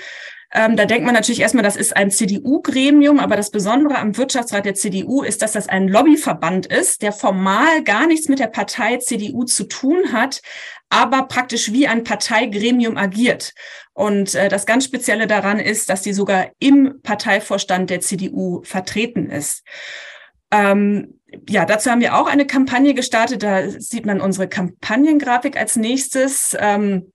[0.54, 4.64] Ähm, da denkt man natürlich erstmal, das ist ein CDU-Gremium, aber das Besondere am Wirtschaftsrat
[4.64, 8.98] der CDU ist, dass das ein Lobbyverband ist, der formal gar nichts mit der Partei
[8.98, 10.42] CDU zu tun hat,
[10.90, 13.54] aber praktisch wie ein Parteigremium agiert.
[13.94, 19.30] Und äh, das ganz Spezielle daran ist, dass die sogar im Parteivorstand der CDU vertreten
[19.30, 19.64] ist.
[20.52, 21.20] Ähm,
[21.50, 23.44] ja, dazu haben wir auch eine Kampagne gestartet.
[23.44, 26.56] Da sieht man unsere Kampagnengrafik als nächstes.
[26.60, 27.12] Ähm,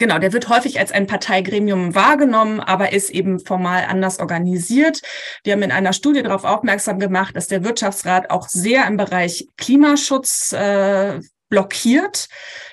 [0.00, 5.00] Genau, der wird häufig als ein Parteigremium wahrgenommen, aber ist eben formal anders organisiert.
[5.42, 9.48] Wir haben in einer Studie darauf aufmerksam gemacht, dass der Wirtschaftsrat auch sehr im Bereich
[9.56, 12.28] Klimaschutz äh, blockiert.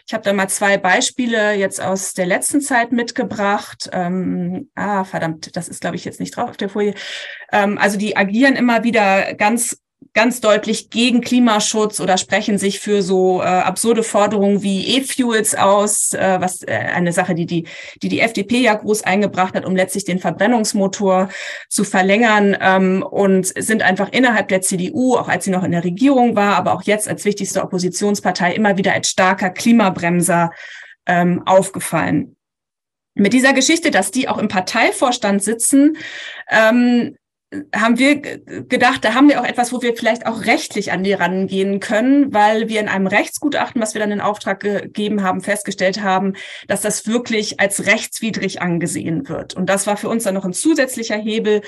[0.07, 3.89] Ich habe da mal zwei Beispiele jetzt aus der letzten Zeit mitgebracht.
[3.91, 6.93] Ähm, ah, verdammt, das ist, glaube ich, jetzt nicht drauf auf der Folie.
[7.51, 9.81] Ähm, also die agieren immer wieder ganz
[10.13, 16.13] ganz deutlich gegen Klimaschutz oder sprechen sich für so äh, absurde Forderungen wie E-Fuels aus,
[16.13, 17.67] äh, was äh, eine Sache, die die,
[18.01, 21.29] die die FDP ja groß eingebracht hat, um letztlich den Verbrennungsmotor
[21.69, 25.83] zu verlängern ähm, und sind einfach innerhalb der CDU, auch als sie noch in der
[25.83, 30.51] Regierung war, aber auch jetzt als wichtigste Oppositionspartei immer wieder als starker Klimabremser
[31.05, 32.35] ähm, aufgefallen.
[33.15, 35.97] Mit dieser Geschichte, dass die auch im Parteivorstand sitzen,
[36.49, 37.15] ähm,
[37.73, 41.13] haben wir gedacht, da haben wir auch etwas, wo wir vielleicht auch rechtlich an die
[41.13, 46.01] rangehen können, weil wir in einem Rechtsgutachten, was wir dann in Auftrag gegeben haben, festgestellt
[46.01, 46.33] haben,
[46.67, 49.53] dass das wirklich als rechtswidrig angesehen wird.
[49.53, 51.61] Und das war für uns dann noch ein zusätzlicher Hebel,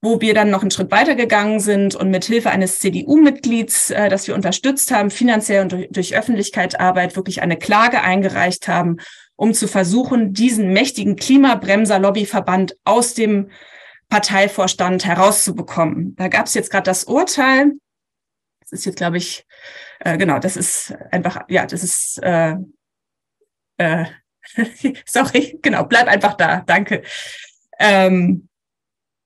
[0.00, 4.08] wo wir dann noch einen Schritt weiter gegangen sind und mit Hilfe eines CDU-Mitglieds, äh,
[4.08, 8.96] das wir unterstützt haben, finanziell und durch, durch Öffentlichkeitsarbeit wirklich eine Klage eingereicht haben,
[9.36, 13.50] um zu versuchen, diesen mächtigen Klimabremser-Lobbyverband aus dem
[14.12, 16.14] Parteivorstand herauszubekommen.
[16.16, 17.72] Da gab es jetzt gerade das Urteil.
[18.60, 19.46] Das ist jetzt, glaube ich,
[20.00, 22.56] äh, genau, das ist einfach, ja, das ist, äh,
[23.78, 24.04] äh,
[25.06, 27.04] sorry, genau, bleib einfach da, danke.
[27.78, 28.50] Ähm,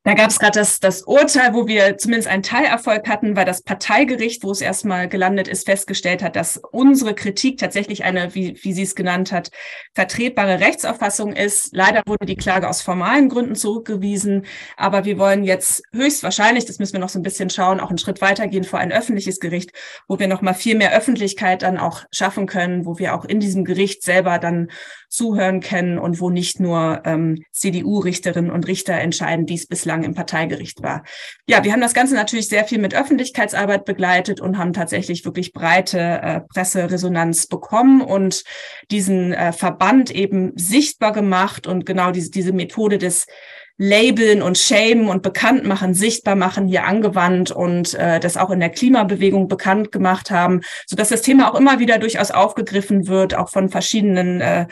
[0.06, 3.62] da gab es gerade das, das Urteil, wo wir zumindest einen Teilerfolg hatten, weil das
[3.62, 8.72] Parteigericht, wo es erstmal gelandet ist, festgestellt hat, dass unsere Kritik tatsächlich eine, wie, wie
[8.72, 9.50] sie es genannt hat,
[9.96, 11.74] vertretbare Rechtsauffassung ist.
[11.74, 14.46] Leider wurde die Klage aus formalen Gründen zurückgewiesen,
[14.76, 17.98] aber wir wollen jetzt höchstwahrscheinlich, das müssen wir noch so ein bisschen schauen, auch einen
[17.98, 19.72] Schritt weitergehen vor ein öffentliches Gericht,
[20.06, 23.40] wo wir noch mal viel mehr Öffentlichkeit dann auch schaffen können, wo wir auch in
[23.40, 24.68] diesem Gericht selber dann
[25.08, 30.14] zuhören können und wo nicht nur ähm, CDU-Richterinnen und Richter entscheiden, wie es bislang im
[30.14, 31.04] Parteigericht war.
[31.46, 35.52] Ja, wir haben das Ganze natürlich sehr viel mit Öffentlichkeitsarbeit begleitet und haben tatsächlich wirklich
[35.52, 38.44] breite äh, Presseresonanz bekommen und
[38.90, 43.26] diesen äh, Verband eben sichtbar gemacht und genau diese, diese Methode des
[43.78, 48.70] Labeln und Shamen und Bekanntmachen, sichtbar machen hier angewandt und äh, das auch in der
[48.70, 53.50] Klimabewegung bekannt gemacht haben, so dass das Thema auch immer wieder durchaus aufgegriffen wird, auch
[53.50, 54.66] von verschiedenen äh,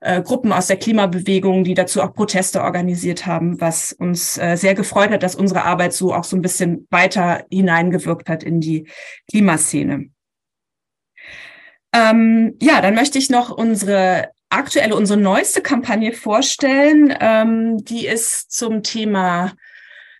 [0.00, 4.74] äh, Gruppen aus der Klimabewegung, die dazu auch Proteste organisiert haben, was uns äh, sehr
[4.74, 8.88] gefreut hat, dass unsere Arbeit so auch so ein bisschen weiter hineingewirkt hat in die
[9.30, 10.10] Klimaszene.
[11.92, 17.14] Ähm, ja, dann möchte ich noch unsere aktuelle, unsere neueste Kampagne vorstellen.
[17.20, 19.52] Ähm, die ist zum Thema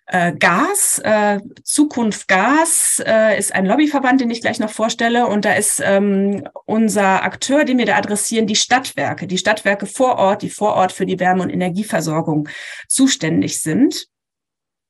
[0.07, 0.99] äh, Gas.
[1.03, 5.27] Äh, Zukunft Gas äh, ist ein Lobbyverband, den ich gleich noch vorstelle.
[5.27, 9.27] Und da ist ähm, unser Akteur, den wir da adressieren, die Stadtwerke.
[9.27, 12.49] Die Stadtwerke vor Ort, die vor Ort für die Wärme- und Energieversorgung
[12.87, 14.07] zuständig sind.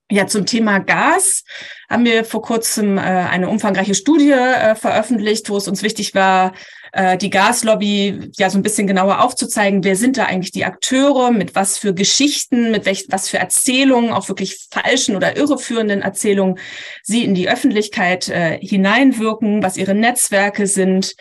[0.10, 1.44] Ja, zum Thema Gas
[1.90, 6.54] haben wir vor kurzem äh, eine umfangreiche Studie äh, veröffentlicht, wo es uns wichtig war,
[6.98, 11.30] äh, die Gaslobby ja so ein bisschen genauer aufzuzeigen, wer sind da eigentlich die Akteure,
[11.30, 16.58] mit was für Geschichten, mit welch, was für Erzählungen, auch wirklich falschen oder irreführenden Erzählungen
[17.04, 21.14] sie in die Öffentlichkeit äh, hineinwirken, was ihre Netzwerke sind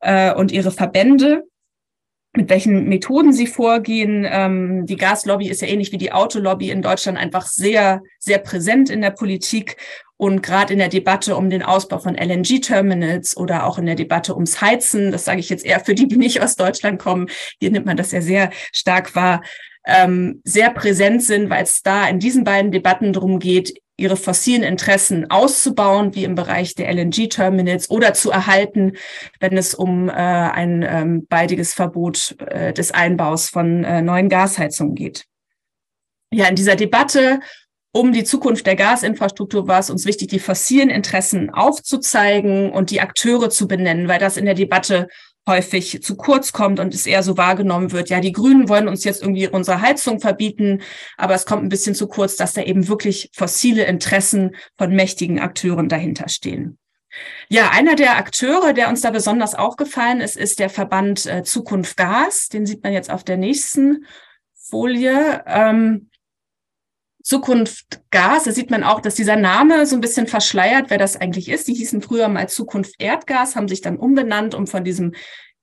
[0.00, 1.44] äh, und ihre Verbände
[2.32, 4.24] mit welchen Methoden sie vorgehen.
[4.28, 8.88] Ähm, die Gaslobby ist ja ähnlich wie die Autolobby in Deutschland einfach sehr, sehr präsent
[8.88, 9.76] in der Politik
[10.20, 14.34] und gerade in der Debatte um den Ausbau von LNG-Terminals oder auch in der Debatte
[14.34, 17.70] ums Heizen, das sage ich jetzt eher für die, die nicht aus Deutschland kommen, hier
[17.70, 19.42] nimmt man das ja sehr stark wahr,
[19.86, 24.62] ähm, sehr präsent sind, weil es da in diesen beiden Debatten darum geht, ihre fossilen
[24.62, 28.92] Interessen auszubauen, wie im Bereich der LNG-Terminals oder zu erhalten,
[29.40, 34.94] wenn es um äh, ein ähm, baldiges Verbot äh, des Einbaus von äh, neuen Gasheizungen
[34.94, 35.24] geht.
[36.30, 37.40] Ja, in dieser Debatte
[37.92, 43.00] um die Zukunft der Gasinfrastruktur war es uns wichtig, die fossilen Interessen aufzuzeigen und die
[43.00, 45.08] Akteure zu benennen, weil das in der Debatte
[45.48, 49.04] häufig zu kurz kommt und es eher so wahrgenommen wird, ja, die Grünen wollen uns
[49.04, 50.82] jetzt irgendwie unsere Heizung verbieten,
[51.16, 55.40] aber es kommt ein bisschen zu kurz, dass da eben wirklich fossile Interessen von mächtigen
[55.40, 56.78] Akteuren dahinter stehen.
[57.48, 61.96] Ja, einer der Akteure, der uns da besonders aufgefallen ist, ist der Verband äh, Zukunft
[61.96, 62.48] Gas.
[62.48, 64.06] Den sieht man jetzt auf der nächsten
[64.54, 65.42] Folie.
[65.46, 66.09] Ähm,
[67.30, 71.16] Zukunft Gas, da sieht man auch, dass dieser Name so ein bisschen verschleiert, wer das
[71.16, 71.68] eigentlich ist.
[71.68, 75.14] Die hießen früher mal Zukunft Erdgas, haben sich dann umbenannt, um von diesem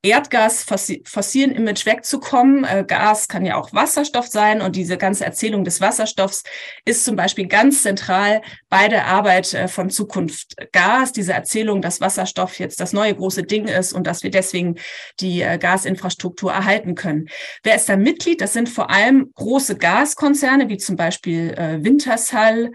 [0.03, 2.63] Erdgas fossilen Image wegzukommen.
[2.63, 6.43] Äh, Gas kann ja auch Wasserstoff sein und diese ganze Erzählung des Wasserstoffs
[6.85, 11.13] ist zum Beispiel ganz zentral bei der Arbeit äh, von Zukunft Gas.
[11.13, 14.75] Diese Erzählung, dass Wasserstoff jetzt das neue große Ding ist und dass wir deswegen
[15.19, 17.27] die äh, Gasinfrastruktur erhalten können.
[17.63, 18.41] Wer ist da Mitglied?
[18.41, 22.71] Das sind vor allem große Gaskonzerne wie zum Beispiel Wintershall,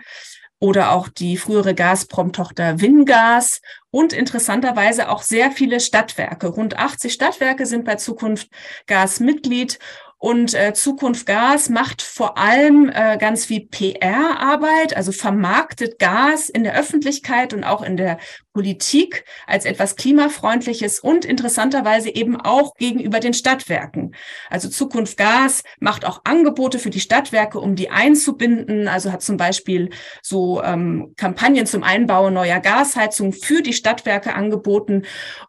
[0.62, 6.46] oder auch die frühere Gazprom-Tochter Wingas und interessanterweise auch sehr viele Stadtwerke.
[6.46, 8.48] Rund 80 Stadtwerke sind bei Zukunft
[8.86, 9.80] Gas Mitglied
[10.22, 16.62] und äh, Zukunft Gas macht vor allem äh, ganz viel PR-Arbeit, also vermarktet Gas in
[16.62, 18.18] der Öffentlichkeit und auch in der
[18.52, 24.14] Politik als etwas klimafreundliches und interessanterweise eben auch gegenüber den Stadtwerken.
[24.48, 28.86] Also Zukunft Gas macht auch Angebote für die Stadtwerke, um die einzubinden.
[28.86, 29.90] Also hat zum Beispiel
[30.22, 35.02] so ähm, Kampagnen zum Einbau neuer Gasheizungen für die Stadtwerke angeboten.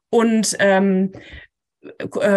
[0.10, 1.20] Und ähm, äh,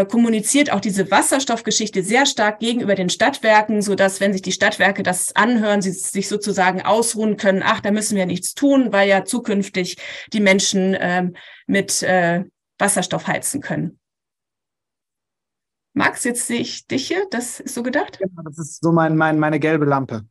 [0.09, 5.03] kommuniziert auch diese Wasserstoffgeschichte sehr stark gegenüber den Stadtwerken, so dass wenn sich die Stadtwerke
[5.03, 9.25] das anhören, sie sich sozusagen ausruhen können, ach, da müssen wir nichts tun, weil ja
[9.25, 9.99] zukünftig
[10.33, 11.37] die Menschen ähm,
[11.67, 12.45] mit äh,
[12.79, 14.01] Wasserstoff heizen können.
[15.93, 18.19] Max, jetzt sehe ich dich hier, das ist so gedacht?
[18.19, 20.27] Genau, das ist so mein, mein, meine gelbe Lampe.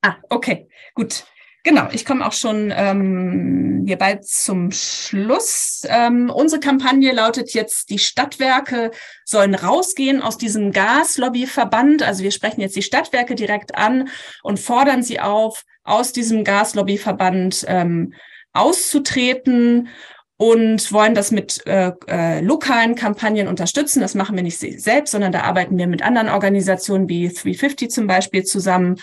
[0.00, 1.26] Ah, okay, gut.
[1.66, 5.82] Genau, ich komme auch schon ähm, hier bald zum Schluss.
[5.88, 8.90] Ähm, unsere Kampagne lautet jetzt, die Stadtwerke
[9.24, 12.02] sollen rausgehen aus diesem Gaslobbyverband.
[12.02, 14.10] Also wir sprechen jetzt die Stadtwerke direkt an
[14.42, 18.12] und fordern sie auf, aus diesem Gaslobbyverband ähm,
[18.52, 19.88] auszutreten
[20.36, 24.00] und wollen das mit äh, äh, lokalen Kampagnen unterstützen.
[24.00, 28.06] Das machen wir nicht selbst, sondern da arbeiten wir mit anderen Organisationen wie 350 zum
[28.06, 28.96] Beispiel zusammen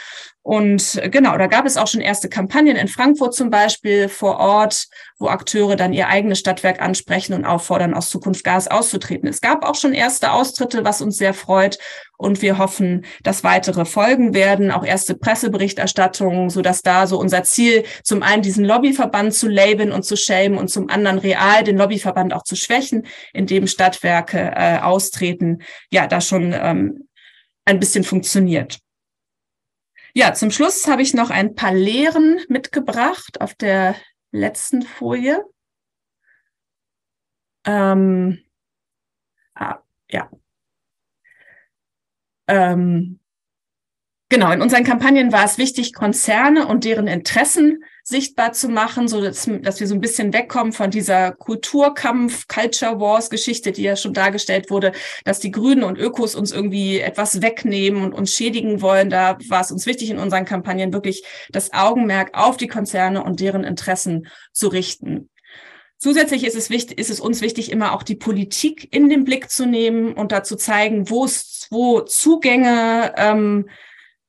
[0.43, 4.87] und genau, da gab es auch schon erste Kampagnen in Frankfurt zum Beispiel vor Ort,
[5.19, 9.29] wo Akteure dann ihr eigenes Stadtwerk ansprechen und auffordern, aus Zukunft Gas auszutreten.
[9.29, 11.77] Es gab auch schon erste Austritte, was uns sehr freut.
[12.17, 17.43] Und wir hoffen, dass weitere folgen werden, auch erste Presseberichterstattungen, so dass da so unser
[17.43, 21.77] Ziel zum einen diesen Lobbyverband zu labeln und zu schämen und zum anderen real den
[21.77, 25.61] Lobbyverband auch zu schwächen, indem Stadtwerke äh, austreten,
[25.91, 27.07] ja, da schon ähm,
[27.65, 28.79] ein bisschen funktioniert.
[30.13, 33.95] Ja, zum Schluss habe ich noch ein paar Lehren mitgebracht auf der
[34.31, 35.45] letzten Folie.
[37.65, 38.39] Ähm,
[39.55, 39.79] ah,
[40.09, 40.29] ja.
[42.47, 43.19] Ähm,
[44.29, 49.21] genau, in unseren Kampagnen war es wichtig, Konzerne und deren Interessen sichtbar zu machen, so
[49.21, 53.95] dass, dass wir so ein bisschen wegkommen von dieser Kulturkampf, Culture Wars Geschichte, die ja
[53.95, 54.91] schon dargestellt wurde,
[55.23, 59.09] dass die Grünen und Ökos uns irgendwie etwas wegnehmen und uns schädigen wollen.
[59.09, 63.39] Da war es uns wichtig in unseren Kampagnen wirklich das Augenmerk auf die Konzerne und
[63.39, 65.29] deren Interessen zu richten.
[65.97, 69.51] Zusätzlich ist es wichtig, ist es uns wichtig, immer auch die Politik in den Blick
[69.51, 73.69] zu nehmen und da zu zeigen, wo es, wo Zugänge ähm,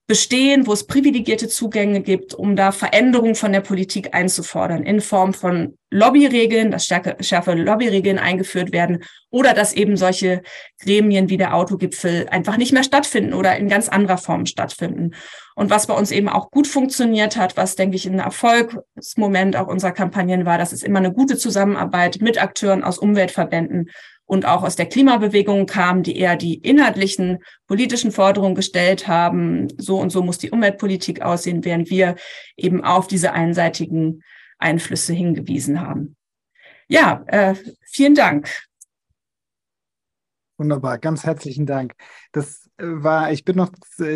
[0.06, 5.32] bestehen, wo es privilegierte Zugänge gibt, um da Veränderungen von der Politik einzufordern, in Form
[5.32, 10.42] von Lobbyregeln, dass stärke, schärfere Lobbyregeln eingeführt werden oder dass eben solche
[10.82, 15.12] Gremien wie der Autogipfel einfach nicht mehr stattfinden oder in ganz anderer Form stattfinden.
[15.54, 19.68] Und was bei uns eben auch gut funktioniert hat, was, denke ich, ein Erfolgsmoment auch
[19.68, 23.90] unserer Kampagnen war, dass es immer eine gute Zusammenarbeit mit Akteuren aus Umweltverbänden
[24.32, 29.68] und auch aus der Klimabewegung kamen, die eher die inhaltlichen politischen Forderungen gestellt haben.
[29.76, 32.16] So und so muss die Umweltpolitik aussehen, während wir
[32.56, 34.22] eben auf diese einseitigen
[34.56, 36.16] Einflüsse hingewiesen haben.
[36.88, 38.48] Ja, äh, vielen Dank.
[40.56, 41.92] Wunderbar, ganz herzlichen Dank.
[42.32, 43.70] Das war, ich bin noch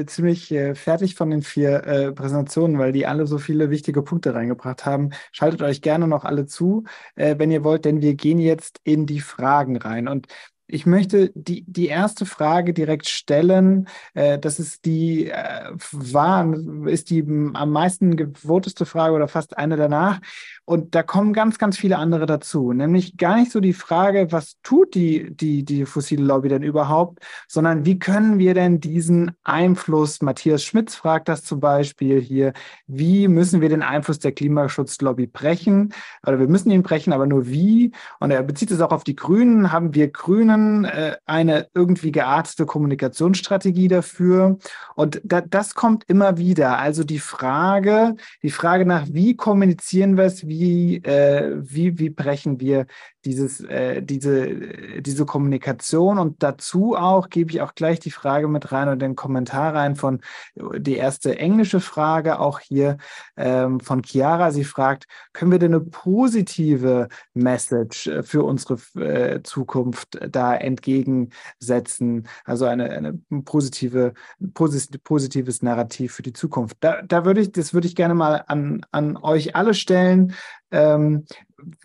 [0.07, 4.35] ziemlich äh, fertig von den vier äh, Präsentationen, weil die alle so viele wichtige Punkte
[4.35, 5.11] reingebracht haben.
[5.33, 6.85] Schaltet euch gerne noch alle zu,
[7.15, 10.09] äh, wenn ihr wollt, denn wir gehen jetzt in die Fragen rein.
[10.09, 10.27] Und
[10.69, 13.89] ich möchte die, die erste Frage direkt stellen.
[14.15, 16.53] Äh, das ist die, äh, war,
[16.87, 20.21] ist die am meisten gewoteste Frage oder fast eine danach.
[20.67, 22.73] Und da kommen ganz, ganz viele andere dazu.
[22.73, 27.21] Nämlich gar nicht so die Frage, was tut die, die, die fossile Lobby denn überhaupt,
[27.47, 32.53] sondern wie können wir denn diesen Einfluss, Matthias Schmitz fragt das zum Beispiel hier,
[32.89, 35.95] wie müssen wir den Einfluss der Klimaschutzlobby brechen?
[36.27, 37.93] Oder wir müssen ihn brechen, aber nur wie?
[38.19, 39.71] Und er bezieht es auch auf die Grünen.
[39.71, 44.59] Haben wir Grünen äh, eine irgendwie geartete Kommunikationsstrategie dafür?
[44.97, 46.81] Und da, das kommt immer wieder.
[46.81, 52.11] Also die Frage, die Frage nach, wie kommunizieren wir es, wie wie, äh, wie, wie
[52.11, 52.87] brechen wir
[53.25, 58.73] dieses, äh, diese, diese Kommunikation und dazu auch gebe ich auch gleich die Frage mit
[58.73, 60.21] rein und den Kommentar rein von
[60.55, 62.99] die erste englische Frage auch hier
[63.37, 64.53] ähm, von Chiara.
[64.53, 72.29] Sie fragt, können wir denn eine positive Message äh, für unsere äh, Zukunft da entgegensetzen?
[72.45, 74.15] Also eine, eine positive,
[74.55, 76.77] posit positives Narrativ für die Zukunft.
[76.81, 80.33] Da, da würde ich, das würde ich gerne mal an, an euch alle stellen.
[80.71, 81.25] Ähm,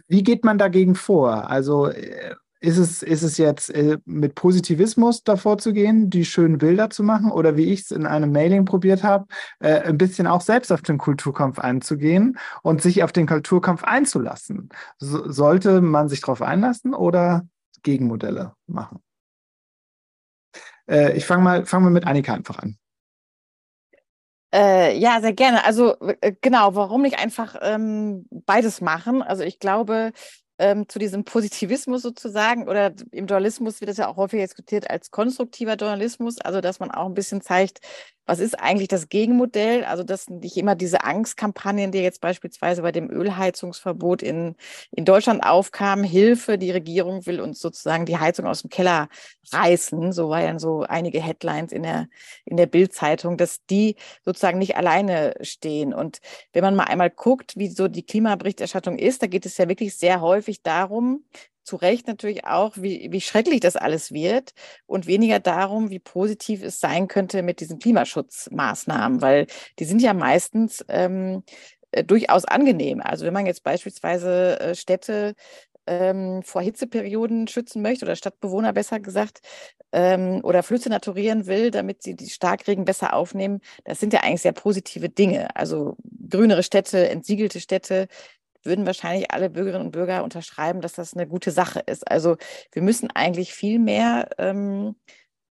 [0.08, 1.50] wie geht man dagegen vor?
[1.50, 6.60] Also äh, ist es, ist es jetzt äh, mit Positivismus davor zu gehen, die schönen
[6.60, 9.26] Bilder zu machen oder wie ich es in einem Mailing probiert habe,
[9.60, 14.70] äh, ein bisschen auch selbst auf den Kulturkampf einzugehen und sich auf den Kulturkampf einzulassen?
[15.00, 17.48] So, sollte man sich darauf einlassen oder
[17.82, 19.00] Gegenmodelle machen?
[20.88, 22.78] Äh, ich fange mal, fang mal mit Annika einfach an.
[24.54, 25.64] Äh, ja, sehr gerne.
[25.66, 29.22] Also äh, genau, warum nicht einfach ähm, beides machen?
[29.22, 30.12] Also ich glaube,
[30.62, 35.10] ähm, zu diesem Positivismus sozusagen oder im Journalismus wird das ja auch häufig diskutiert als
[35.10, 37.80] konstruktiver Journalismus, also dass man auch ein bisschen zeigt,
[38.26, 39.84] was ist eigentlich das Gegenmodell?
[39.84, 44.56] Also, dass nicht immer diese Angstkampagnen, die jetzt beispielsweise bei dem Ölheizungsverbot in,
[44.92, 49.10] in Deutschland aufkamen, Hilfe, die Regierung will uns sozusagen die Heizung aus dem Keller
[49.52, 50.14] reißen.
[50.14, 52.08] So waren so einige Headlines in der,
[52.46, 55.94] in der Bildzeitung, dass die sozusagen nicht alleine stehen.
[55.94, 56.20] Und
[56.54, 59.98] wenn man mal einmal guckt, wie so die Klimaberichterstattung ist, da geht es ja wirklich
[59.98, 61.24] sehr häufig darum,
[61.64, 64.54] zu Recht natürlich auch, wie, wie schrecklich das alles wird
[64.88, 69.48] und weniger darum, wie positiv es sein könnte mit diesen Klimaschutzmaßnahmen, weil
[69.80, 71.44] die sind ja meistens ähm,
[71.92, 73.02] äh, durchaus angenehm.
[73.02, 75.36] Also wenn man jetzt beispielsweise äh, Städte
[75.88, 79.42] ähm, vor Hitzeperioden schützen möchte oder Stadtbewohner besser gesagt
[79.92, 84.42] ähm, oder Flüsse naturieren will, damit sie die Starkregen besser aufnehmen, das sind ja eigentlich
[84.42, 85.56] sehr positive Dinge.
[85.56, 85.98] Also
[86.30, 88.08] grünere Städte, entsiegelte Städte,
[88.64, 92.10] würden wahrscheinlich alle Bürgerinnen und Bürger unterschreiben, dass das eine gute Sache ist.
[92.10, 92.38] Also
[92.72, 94.96] wir müssen eigentlich viel mehr ähm,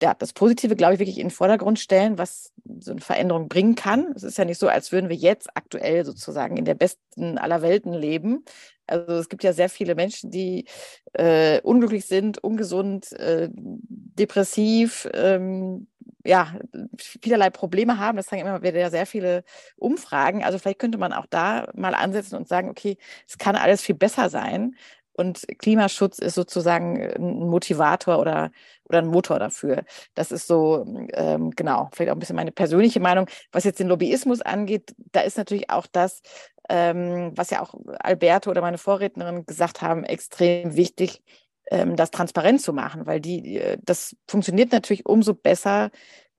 [0.02, 3.76] ja, das Positive, glaube ich, wirklich in den Vordergrund stellen, was so eine Veränderung bringen
[3.76, 4.14] kann.
[4.15, 7.61] Es ist ja nicht so, als würden wir jetzt aktuell sozusagen in der besten aller
[7.61, 8.45] Welten leben.
[8.88, 10.65] Also es gibt ja sehr viele Menschen, die
[11.14, 15.88] äh, unglücklich sind, ungesund, äh, depressiv, ähm,
[16.24, 16.54] ja,
[16.98, 18.18] vielerlei Probleme haben.
[18.18, 19.44] Das zeigen immer wieder sehr viele
[19.78, 20.44] Umfragen.
[20.44, 22.98] Also vielleicht könnte man auch da mal ansetzen und sagen, okay,
[23.28, 24.76] es kann alles viel besser sein.
[25.14, 28.52] Und Klimaschutz ist sozusagen ein Motivator oder,
[28.86, 29.84] oder ein Motor dafür.
[30.14, 33.28] Das ist so, ähm, genau, vielleicht auch ein bisschen meine persönliche Meinung.
[33.52, 36.22] Was jetzt den Lobbyismus angeht, da ist natürlich auch das,
[36.70, 41.22] ähm, was ja auch Alberto oder meine Vorrednerin gesagt haben, extrem wichtig,
[41.96, 45.91] das transparent zu machen, weil die, äh, das funktioniert natürlich umso besser,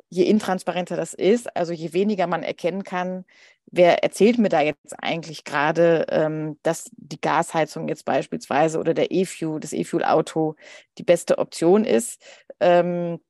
[0.09, 3.25] je intransparenter das ist, also je weniger man erkennen kann,
[3.71, 9.13] wer erzählt mir da jetzt eigentlich gerade, ähm, dass die Gasheizung jetzt beispielsweise oder der
[9.13, 10.57] E-Fuel, das E-Fuel-Auto
[10.99, 12.21] die beste Option ist.
[12.59, 13.21] Ähm,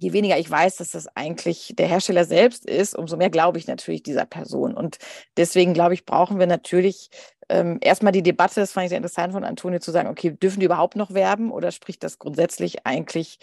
[0.00, 3.66] je weniger ich weiß, dass das eigentlich der Hersteller selbst ist, umso mehr glaube ich
[3.66, 4.74] natürlich dieser Person.
[4.74, 4.96] Und
[5.36, 7.10] deswegen glaube ich, brauchen wir natürlich
[7.52, 10.60] ähm, erstmal die Debatte, das fand ich sehr interessant von Antonio, zu sagen, okay, dürfen
[10.60, 13.38] die überhaupt noch werben oder spricht das grundsätzlich eigentlich,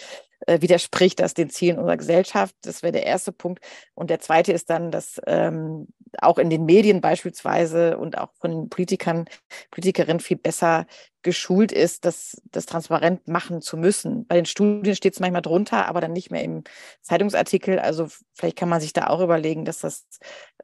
[0.48, 2.56] äh, widerspricht das den Zielen unserer Gesellschaft?
[2.64, 3.64] Das wäre der erste Punkt.
[3.94, 5.88] Und der zweite ist dann, dass ähm,
[6.18, 9.26] auch in den Medien beispielsweise und auch von Politikern,
[9.70, 10.88] Politikerinnen viel besser
[11.22, 14.26] geschult ist, das, das transparent machen zu müssen.
[14.26, 16.64] Bei den Studien steht es manchmal drunter, aber dann nicht mehr im
[17.02, 17.78] Zeitungsartikel.
[17.78, 20.06] Also vielleicht kann man sich da auch überlegen, dass das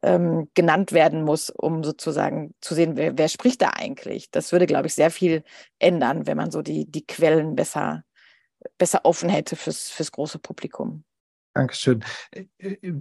[0.02, 4.32] ähm, genannt werden muss, um sozusagen zu sehen, wer, wer spricht da eigentlich.
[4.32, 5.44] Das würde, glaube ich, sehr viel
[5.80, 8.03] ändern, wenn man so die, die Quellen besser
[8.78, 11.03] besser offen hätte fürs, fürs große Publikum.
[11.53, 12.03] Dankeschön.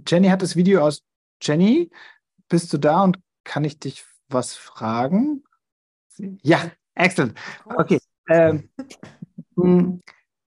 [0.07, 1.03] Jenny hat das Video aus.
[1.41, 1.91] Jenny,
[2.47, 5.43] bist du da und kann ich dich was fragen?
[6.41, 7.37] Ja, excellent.
[7.65, 7.99] Okay.
[8.29, 8.69] Ähm,
[9.55, 10.01] hm,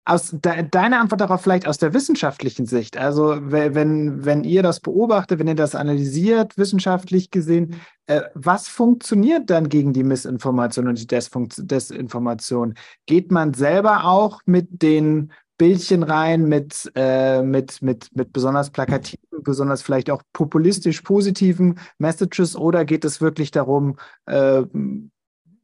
[0.05, 2.97] aus de, deine Antwort darauf vielleicht aus der wissenschaftlichen Sicht.
[2.97, 9.49] Also wenn, wenn ihr das beobachtet, wenn ihr das analysiert, wissenschaftlich gesehen, äh, was funktioniert
[9.49, 12.75] dann gegen die Missinformation und die Desinformation?
[13.07, 19.43] Geht man selber auch mit den Bildchen rein mit, äh, mit, mit, mit besonders plakativen,
[19.43, 24.63] besonders vielleicht auch populistisch positiven Messages oder geht es wirklich darum, äh,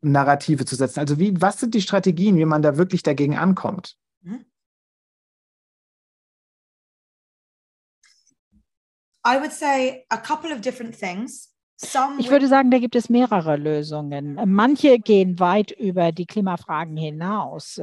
[0.00, 1.00] Narrative zu setzen?
[1.00, 3.96] Also wie, was sind die Strategien, wie man da wirklich dagegen ankommt?
[9.22, 11.48] I would say a couple of different things.
[12.18, 14.38] Ich würde sagen, da gibt es mehrere Lösungen.
[14.46, 17.80] Manche gehen weit über die Klimafragen hinaus.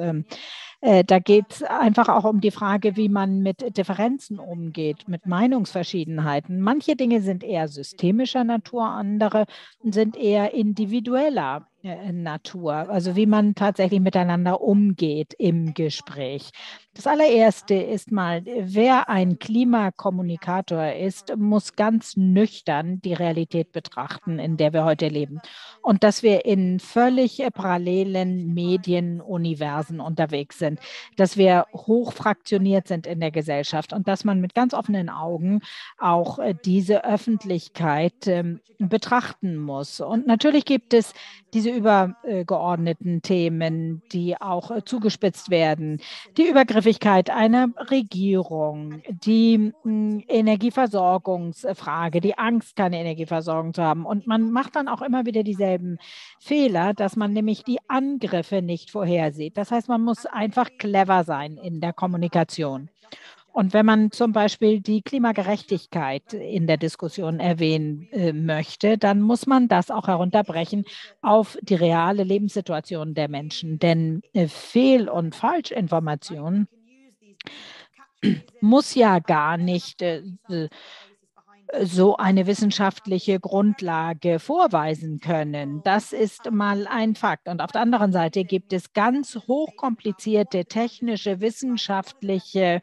[0.82, 5.26] Äh, da geht es einfach auch um die Frage, wie man mit Differenzen umgeht, mit
[5.26, 6.62] Meinungsverschiedenheiten.
[6.62, 9.45] Manche Dinge sind eher systemischer Natur, andere
[9.84, 16.49] sind eher individueller äh, Natur, also wie man tatsächlich miteinander umgeht im Gespräch.
[16.94, 24.58] Das allererste ist mal, wer ein Klimakommunikator ist, muss ganz nüchtern die Realität betrachten, in
[24.58, 25.40] der wir heute leben.
[25.84, 30.66] Und dass wir in völlig parallelen Medienuniversen unterwegs sind,
[31.15, 35.61] dass wir hochfraktioniert sind in der Gesellschaft und dass man mit ganz offenen Augen
[35.98, 40.02] auch äh, diese Öffentlichkeit ähm, betrachten muss.
[40.02, 41.14] Und natürlich gibt es
[41.53, 45.99] diese übergeordneten Themen, die auch äh, zugespitzt werden.
[46.38, 54.06] Die Übergriffigkeit einer Regierung, die hm, Energieversorgungsfrage, die Angst, keine Energieversorgung zu haben.
[54.06, 55.98] Und man macht dann auch immer wieder dieselben
[56.39, 59.57] Fehler, dass man nämlich die Angriffe nicht vorhersieht.
[59.57, 62.89] Das heißt, man muss einfach clever sein in der Kommunikation.
[63.57, 69.47] Und wenn man zum Beispiel die Klimagerechtigkeit in der Diskussion erwähnen äh, möchte, dann muss
[69.47, 70.85] man das auch herunterbrechen
[71.23, 73.79] auf die reale Lebenssituation der Menschen.
[73.79, 76.67] Denn äh, Fehl- und Falschinformation
[78.61, 80.21] muss ja gar nicht äh,
[81.84, 85.81] so eine wissenschaftliche Grundlage vorweisen können.
[85.84, 87.48] Das ist mal ein Fakt.
[87.48, 92.81] Und auf der anderen Seite gibt es ganz hochkomplizierte technische, wissenschaftliche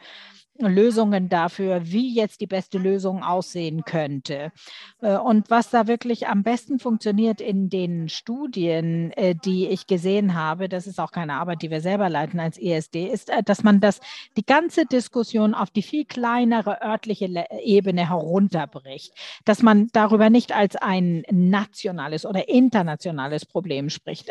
[0.59, 4.53] Lösungen dafür, wie jetzt die beste Lösung aussehen könnte.
[5.01, 10.35] Äh, und was da wirklich am besten funktioniert in den Studien, äh, die ich gesehen
[10.35, 13.65] habe, das ist auch keine Arbeit, die wir selber leiten als ESD, ist, äh, dass
[13.65, 14.01] man das
[14.37, 17.29] die ganze Diskussion auf die viel kleinere örtliche
[17.63, 19.13] Ebene herunterbricht,
[19.45, 24.31] dass man darüber nicht als ein nationales oder internationales Problem spricht,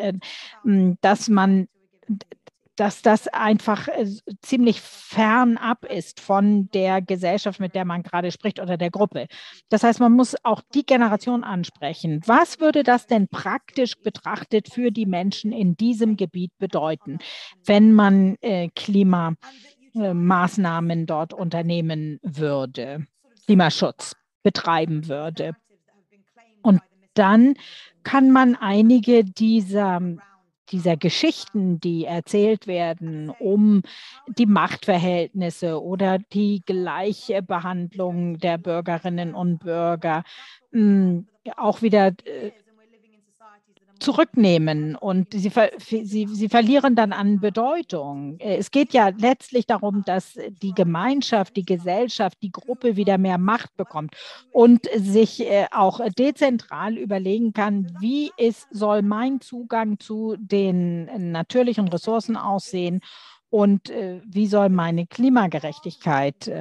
[1.01, 1.67] dass man
[2.75, 4.07] dass das einfach äh,
[4.41, 9.27] ziemlich fernab ist von der Gesellschaft, mit der man gerade spricht oder der Gruppe.
[9.69, 12.21] Das heißt, man muss auch die Generation ansprechen.
[12.25, 17.19] Was würde das denn praktisch betrachtet für die Menschen in diesem Gebiet bedeuten,
[17.65, 23.05] wenn man äh, Klimamaßnahmen dort unternehmen würde,
[23.45, 25.55] Klimaschutz betreiben würde?
[26.63, 26.81] Und
[27.13, 27.53] dann
[28.03, 30.01] kann man einige dieser
[30.72, 33.84] dieser Geschichten, die erzählt werden, um
[34.27, 40.23] die Machtverhältnisse oder die Gleichbehandlung der Bürgerinnen und Bürger,
[40.72, 41.27] hm,
[41.57, 42.52] auch wieder äh,
[44.03, 48.38] zurücknehmen und sie, sie, sie verlieren dann an Bedeutung.
[48.39, 53.38] Äh, es geht ja letztlich darum, dass die Gemeinschaft, die Gesellschaft, die Gruppe wieder mehr
[53.38, 54.15] Macht bekommt
[54.51, 61.88] und sich äh, auch dezentral überlegen kann, wie ist, soll mein Zugang zu den natürlichen
[61.88, 62.99] Ressourcen aussehen
[63.49, 66.51] und äh, wie soll meine Klimagerechtigkeit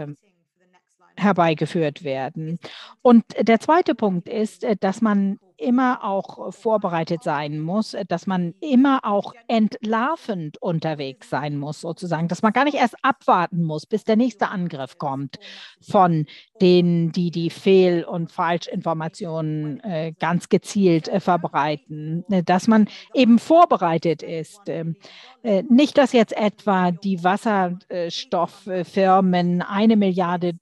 [1.16, 2.58] herbeigeführt werden.
[3.02, 9.00] Und der zweite Punkt ist, dass man immer auch vorbereitet sein muss, dass man immer
[9.04, 14.16] auch entlarvend unterwegs sein muss, sozusagen, dass man gar nicht erst abwarten muss, bis der
[14.16, 15.38] nächste Angriff kommt
[15.80, 16.26] von
[16.60, 23.38] denen, die die Fehl- und Falschinformationen äh, ganz gezielt äh, verbreiten, äh, dass man eben
[23.38, 24.62] vorbereitet ist.
[24.66, 24.96] Ähm,
[25.42, 30.52] äh, nicht, dass jetzt etwa die Wasserstofffirmen eine Milliarde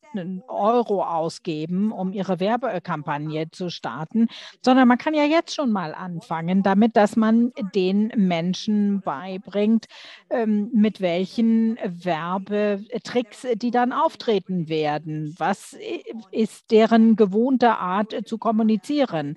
[0.48, 4.28] Euro ausgeben, um ihre Werbekampagne zu starten,
[4.64, 9.87] sondern man kann ja jetzt schon mal anfangen, damit, dass man den Menschen beibringt,
[10.31, 15.33] ähm, mit welchen Werbetricks die dann auftreten werden.
[15.39, 15.77] Was
[16.33, 19.37] ist deren gewohnte Art zu kommunizieren?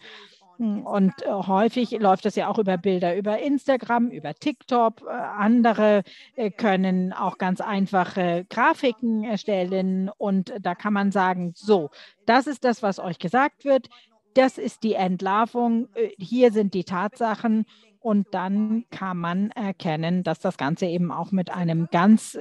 [0.57, 5.01] Hm, und äh, häufig läuft das ja auch über Bilder über Instagram, über TikTok.
[5.01, 6.01] Äh, andere
[6.35, 10.09] äh, können auch ganz einfache Grafiken erstellen.
[10.17, 11.91] Und da kann man sagen, so,
[12.25, 13.87] das ist das, was euch gesagt wird.
[14.33, 15.89] Das ist die Entlarvung.
[16.17, 17.65] Hier sind die Tatsachen.
[17.99, 22.37] Und dann kann man erkennen, dass das Ganze eben auch mit einem ganz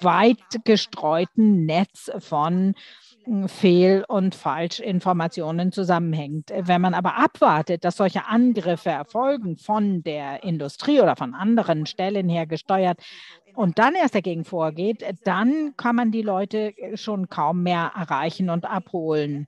[0.00, 2.74] weit gestreuten Netz von
[3.46, 6.52] Fehl- und Falschinformationen zusammenhängt.
[6.54, 12.28] Wenn man aber abwartet, dass solche Angriffe erfolgen von der Industrie oder von anderen Stellen
[12.28, 13.00] her gesteuert
[13.54, 18.64] und dann erst dagegen vorgeht, dann kann man die Leute schon kaum mehr erreichen und
[18.64, 19.46] abholen.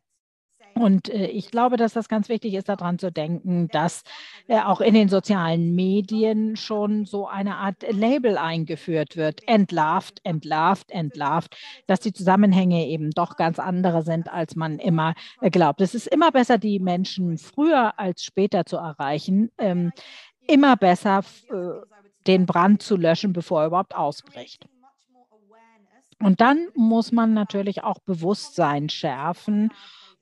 [0.74, 4.02] Und äh, ich glaube, dass das ganz wichtig ist, daran zu denken, dass
[4.48, 9.46] äh, auch in den sozialen Medien schon so eine Art Label eingeführt wird.
[9.46, 11.56] Entlarvt, entlarvt, entlarvt,
[11.86, 15.80] dass die Zusammenhänge eben doch ganz andere sind, als man immer äh, glaubt.
[15.80, 19.92] Es ist immer besser, die Menschen früher als später zu erreichen, ähm,
[20.46, 21.22] immer besser
[22.26, 24.66] den Brand zu löschen, bevor er überhaupt ausbricht.
[26.20, 29.70] Und dann muss man natürlich auch Bewusstsein schärfen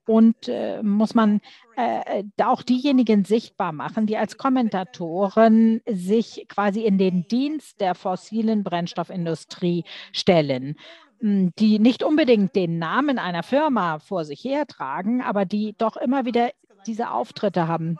[0.07, 1.41] und äh, muss man
[1.77, 8.65] äh, auch diejenigen sichtbar machen, die als Kommentatoren sich quasi in den Dienst der fossilen
[8.65, 10.77] Brennstoffindustrie stellen.
[11.21, 16.25] Hm, die nicht unbedingt den Namen einer Firma vor sich hertragen, aber die doch immer
[16.25, 16.51] wieder
[16.87, 17.99] diese Auftritte haben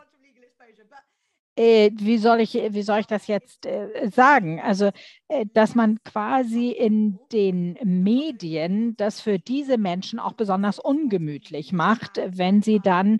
[1.55, 4.59] wie, soll ich, wie soll ich das jetzt äh, sagen?
[4.59, 4.91] Also,
[5.27, 12.19] äh, dass man quasi in den Medien das für diese Menschen auch besonders ungemütlich macht,
[12.25, 13.19] wenn sie dann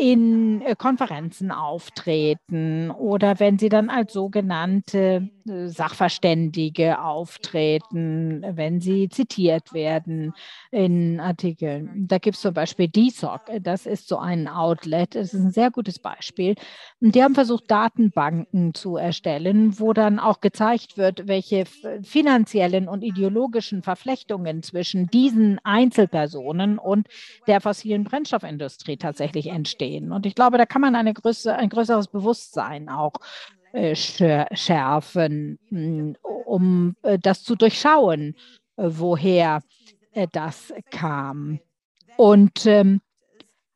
[0.00, 9.10] in äh, Konferenzen auftreten oder wenn sie dann als sogenannte äh, Sachverständige auftreten, wenn sie
[9.10, 10.32] zitiert werden
[10.70, 12.06] in Artikeln.
[12.08, 15.70] Da gibt es zum Beispiel DSOC, das ist so ein Outlet, das ist ein sehr
[15.70, 16.54] gutes Beispiel.
[17.02, 21.66] Und die haben versucht, Datenbanken zu erstellen, wo dann auch gezeigt wird, welche
[22.02, 27.06] finanziellen und ideologischen Verflechtungen zwischen diesen Einzelpersonen und
[27.46, 30.12] der fossilen Brennstoffindustrie tatsächlich entstehen sehen.
[30.12, 33.14] Und ich glaube, da kann man eine größere, ein größeres Bewusstsein auch
[33.72, 38.34] äh, schärfen, hm, um äh, das zu durchschauen,
[38.76, 39.60] äh, woher
[40.32, 41.60] das kam.
[42.16, 43.00] Und ähm,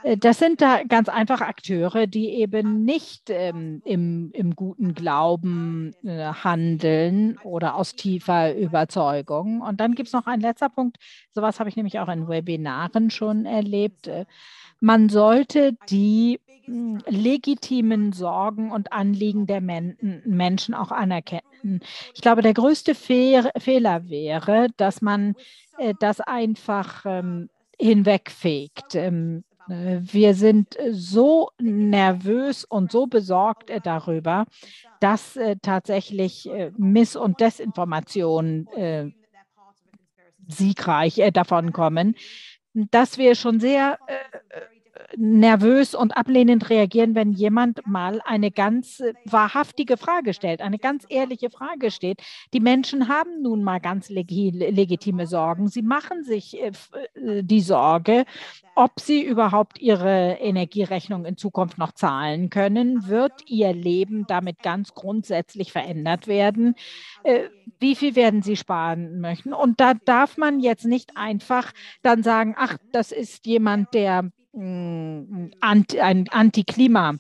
[0.02, 5.94] äh, das sind da ganz einfach Akteure, die eben nicht ähm, im, im, guten Glauben
[6.04, 9.60] handeln oder aus tiefer Überzeugung.
[9.60, 10.96] Und dann gibt es noch einen letzter Punkt.
[11.30, 14.10] Sowas habe ich nämlich auch in Webinaren schon erlebt.
[14.84, 19.96] Man sollte die hm, legitimen Sorgen und Anliegen der Men
[20.26, 21.80] Menschen auch anerkennen.
[22.14, 25.36] Ich glaube, der größte Fe Fehler wäre, dass man
[25.78, 27.48] äh, das einfach ähm,
[27.80, 28.94] hinwegfegt.
[28.94, 34.44] Ähm, äh, wir sind so nervös und so besorgt äh, darüber,
[35.00, 38.68] dass äh, tatsächlich Miss- und Desinformation
[40.46, 42.16] siegreich davon kommen,
[42.74, 43.98] dass wir schon sehr
[45.16, 51.50] nervös und ablehnend reagieren, wenn jemand mal eine ganz wahrhaftige Frage stellt, eine ganz ehrliche
[51.50, 52.22] Frage steht.
[52.52, 55.68] Die Menschen haben nun mal ganz legitime Sorgen.
[55.68, 56.72] Sie machen sich äh,
[57.14, 58.24] äh, die Sorge,
[58.74, 63.08] ob sie überhaupt ihre Energierechnung in Zukunft noch zahlen können.
[63.08, 66.74] Wird ihr Leben damit ganz grundsätzlich verändert werden?
[67.22, 69.52] Äh, wie viel werden sie sparen möchten?
[69.52, 71.72] Und da darf man jetzt nicht einfach
[72.02, 77.16] dann sagen, ach, das ist jemand, der ein Anti-Klima-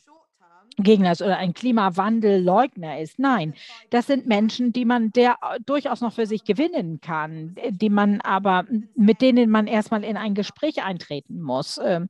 [0.76, 3.18] Gegner ist oder ein Klimawandelleugner ist.
[3.18, 3.54] Nein,
[3.90, 8.64] das sind Menschen, die man der durchaus noch für sich gewinnen kann, die man aber
[8.96, 11.78] mit denen man erstmal in ein Gespräch eintreten muss.
[11.82, 12.08] Ähm,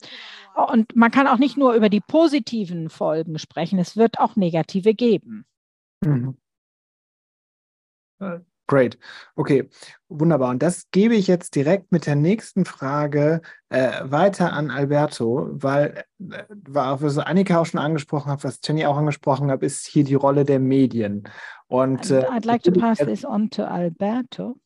[0.70, 4.94] und man kann auch nicht nur über die positiven Folgen sprechen, es wird auch negative
[4.94, 5.44] geben.
[6.02, 6.36] Mhm.
[8.66, 8.98] Great.
[9.36, 9.68] Okay,
[10.08, 10.50] wunderbar.
[10.50, 16.04] Und das gebe ich jetzt direkt mit der nächsten Frage äh, weiter an Alberto, weil,
[16.18, 20.14] äh, was Annika auch schon angesprochen hat, was Jenny auch angesprochen hat, ist hier die
[20.14, 21.24] Rolle der Medien.
[21.66, 24.56] Und äh, I'd like to pass this on to Alberto.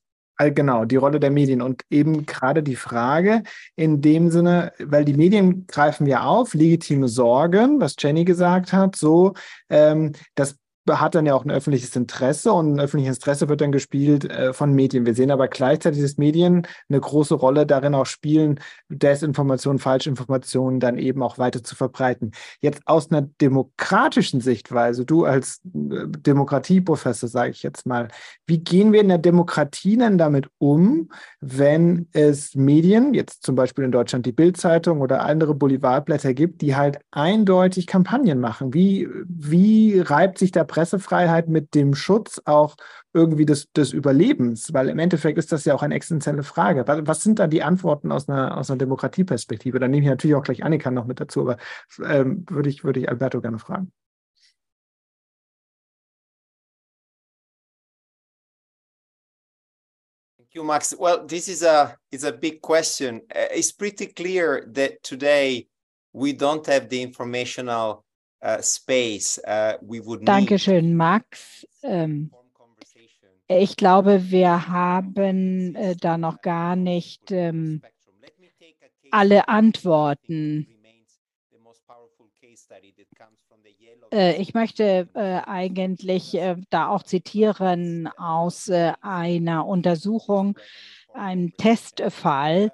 [0.41, 3.43] Genau, die Rolle der Medien und eben gerade die Frage
[3.75, 8.95] in dem Sinne, weil die Medien greifen ja auf, legitime Sorgen, was Jenny gesagt hat,
[8.95, 9.35] so,
[9.69, 10.57] ähm, dass
[10.89, 14.53] hat dann ja auch ein öffentliches Interesse und ein öffentliches Interesse wird dann gespielt äh,
[14.53, 15.07] von Medien.
[15.07, 20.99] Wir sehen aber gleichzeitig, dass Medien eine große Rolle darin auch spielen, Desinformation, Falschinformationen dann
[20.99, 22.33] eben auch weiter zu verbreiten.
[22.61, 28.09] Jetzt aus einer demokratischen Sichtweise, du als äh, Demokratieprofessor, sage ich jetzt mal,
[28.47, 31.11] wie gehen wir in der Demokratie denn damit um,
[31.41, 36.77] wenn es Medien, jetzt zum Beispiel in Deutschland die Bildzeitung oder andere Boulevardblätter gibt, die
[36.77, 38.75] halt eindeutig Kampagnen machen?
[38.75, 42.77] Wie, wie reibt sich da Pressefreiheit mit dem Schutz auch
[43.13, 44.73] irgendwie des, des Überlebens?
[44.73, 46.87] Weil im Endeffekt ist das ja auch eine existenzielle Frage.
[46.87, 49.81] Was, was sind da die Antworten aus einer, aus einer Demokratieperspektive?
[49.81, 51.57] Da nehme ich natürlich auch gleich Annika noch mit dazu, aber
[52.05, 53.93] ähm, würde ich, würde ich Alberto gerne fragen.
[60.39, 60.95] Thank you, Max.
[60.97, 63.23] Well, this is a is a big question.
[63.35, 65.67] Uh, it's pretty clear that today
[66.13, 68.05] we don't have the informational
[68.43, 71.67] uh, space uh, we would Dankeschön, Max.
[71.83, 72.31] Ähm,
[73.49, 77.81] ich glaube, wir haben äh, da noch gar nicht ähm,
[79.11, 80.67] alle Antworten.
[84.13, 86.39] Äh, ich möchte äh, eigentlich
[86.71, 90.59] da auch zitieren aus einer Untersuchung,
[91.15, 92.73] einem Testfall,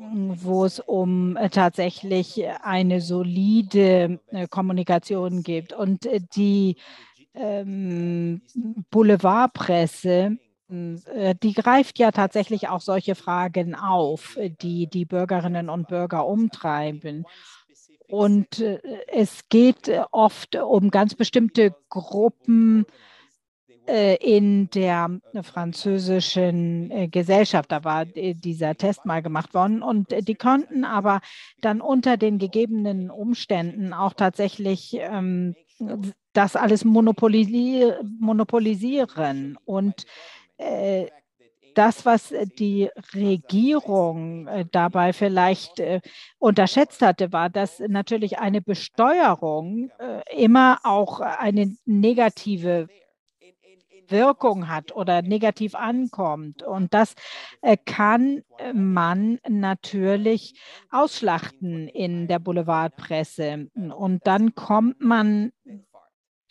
[0.00, 5.72] wo es um äh, tatsächlich eine solide äh, Kommunikation gibt.
[5.72, 6.76] Und äh, die
[7.34, 8.42] ähm,
[8.90, 10.38] Boulevardpresse,
[10.70, 17.24] die greift ja tatsächlich auch solche Fragen auf, die die Bürgerinnen und Bürger umtreiben.
[18.06, 18.62] Und
[19.06, 22.92] es geht oft um ganz bestimmte Gruppen, äh,
[24.20, 27.72] in der französischen äh, Gesellschaft.
[27.72, 31.20] Da war dieser Test mal gemacht worden und die konnten aber
[31.60, 35.54] dann unter den gegebenen Umständen auch tatsächlich ähm,
[36.32, 40.04] das alles monopolisi monopolisieren und
[40.58, 41.06] äh,
[41.78, 46.00] das, was die Regierung äh, dabei vielleicht äh,
[46.38, 52.88] unterschätzt hatte, war, dass natürlich eine Besteuerung äh, immer auch eine negative
[54.10, 56.62] Wirkung hat oder negativ ankommt.
[56.62, 57.14] Und das
[57.62, 58.42] äh, kann
[58.74, 60.54] man natürlich
[60.90, 63.68] ausschlachten in der Boulevardpresse.
[63.74, 65.52] Und dann kommt man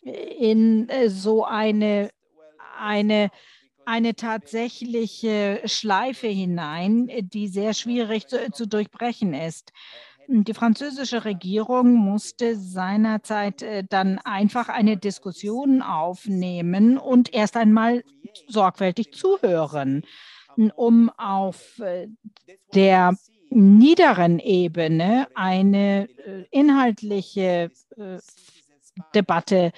[0.04, 2.10] in äh, so eine,
[2.80, 3.30] eine,
[3.86, 9.72] eine tatsächliche Schleife hinein, die sehr schwierig zu, zu durchbrechen ist.
[10.30, 18.04] Die französische Regierung musste seinerzeit äh, dann einfach eine Diskussion aufnehmen und erst einmal
[18.48, 20.04] sorgfältig zuhören,
[20.76, 22.08] um auf äh,
[22.74, 23.16] der
[23.50, 27.72] niederen Ebene eine äh, inhaltliche
[29.16, 29.72] Debatte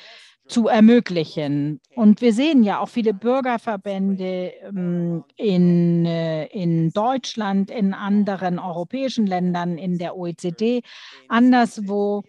[0.50, 1.80] zu ermöglichen.
[1.96, 9.28] Und wir sehen ja auch viele Bürgerverbände ähm, in, äh, in Deutschland, in anderen europäischen
[9.28, 10.82] Ländern, in der OECD,
[11.28, 12.24] anderswo,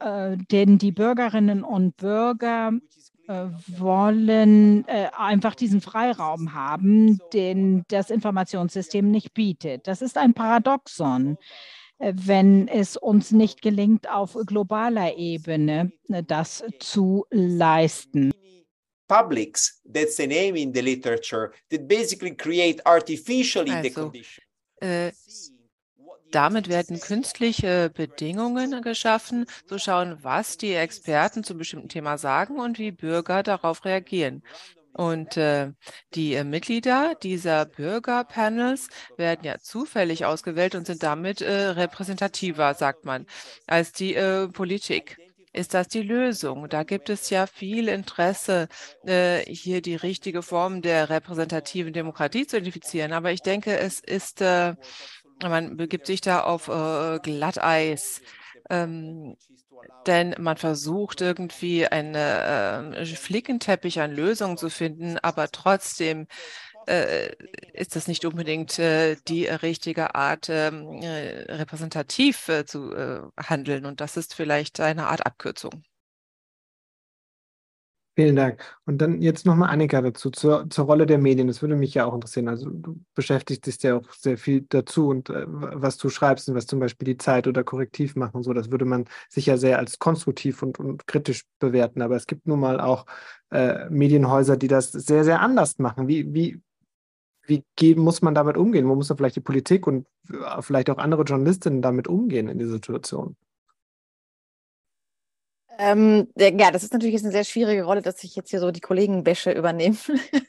[0.00, 2.72] äh, denn die Bürgerinnen und Bürger
[3.28, 9.86] äh, wollen äh, einfach diesen Freiraum haben, den das Informationssystem nicht bietet.
[9.86, 11.38] Das ist ein Paradoxon
[11.98, 18.32] wenn es uns nicht gelingt, auf globaler Ebene äh, das zu leisten.
[19.08, 24.44] Publics, that's the name in the literature, that basically create artificially also, the condition.
[24.80, 25.12] Äh,
[26.30, 32.60] damit werden künstliche Bedingungen geschaffen, zu schauen, was die Experten zu einem bestimmten Thema sagen
[32.60, 34.42] und wie Bürger darauf reagieren.
[34.92, 35.72] Und äh,
[36.14, 43.04] die äh, Mitglieder dieser Bürgerpanels werden ja zufällig ausgewählt und sind damit äh, repräsentativer, sagt
[43.04, 43.26] man,
[43.66, 45.16] als die äh, Politik.
[45.52, 46.68] Ist das die Lösung?
[46.68, 48.68] Da gibt es ja viel Interesse,
[49.06, 53.12] äh, hier die richtige Form der repräsentativen Demokratie zu identifizieren.
[53.12, 54.74] Aber ich denke, es ist, äh,
[55.42, 56.66] man begibt sich da auf
[57.22, 58.20] Glatteis.
[58.70, 59.36] Ähm,
[60.06, 66.26] denn man versucht irgendwie einen äh, Flickenteppich an Lösungen zu finden, aber trotzdem
[66.86, 67.34] äh,
[67.74, 73.86] ist das nicht unbedingt äh, die richtige Art, ähm, äh, repräsentativ äh, zu äh, handeln.
[73.86, 75.82] Und das ist vielleicht eine Art Abkürzung.
[78.18, 78.60] Vielen Dank.
[78.84, 81.46] Und dann jetzt nochmal Annika dazu, zur, zur Rolle der Medien.
[81.46, 82.48] Das würde mich ja auch interessieren.
[82.48, 86.56] Also du beschäftigst dich ja auch sehr viel dazu und äh, was du schreibst und
[86.56, 90.00] was zum Beispiel die Zeit oder Korrektiv machen, so, das würde man sicher sehr als
[90.00, 92.02] konstruktiv und, und kritisch bewerten.
[92.02, 93.06] Aber es gibt nun mal auch
[93.52, 96.08] äh, Medienhäuser, die das sehr, sehr anders machen.
[96.08, 96.60] Wie, wie,
[97.46, 98.88] wie geht, muss man damit umgehen?
[98.88, 102.58] Wo muss da vielleicht die Politik und äh, vielleicht auch andere Journalistinnen damit umgehen in
[102.58, 103.36] dieser Situation?
[105.80, 108.72] Ähm, ja, das ist natürlich jetzt eine sehr schwierige Rolle, dass ich jetzt hier so
[108.72, 109.96] die Kollegenbäsche übernehmen,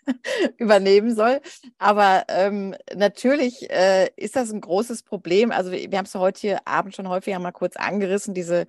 [0.57, 1.39] übernehmen soll.
[1.77, 5.51] Aber ähm, natürlich äh, ist das ein großes Problem.
[5.51, 8.65] Also wir, wir haben es ja heute hier Abend schon häufiger mal kurz angerissen, diese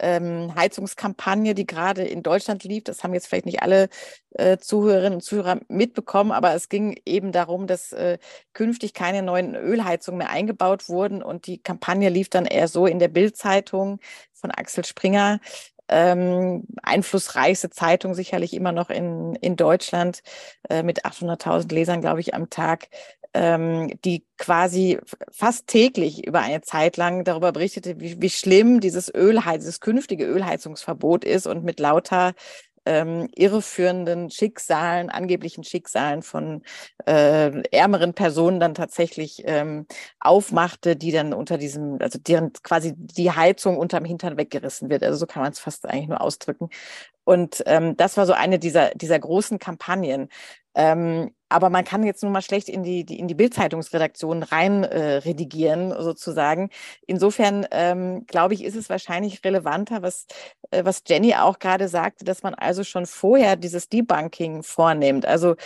[0.00, 2.84] ähm, Heizungskampagne, die gerade in Deutschland lief.
[2.84, 3.88] Das haben jetzt vielleicht nicht alle
[4.34, 8.18] äh, Zuhörerinnen und Zuhörer mitbekommen, aber es ging eben darum, dass äh,
[8.52, 11.22] künftig keine neuen Ölheizungen mehr eingebaut wurden.
[11.22, 14.00] Und die Kampagne lief dann eher so in der Bildzeitung
[14.32, 15.38] von Axel Springer,
[15.90, 20.22] ähm, einflussreichste Zeitung sicherlich immer noch in, in Deutschland
[20.68, 22.88] äh, mit 800.000 Lesern, glaube ich, am Tag,
[23.34, 24.98] ähm, die quasi
[25.30, 30.24] fast täglich über eine Zeit lang darüber berichtete, wie, wie schlimm dieses Ölheiz, dieses künftige
[30.24, 32.34] Ölheizungsverbot ist und mit lauter
[32.86, 36.62] ähm, irreführenden Schicksalen, angeblichen Schicksalen von
[37.06, 39.86] äh, ärmeren Personen dann tatsächlich ähm,
[40.18, 45.02] aufmachte, die dann unter diesem, also deren quasi die Heizung unterm Hintern weggerissen wird.
[45.02, 46.70] Also so kann man es fast eigentlich nur ausdrücken.
[47.24, 50.28] Und ähm, das war so eine dieser, dieser großen Kampagnen.
[50.74, 54.84] Ähm, aber man kann jetzt nun mal schlecht in die, die in die Bildzeitungsredaktion rein
[54.84, 56.70] äh, redigieren, sozusagen.
[57.06, 60.26] Insofern ähm, glaube ich, ist es wahrscheinlich relevanter, was,
[60.70, 65.26] äh, was Jenny auch gerade sagte, dass man also schon vorher dieses Debunking vornimmt.
[65.26, 65.56] Also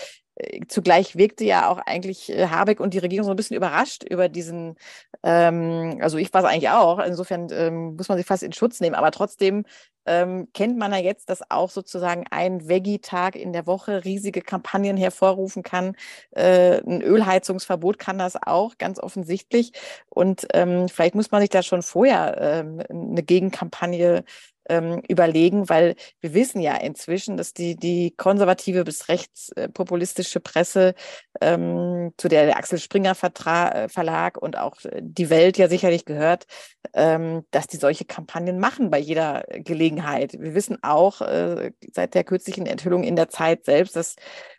[0.69, 4.29] zugleich wirkte ja auch eigentlich äh, Habeck und die Regierung so ein bisschen überrascht über
[4.29, 4.77] diesen,
[5.23, 8.81] ähm, also ich war es eigentlich auch, insofern ähm, muss man sich fast in Schutz
[8.81, 9.65] nehmen, aber trotzdem
[10.07, 14.97] ähm, kennt man ja jetzt, dass auch sozusagen ein Veggie-Tag in der Woche riesige Kampagnen
[14.97, 15.97] hervorrufen kann.
[16.33, 19.73] Äh, ein Ölheizungsverbot kann das auch, ganz offensichtlich.
[20.11, 24.25] Und ähm, vielleicht muss man sich da schon vorher ähm, eine Gegenkampagne
[24.69, 30.95] ähm, überlegen, weil wir wissen ja inzwischen, dass die, die konservative bis rechtspopulistische Presse,
[31.41, 36.05] ähm, zu der der Axel Springer Vertra äh, Verlag und auch die Welt ja sicherlich
[36.05, 36.47] gehört,
[36.95, 40.35] ähm, dass die solche Kampagnen machen bei jeder Gelegenheit.
[40.39, 44.17] Wir wissen auch äh, seit der kürzlichen Enthüllung in der Zeit selbst, dass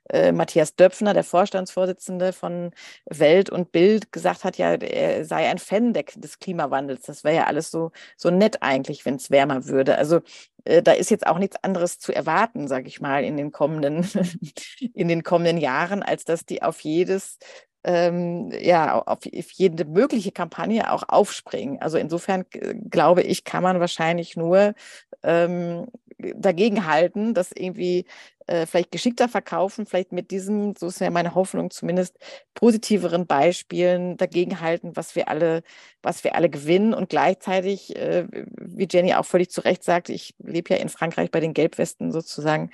[0.09, 2.71] äh, Matthias Döpfner, der Vorstandsvorsitzende von
[3.05, 7.03] Welt und Bild, gesagt hat, ja, er sei ein Fan des Klimawandels.
[7.03, 9.97] Das wäre ja alles so, so nett eigentlich, wenn es wärmer würde.
[9.97, 10.21] Also
[10.65, 14.07] äh, da ist jetzt auch nichts anderes zu erwarten, sage ich mal, in den kommenden,
[14.93, 17.37] in den kommenden Jahren, als dass die auf jedes
[17.85, 21.81] ähm, ja, auf, jede mögliche Kampagne auch aufspringen.
[21.81, 24.73] Also insofern äh, glaube ich, kann man wahrscheinlich nur
[25.21, 25.85] ähm,
[26.35, 28.05] dagegen halten, dass irgendwie
[28.47, 32.17] äh, vielleicht geschickter verkaufen, vielleicht mit diesem, so ist ja meine Hoffnung, zumindest
[32.53, 35.63] positiveren Beispielen dagegenhalten, was wir alle,
[36.01, 36.93] was wir alle gewinnen.
[36.93, 41.31] Und gleichzeitig, äh, wie Jenny auch völlig zu Recht sagt, ich lebe ja in Frankreich
[41.31, 42.71] bei den Gelbwesten sozusagen,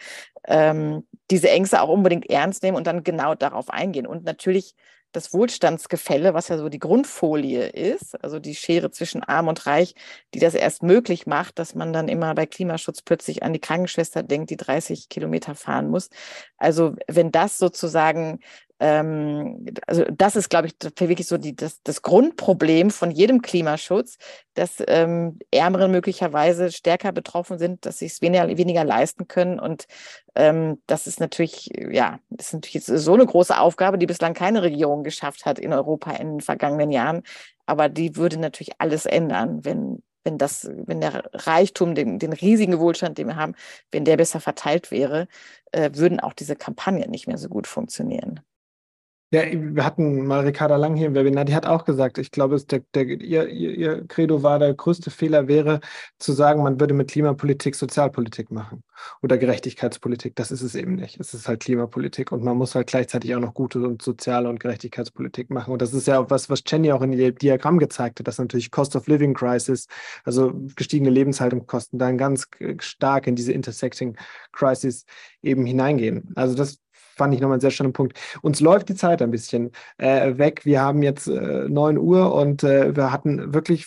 [0.48, 4.08] ähm, diese Ängste auch unbedingt ernst nehmen und dann genau darauf eingehen.
[4.08, 4.76] Und natürlich
[5.12, 9.96] das Wohlstandsgefälle, was ja so die Grundfolie ist, also die Schere zwischen Arm und Reich,
[10.34, 14.24] die das erst möglich macht, dass man dann immer bei Klimaschutz plötzlich an die Krankenschwester
[14.24, 16.10] denkt, die 30 Kilometer fahren muss.
[16.58, 18.40] Also wenn das sozusagen
[18.82, 24.18] ähm, also das ist, glaube ich, wirklich so die, das, das Grundproblem von jedem Klimaschutz,
[24.56, 29.60] dass ähm, Ärmere möglicherweise stärker betroffen sind, dass sie es weniger, weniger leisten können.
[29.60, 29.86] Und
[30.34, 34.64] ähm, das ist natürlich, ja, das ist natürlich so eine große Aufgabe, die bislang keine
[34.64, 37.22] Regierung geschafft hat in Europa in den vergangenen Jahren.
[37.68, 42.80] Aber die würde natürlich alles ändern, wenn, wenn das, wenn der Reichtum, den, den riesigen
[42.80, 43.54] Wohlstand, den wir haben,
[43.92, 45.28] wenn der besser verteilt wäre,
[45.72, 48.40] äh, würden auch diese Kampagnen nicht mehr so gut funktionieren.
[49.34, 52.60] Ja, wir hatten mal Ricarda Lang hier im Webinar, die hat auch gesagt, ich glaube,
[52.66, 55.80] der, der, ihr, ihr Credo war, der größte Fehler wäre
[56.20, 58.84] zu sagen, man würde mit Klimapolitik Sozialpolitik machen
[59.22, 60.36] oder Gerechtigkeitspolitik.
[60.36, 61.18] Das ist es eben nicht.
[61.18, 64.60] Es ist halt Klimapolitik und man muss halt gleichzeitig auch noch gute und soziale und
[64.60, 65.72] Gerechtigkeitspolitik machen.
[65.72, 68.38] Und das ist ja auch was, was Jenny auch in ihrem Diagramm gezeigt hat, dass
[68.38, 69.88] natürlich Cost of Living Crisis,
[70.26, 72.48] also gestiegene Lebenshaltungskosten, dann ganz
[72.80, 74.18] stark in diese Intersecting
[74.52, 75.06] Crisis
[75.42, 76.34] eben hineingehen.
[76.36, 76.82] Also das
[77.22, 78.18] fand ich nochmal einen sehr schönen Punkt.
[78.42, 79.70] Uns läuft die Zeit ein bisschen
[80.00, 80.66] äh, weg.
[80.66, 83.86] Wir haben jetzt äh, 9 Uhr und äh, wir hatten wirklich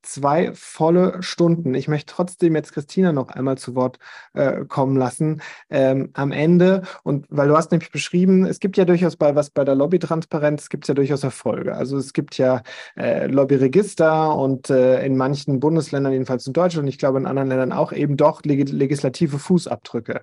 [0.00, 1.74] zwei volle Stunden.
[1.74, 3.98] Ich möchte trotzdem jetzt Christina noch einmal zu Wort
[4.32, 6.84] äh, kommen lassen ähm, am Ende.
[7.02, 10.70] Und weil du hast nämlich beschrieben, es gibt ja durchaus bei was bei der Lobbytransparenz
[10.70, 11.74] gibt es ja durchaus Erfolge.
[11.74, 12.62] Also es gibt ja
[12.96, 17.72] äh, Lobbyregister und äh, in manchen Bundesländern, jedenfalls in Deutschland, ich glaube in anderen Ländern
[17.72, 20.22] auch eben doch legislative Fußabdrücke.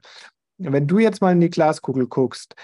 [0.58, 2.56] Wenn du jetzt mal in die Glaskugel guckst,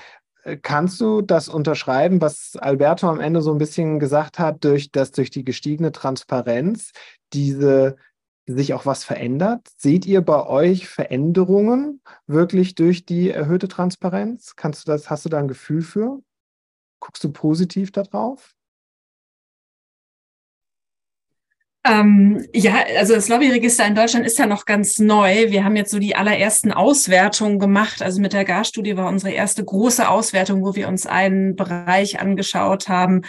[0.44, 4.91] äh, kannst du das unterschreiben, was Alberto am Ende so ein bisschen gesagt hat, durch,
[4.91, 6.91] dass durch die gestiegene Transparenz
[7.34, 7.95] diese
[8.45, 9.68] sich auch was verändert?
[9.78, 14.56] Seht ihr bei euch Veränderungen wirklich durch die erhöhte Transparenz?
[14.56, 16.22] Kannst du das, hast du da ein Gefühl für?
[16.99, 18.56] Guckst du positiv darauf?
[21.85, 25.51] Ähm, ja, also das Lobbyregister in Deutschland ist ja noch ganz neu.
[25.51, 28.01] Wir haben jetzt so die allerersten Auswertungen gemacht.
[28.01, 32.88] Also mit der GAR-Studie war unsere erste große Auswertung, wo wir uns einen Bereich angeschaut
[32.88, 33.23] haben,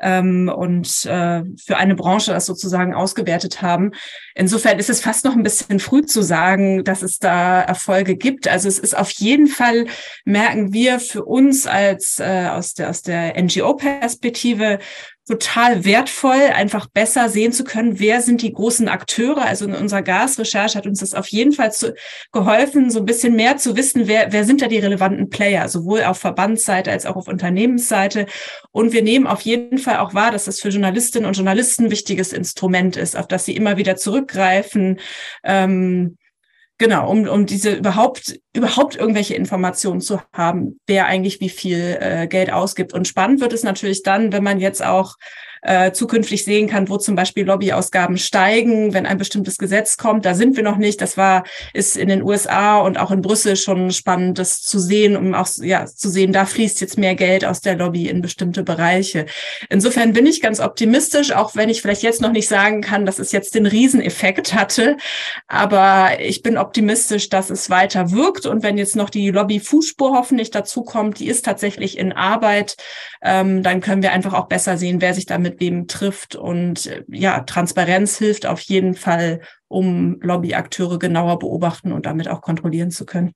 [0.00, 3.92] ähm, und äh, für eine Branche das sozusagen ausgewertet haben.
[4.34, 8.48] Insofern ist es fast noch ein bisschen früh zu sagen, dass es da Erfolge gibt.
[8.48, 9.86] Also es ist auf jeden Fall,
[10.24, 14.78] merken wir für uns als äh, aus der, aus der NGO-Perspektive
[15.28, 19.44] total wertvoll, einfach besser sehen zu können, wer sind die großen Akteure.
[19.44, 21.94] Also in unserer Gasrecherche hat uns das auf jeden Fall zu,
[22.32, 26.04] geholfen, so ein bisschen mehr zu wissen, wer, wer sind da die relevanten Player, sowohl
[26.04, 28.26] auf Verbandsseite als auch auf Unternehmensseite.
[28.70, 31.90] Und wir nehmen auf jeden Fall auch wahr, dass das für Journalistinnen und Journalisten ein
[31.90, 35.00] wichtiges Instrument ist, auf das sie immer wieder zurückgreifen.
[35.42, 36.18] Ähm,
[36.78, 42.26] Genau, um, um diese überhaupt, überhaupt irgendwelche Informationen zu haben, wer eigentlich wie viel äh,
[42.26, 42.92] Geld ausgibt.
[42.92, 45.16] Und spannend wird es natürlich dann, wenn man jetzt auch
[45.66, 50.24] äh, zukünftig sehen kann, wo zum Beispiel Lobbyausgaben steigen, wenn ein bestimmtes Gesetz kommt.
[50.24, 51.00] Da sind wir noch nicht.
[51.00, 51.44] Das war,
[51.74, 55.48] ist in den USA und auch in Brüssel schon spannend, das zu sehen, um auch
[55.60, 59.26] ja, zu sehen, da fließt jetzt mehr Geld aus der Lobby in bestimmte Bereiche.
[59.68, 63.18] Insofern bin ich ganz optimistisch, auch wenn ich vielleicht jetzt noch nicht sagen kann, dass
[63.18, 64.96] es jetzt den Rieseneffekt hatte.
[65.48, 68.46] Aber ich bin optimistisch, dass es weiter wirkt.
[68.46, 72.76] Und wenn jetzt noch die Lobby-Fußspur hoffentlich dazu kommt, die ist tatsächlich in Arbeit,
[73.22, 76.36] ähm, dann können wir einfach auch besser sehen, wer sich damit wem trifft.
[76.36, 82.40] Und äh, ja, Transparenz hilft auf jeden Fall, um Lobbyakteure genauer beobachten und damit auch
[82.40, 83.32] kontrollieren zu können.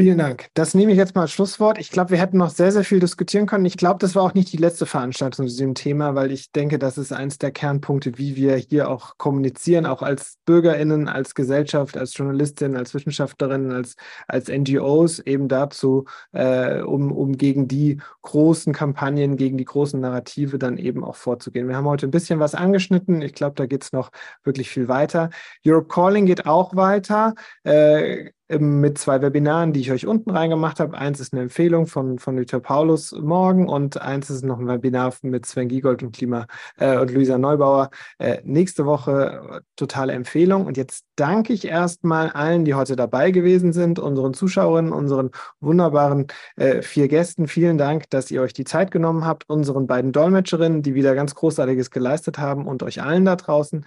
[0.00, 0.48] Vielen Dank.
[0.54, 1.76] Das nehme ich jetzt mal als Schlusswort.
[1.78, 3.66] Ich glaube, wir hätten noch sehr, sehr viel diskutieren können.
[3.66, 6.78] Ich glaube, das war auch nicht die letzte Veranstaltung zu diesem Thema, weil ich denke,
[6.78, 11.98] das ist eines der Kernpunkte, wie wir hier auch kommunizieren, auch als BürgerInnen, als Gesellschaft,
[11.98, 13.96] als Journalistinnen, als Wissenschaftlerinnen, als,
[14.26, 20.58] als NGOs, eben dazu, äh, um, um gegen die großen Kampagnen, gegen die großen Narrative
[20.58, 21.68] dann eben auch vorzugehen.
[21.68, 23.20] Wir haben heute ein bisschen was angeschnitten.
[23.20, 24.12] Ich glaube, da geht es noch
[24.44, 25.28] wirklich viel weiter.
[25.66, 27.34] Europe Calling geht auch weiter.
[27.64, 30.98] Äh, mit zwei Webinaren, die ich euch unten reingemacht habe.
[30.98, 35.14] Eins ist eine Empfehlung von, von Luther Paulus morgen und eins ist noch ein Webinar
[35.22, 36.46] mit Sven Giegold und Klima
[36.76, 39.62] äh, und Luisa Neubauer äh, nächste Woche.
[39.76, 40.66] Totale Empfehlung.
[40.66, 46.26] Und jetzt danke ich erstmal allen, die heute dabei gewesen sind, unseren Zuschauerinnen, unseren wunderbaren
[46.56, 47.46] äh, vier Gästen.
[47.46, 51.34] Vielen Dank, dass ihr euch die Zeit genommen habt, unseren beiden Dolmetscherinnen, die wieder ganz
[51.34, 53.84] Großartiges geleistet haben und euch allen da draußen.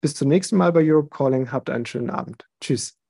[0.00, 1.52] Bis zum nächsten Mal bei Europe Calling.
[1.52, 2.46] Habt einen schönen Abend.
[2.60, 3.03] Tschüss.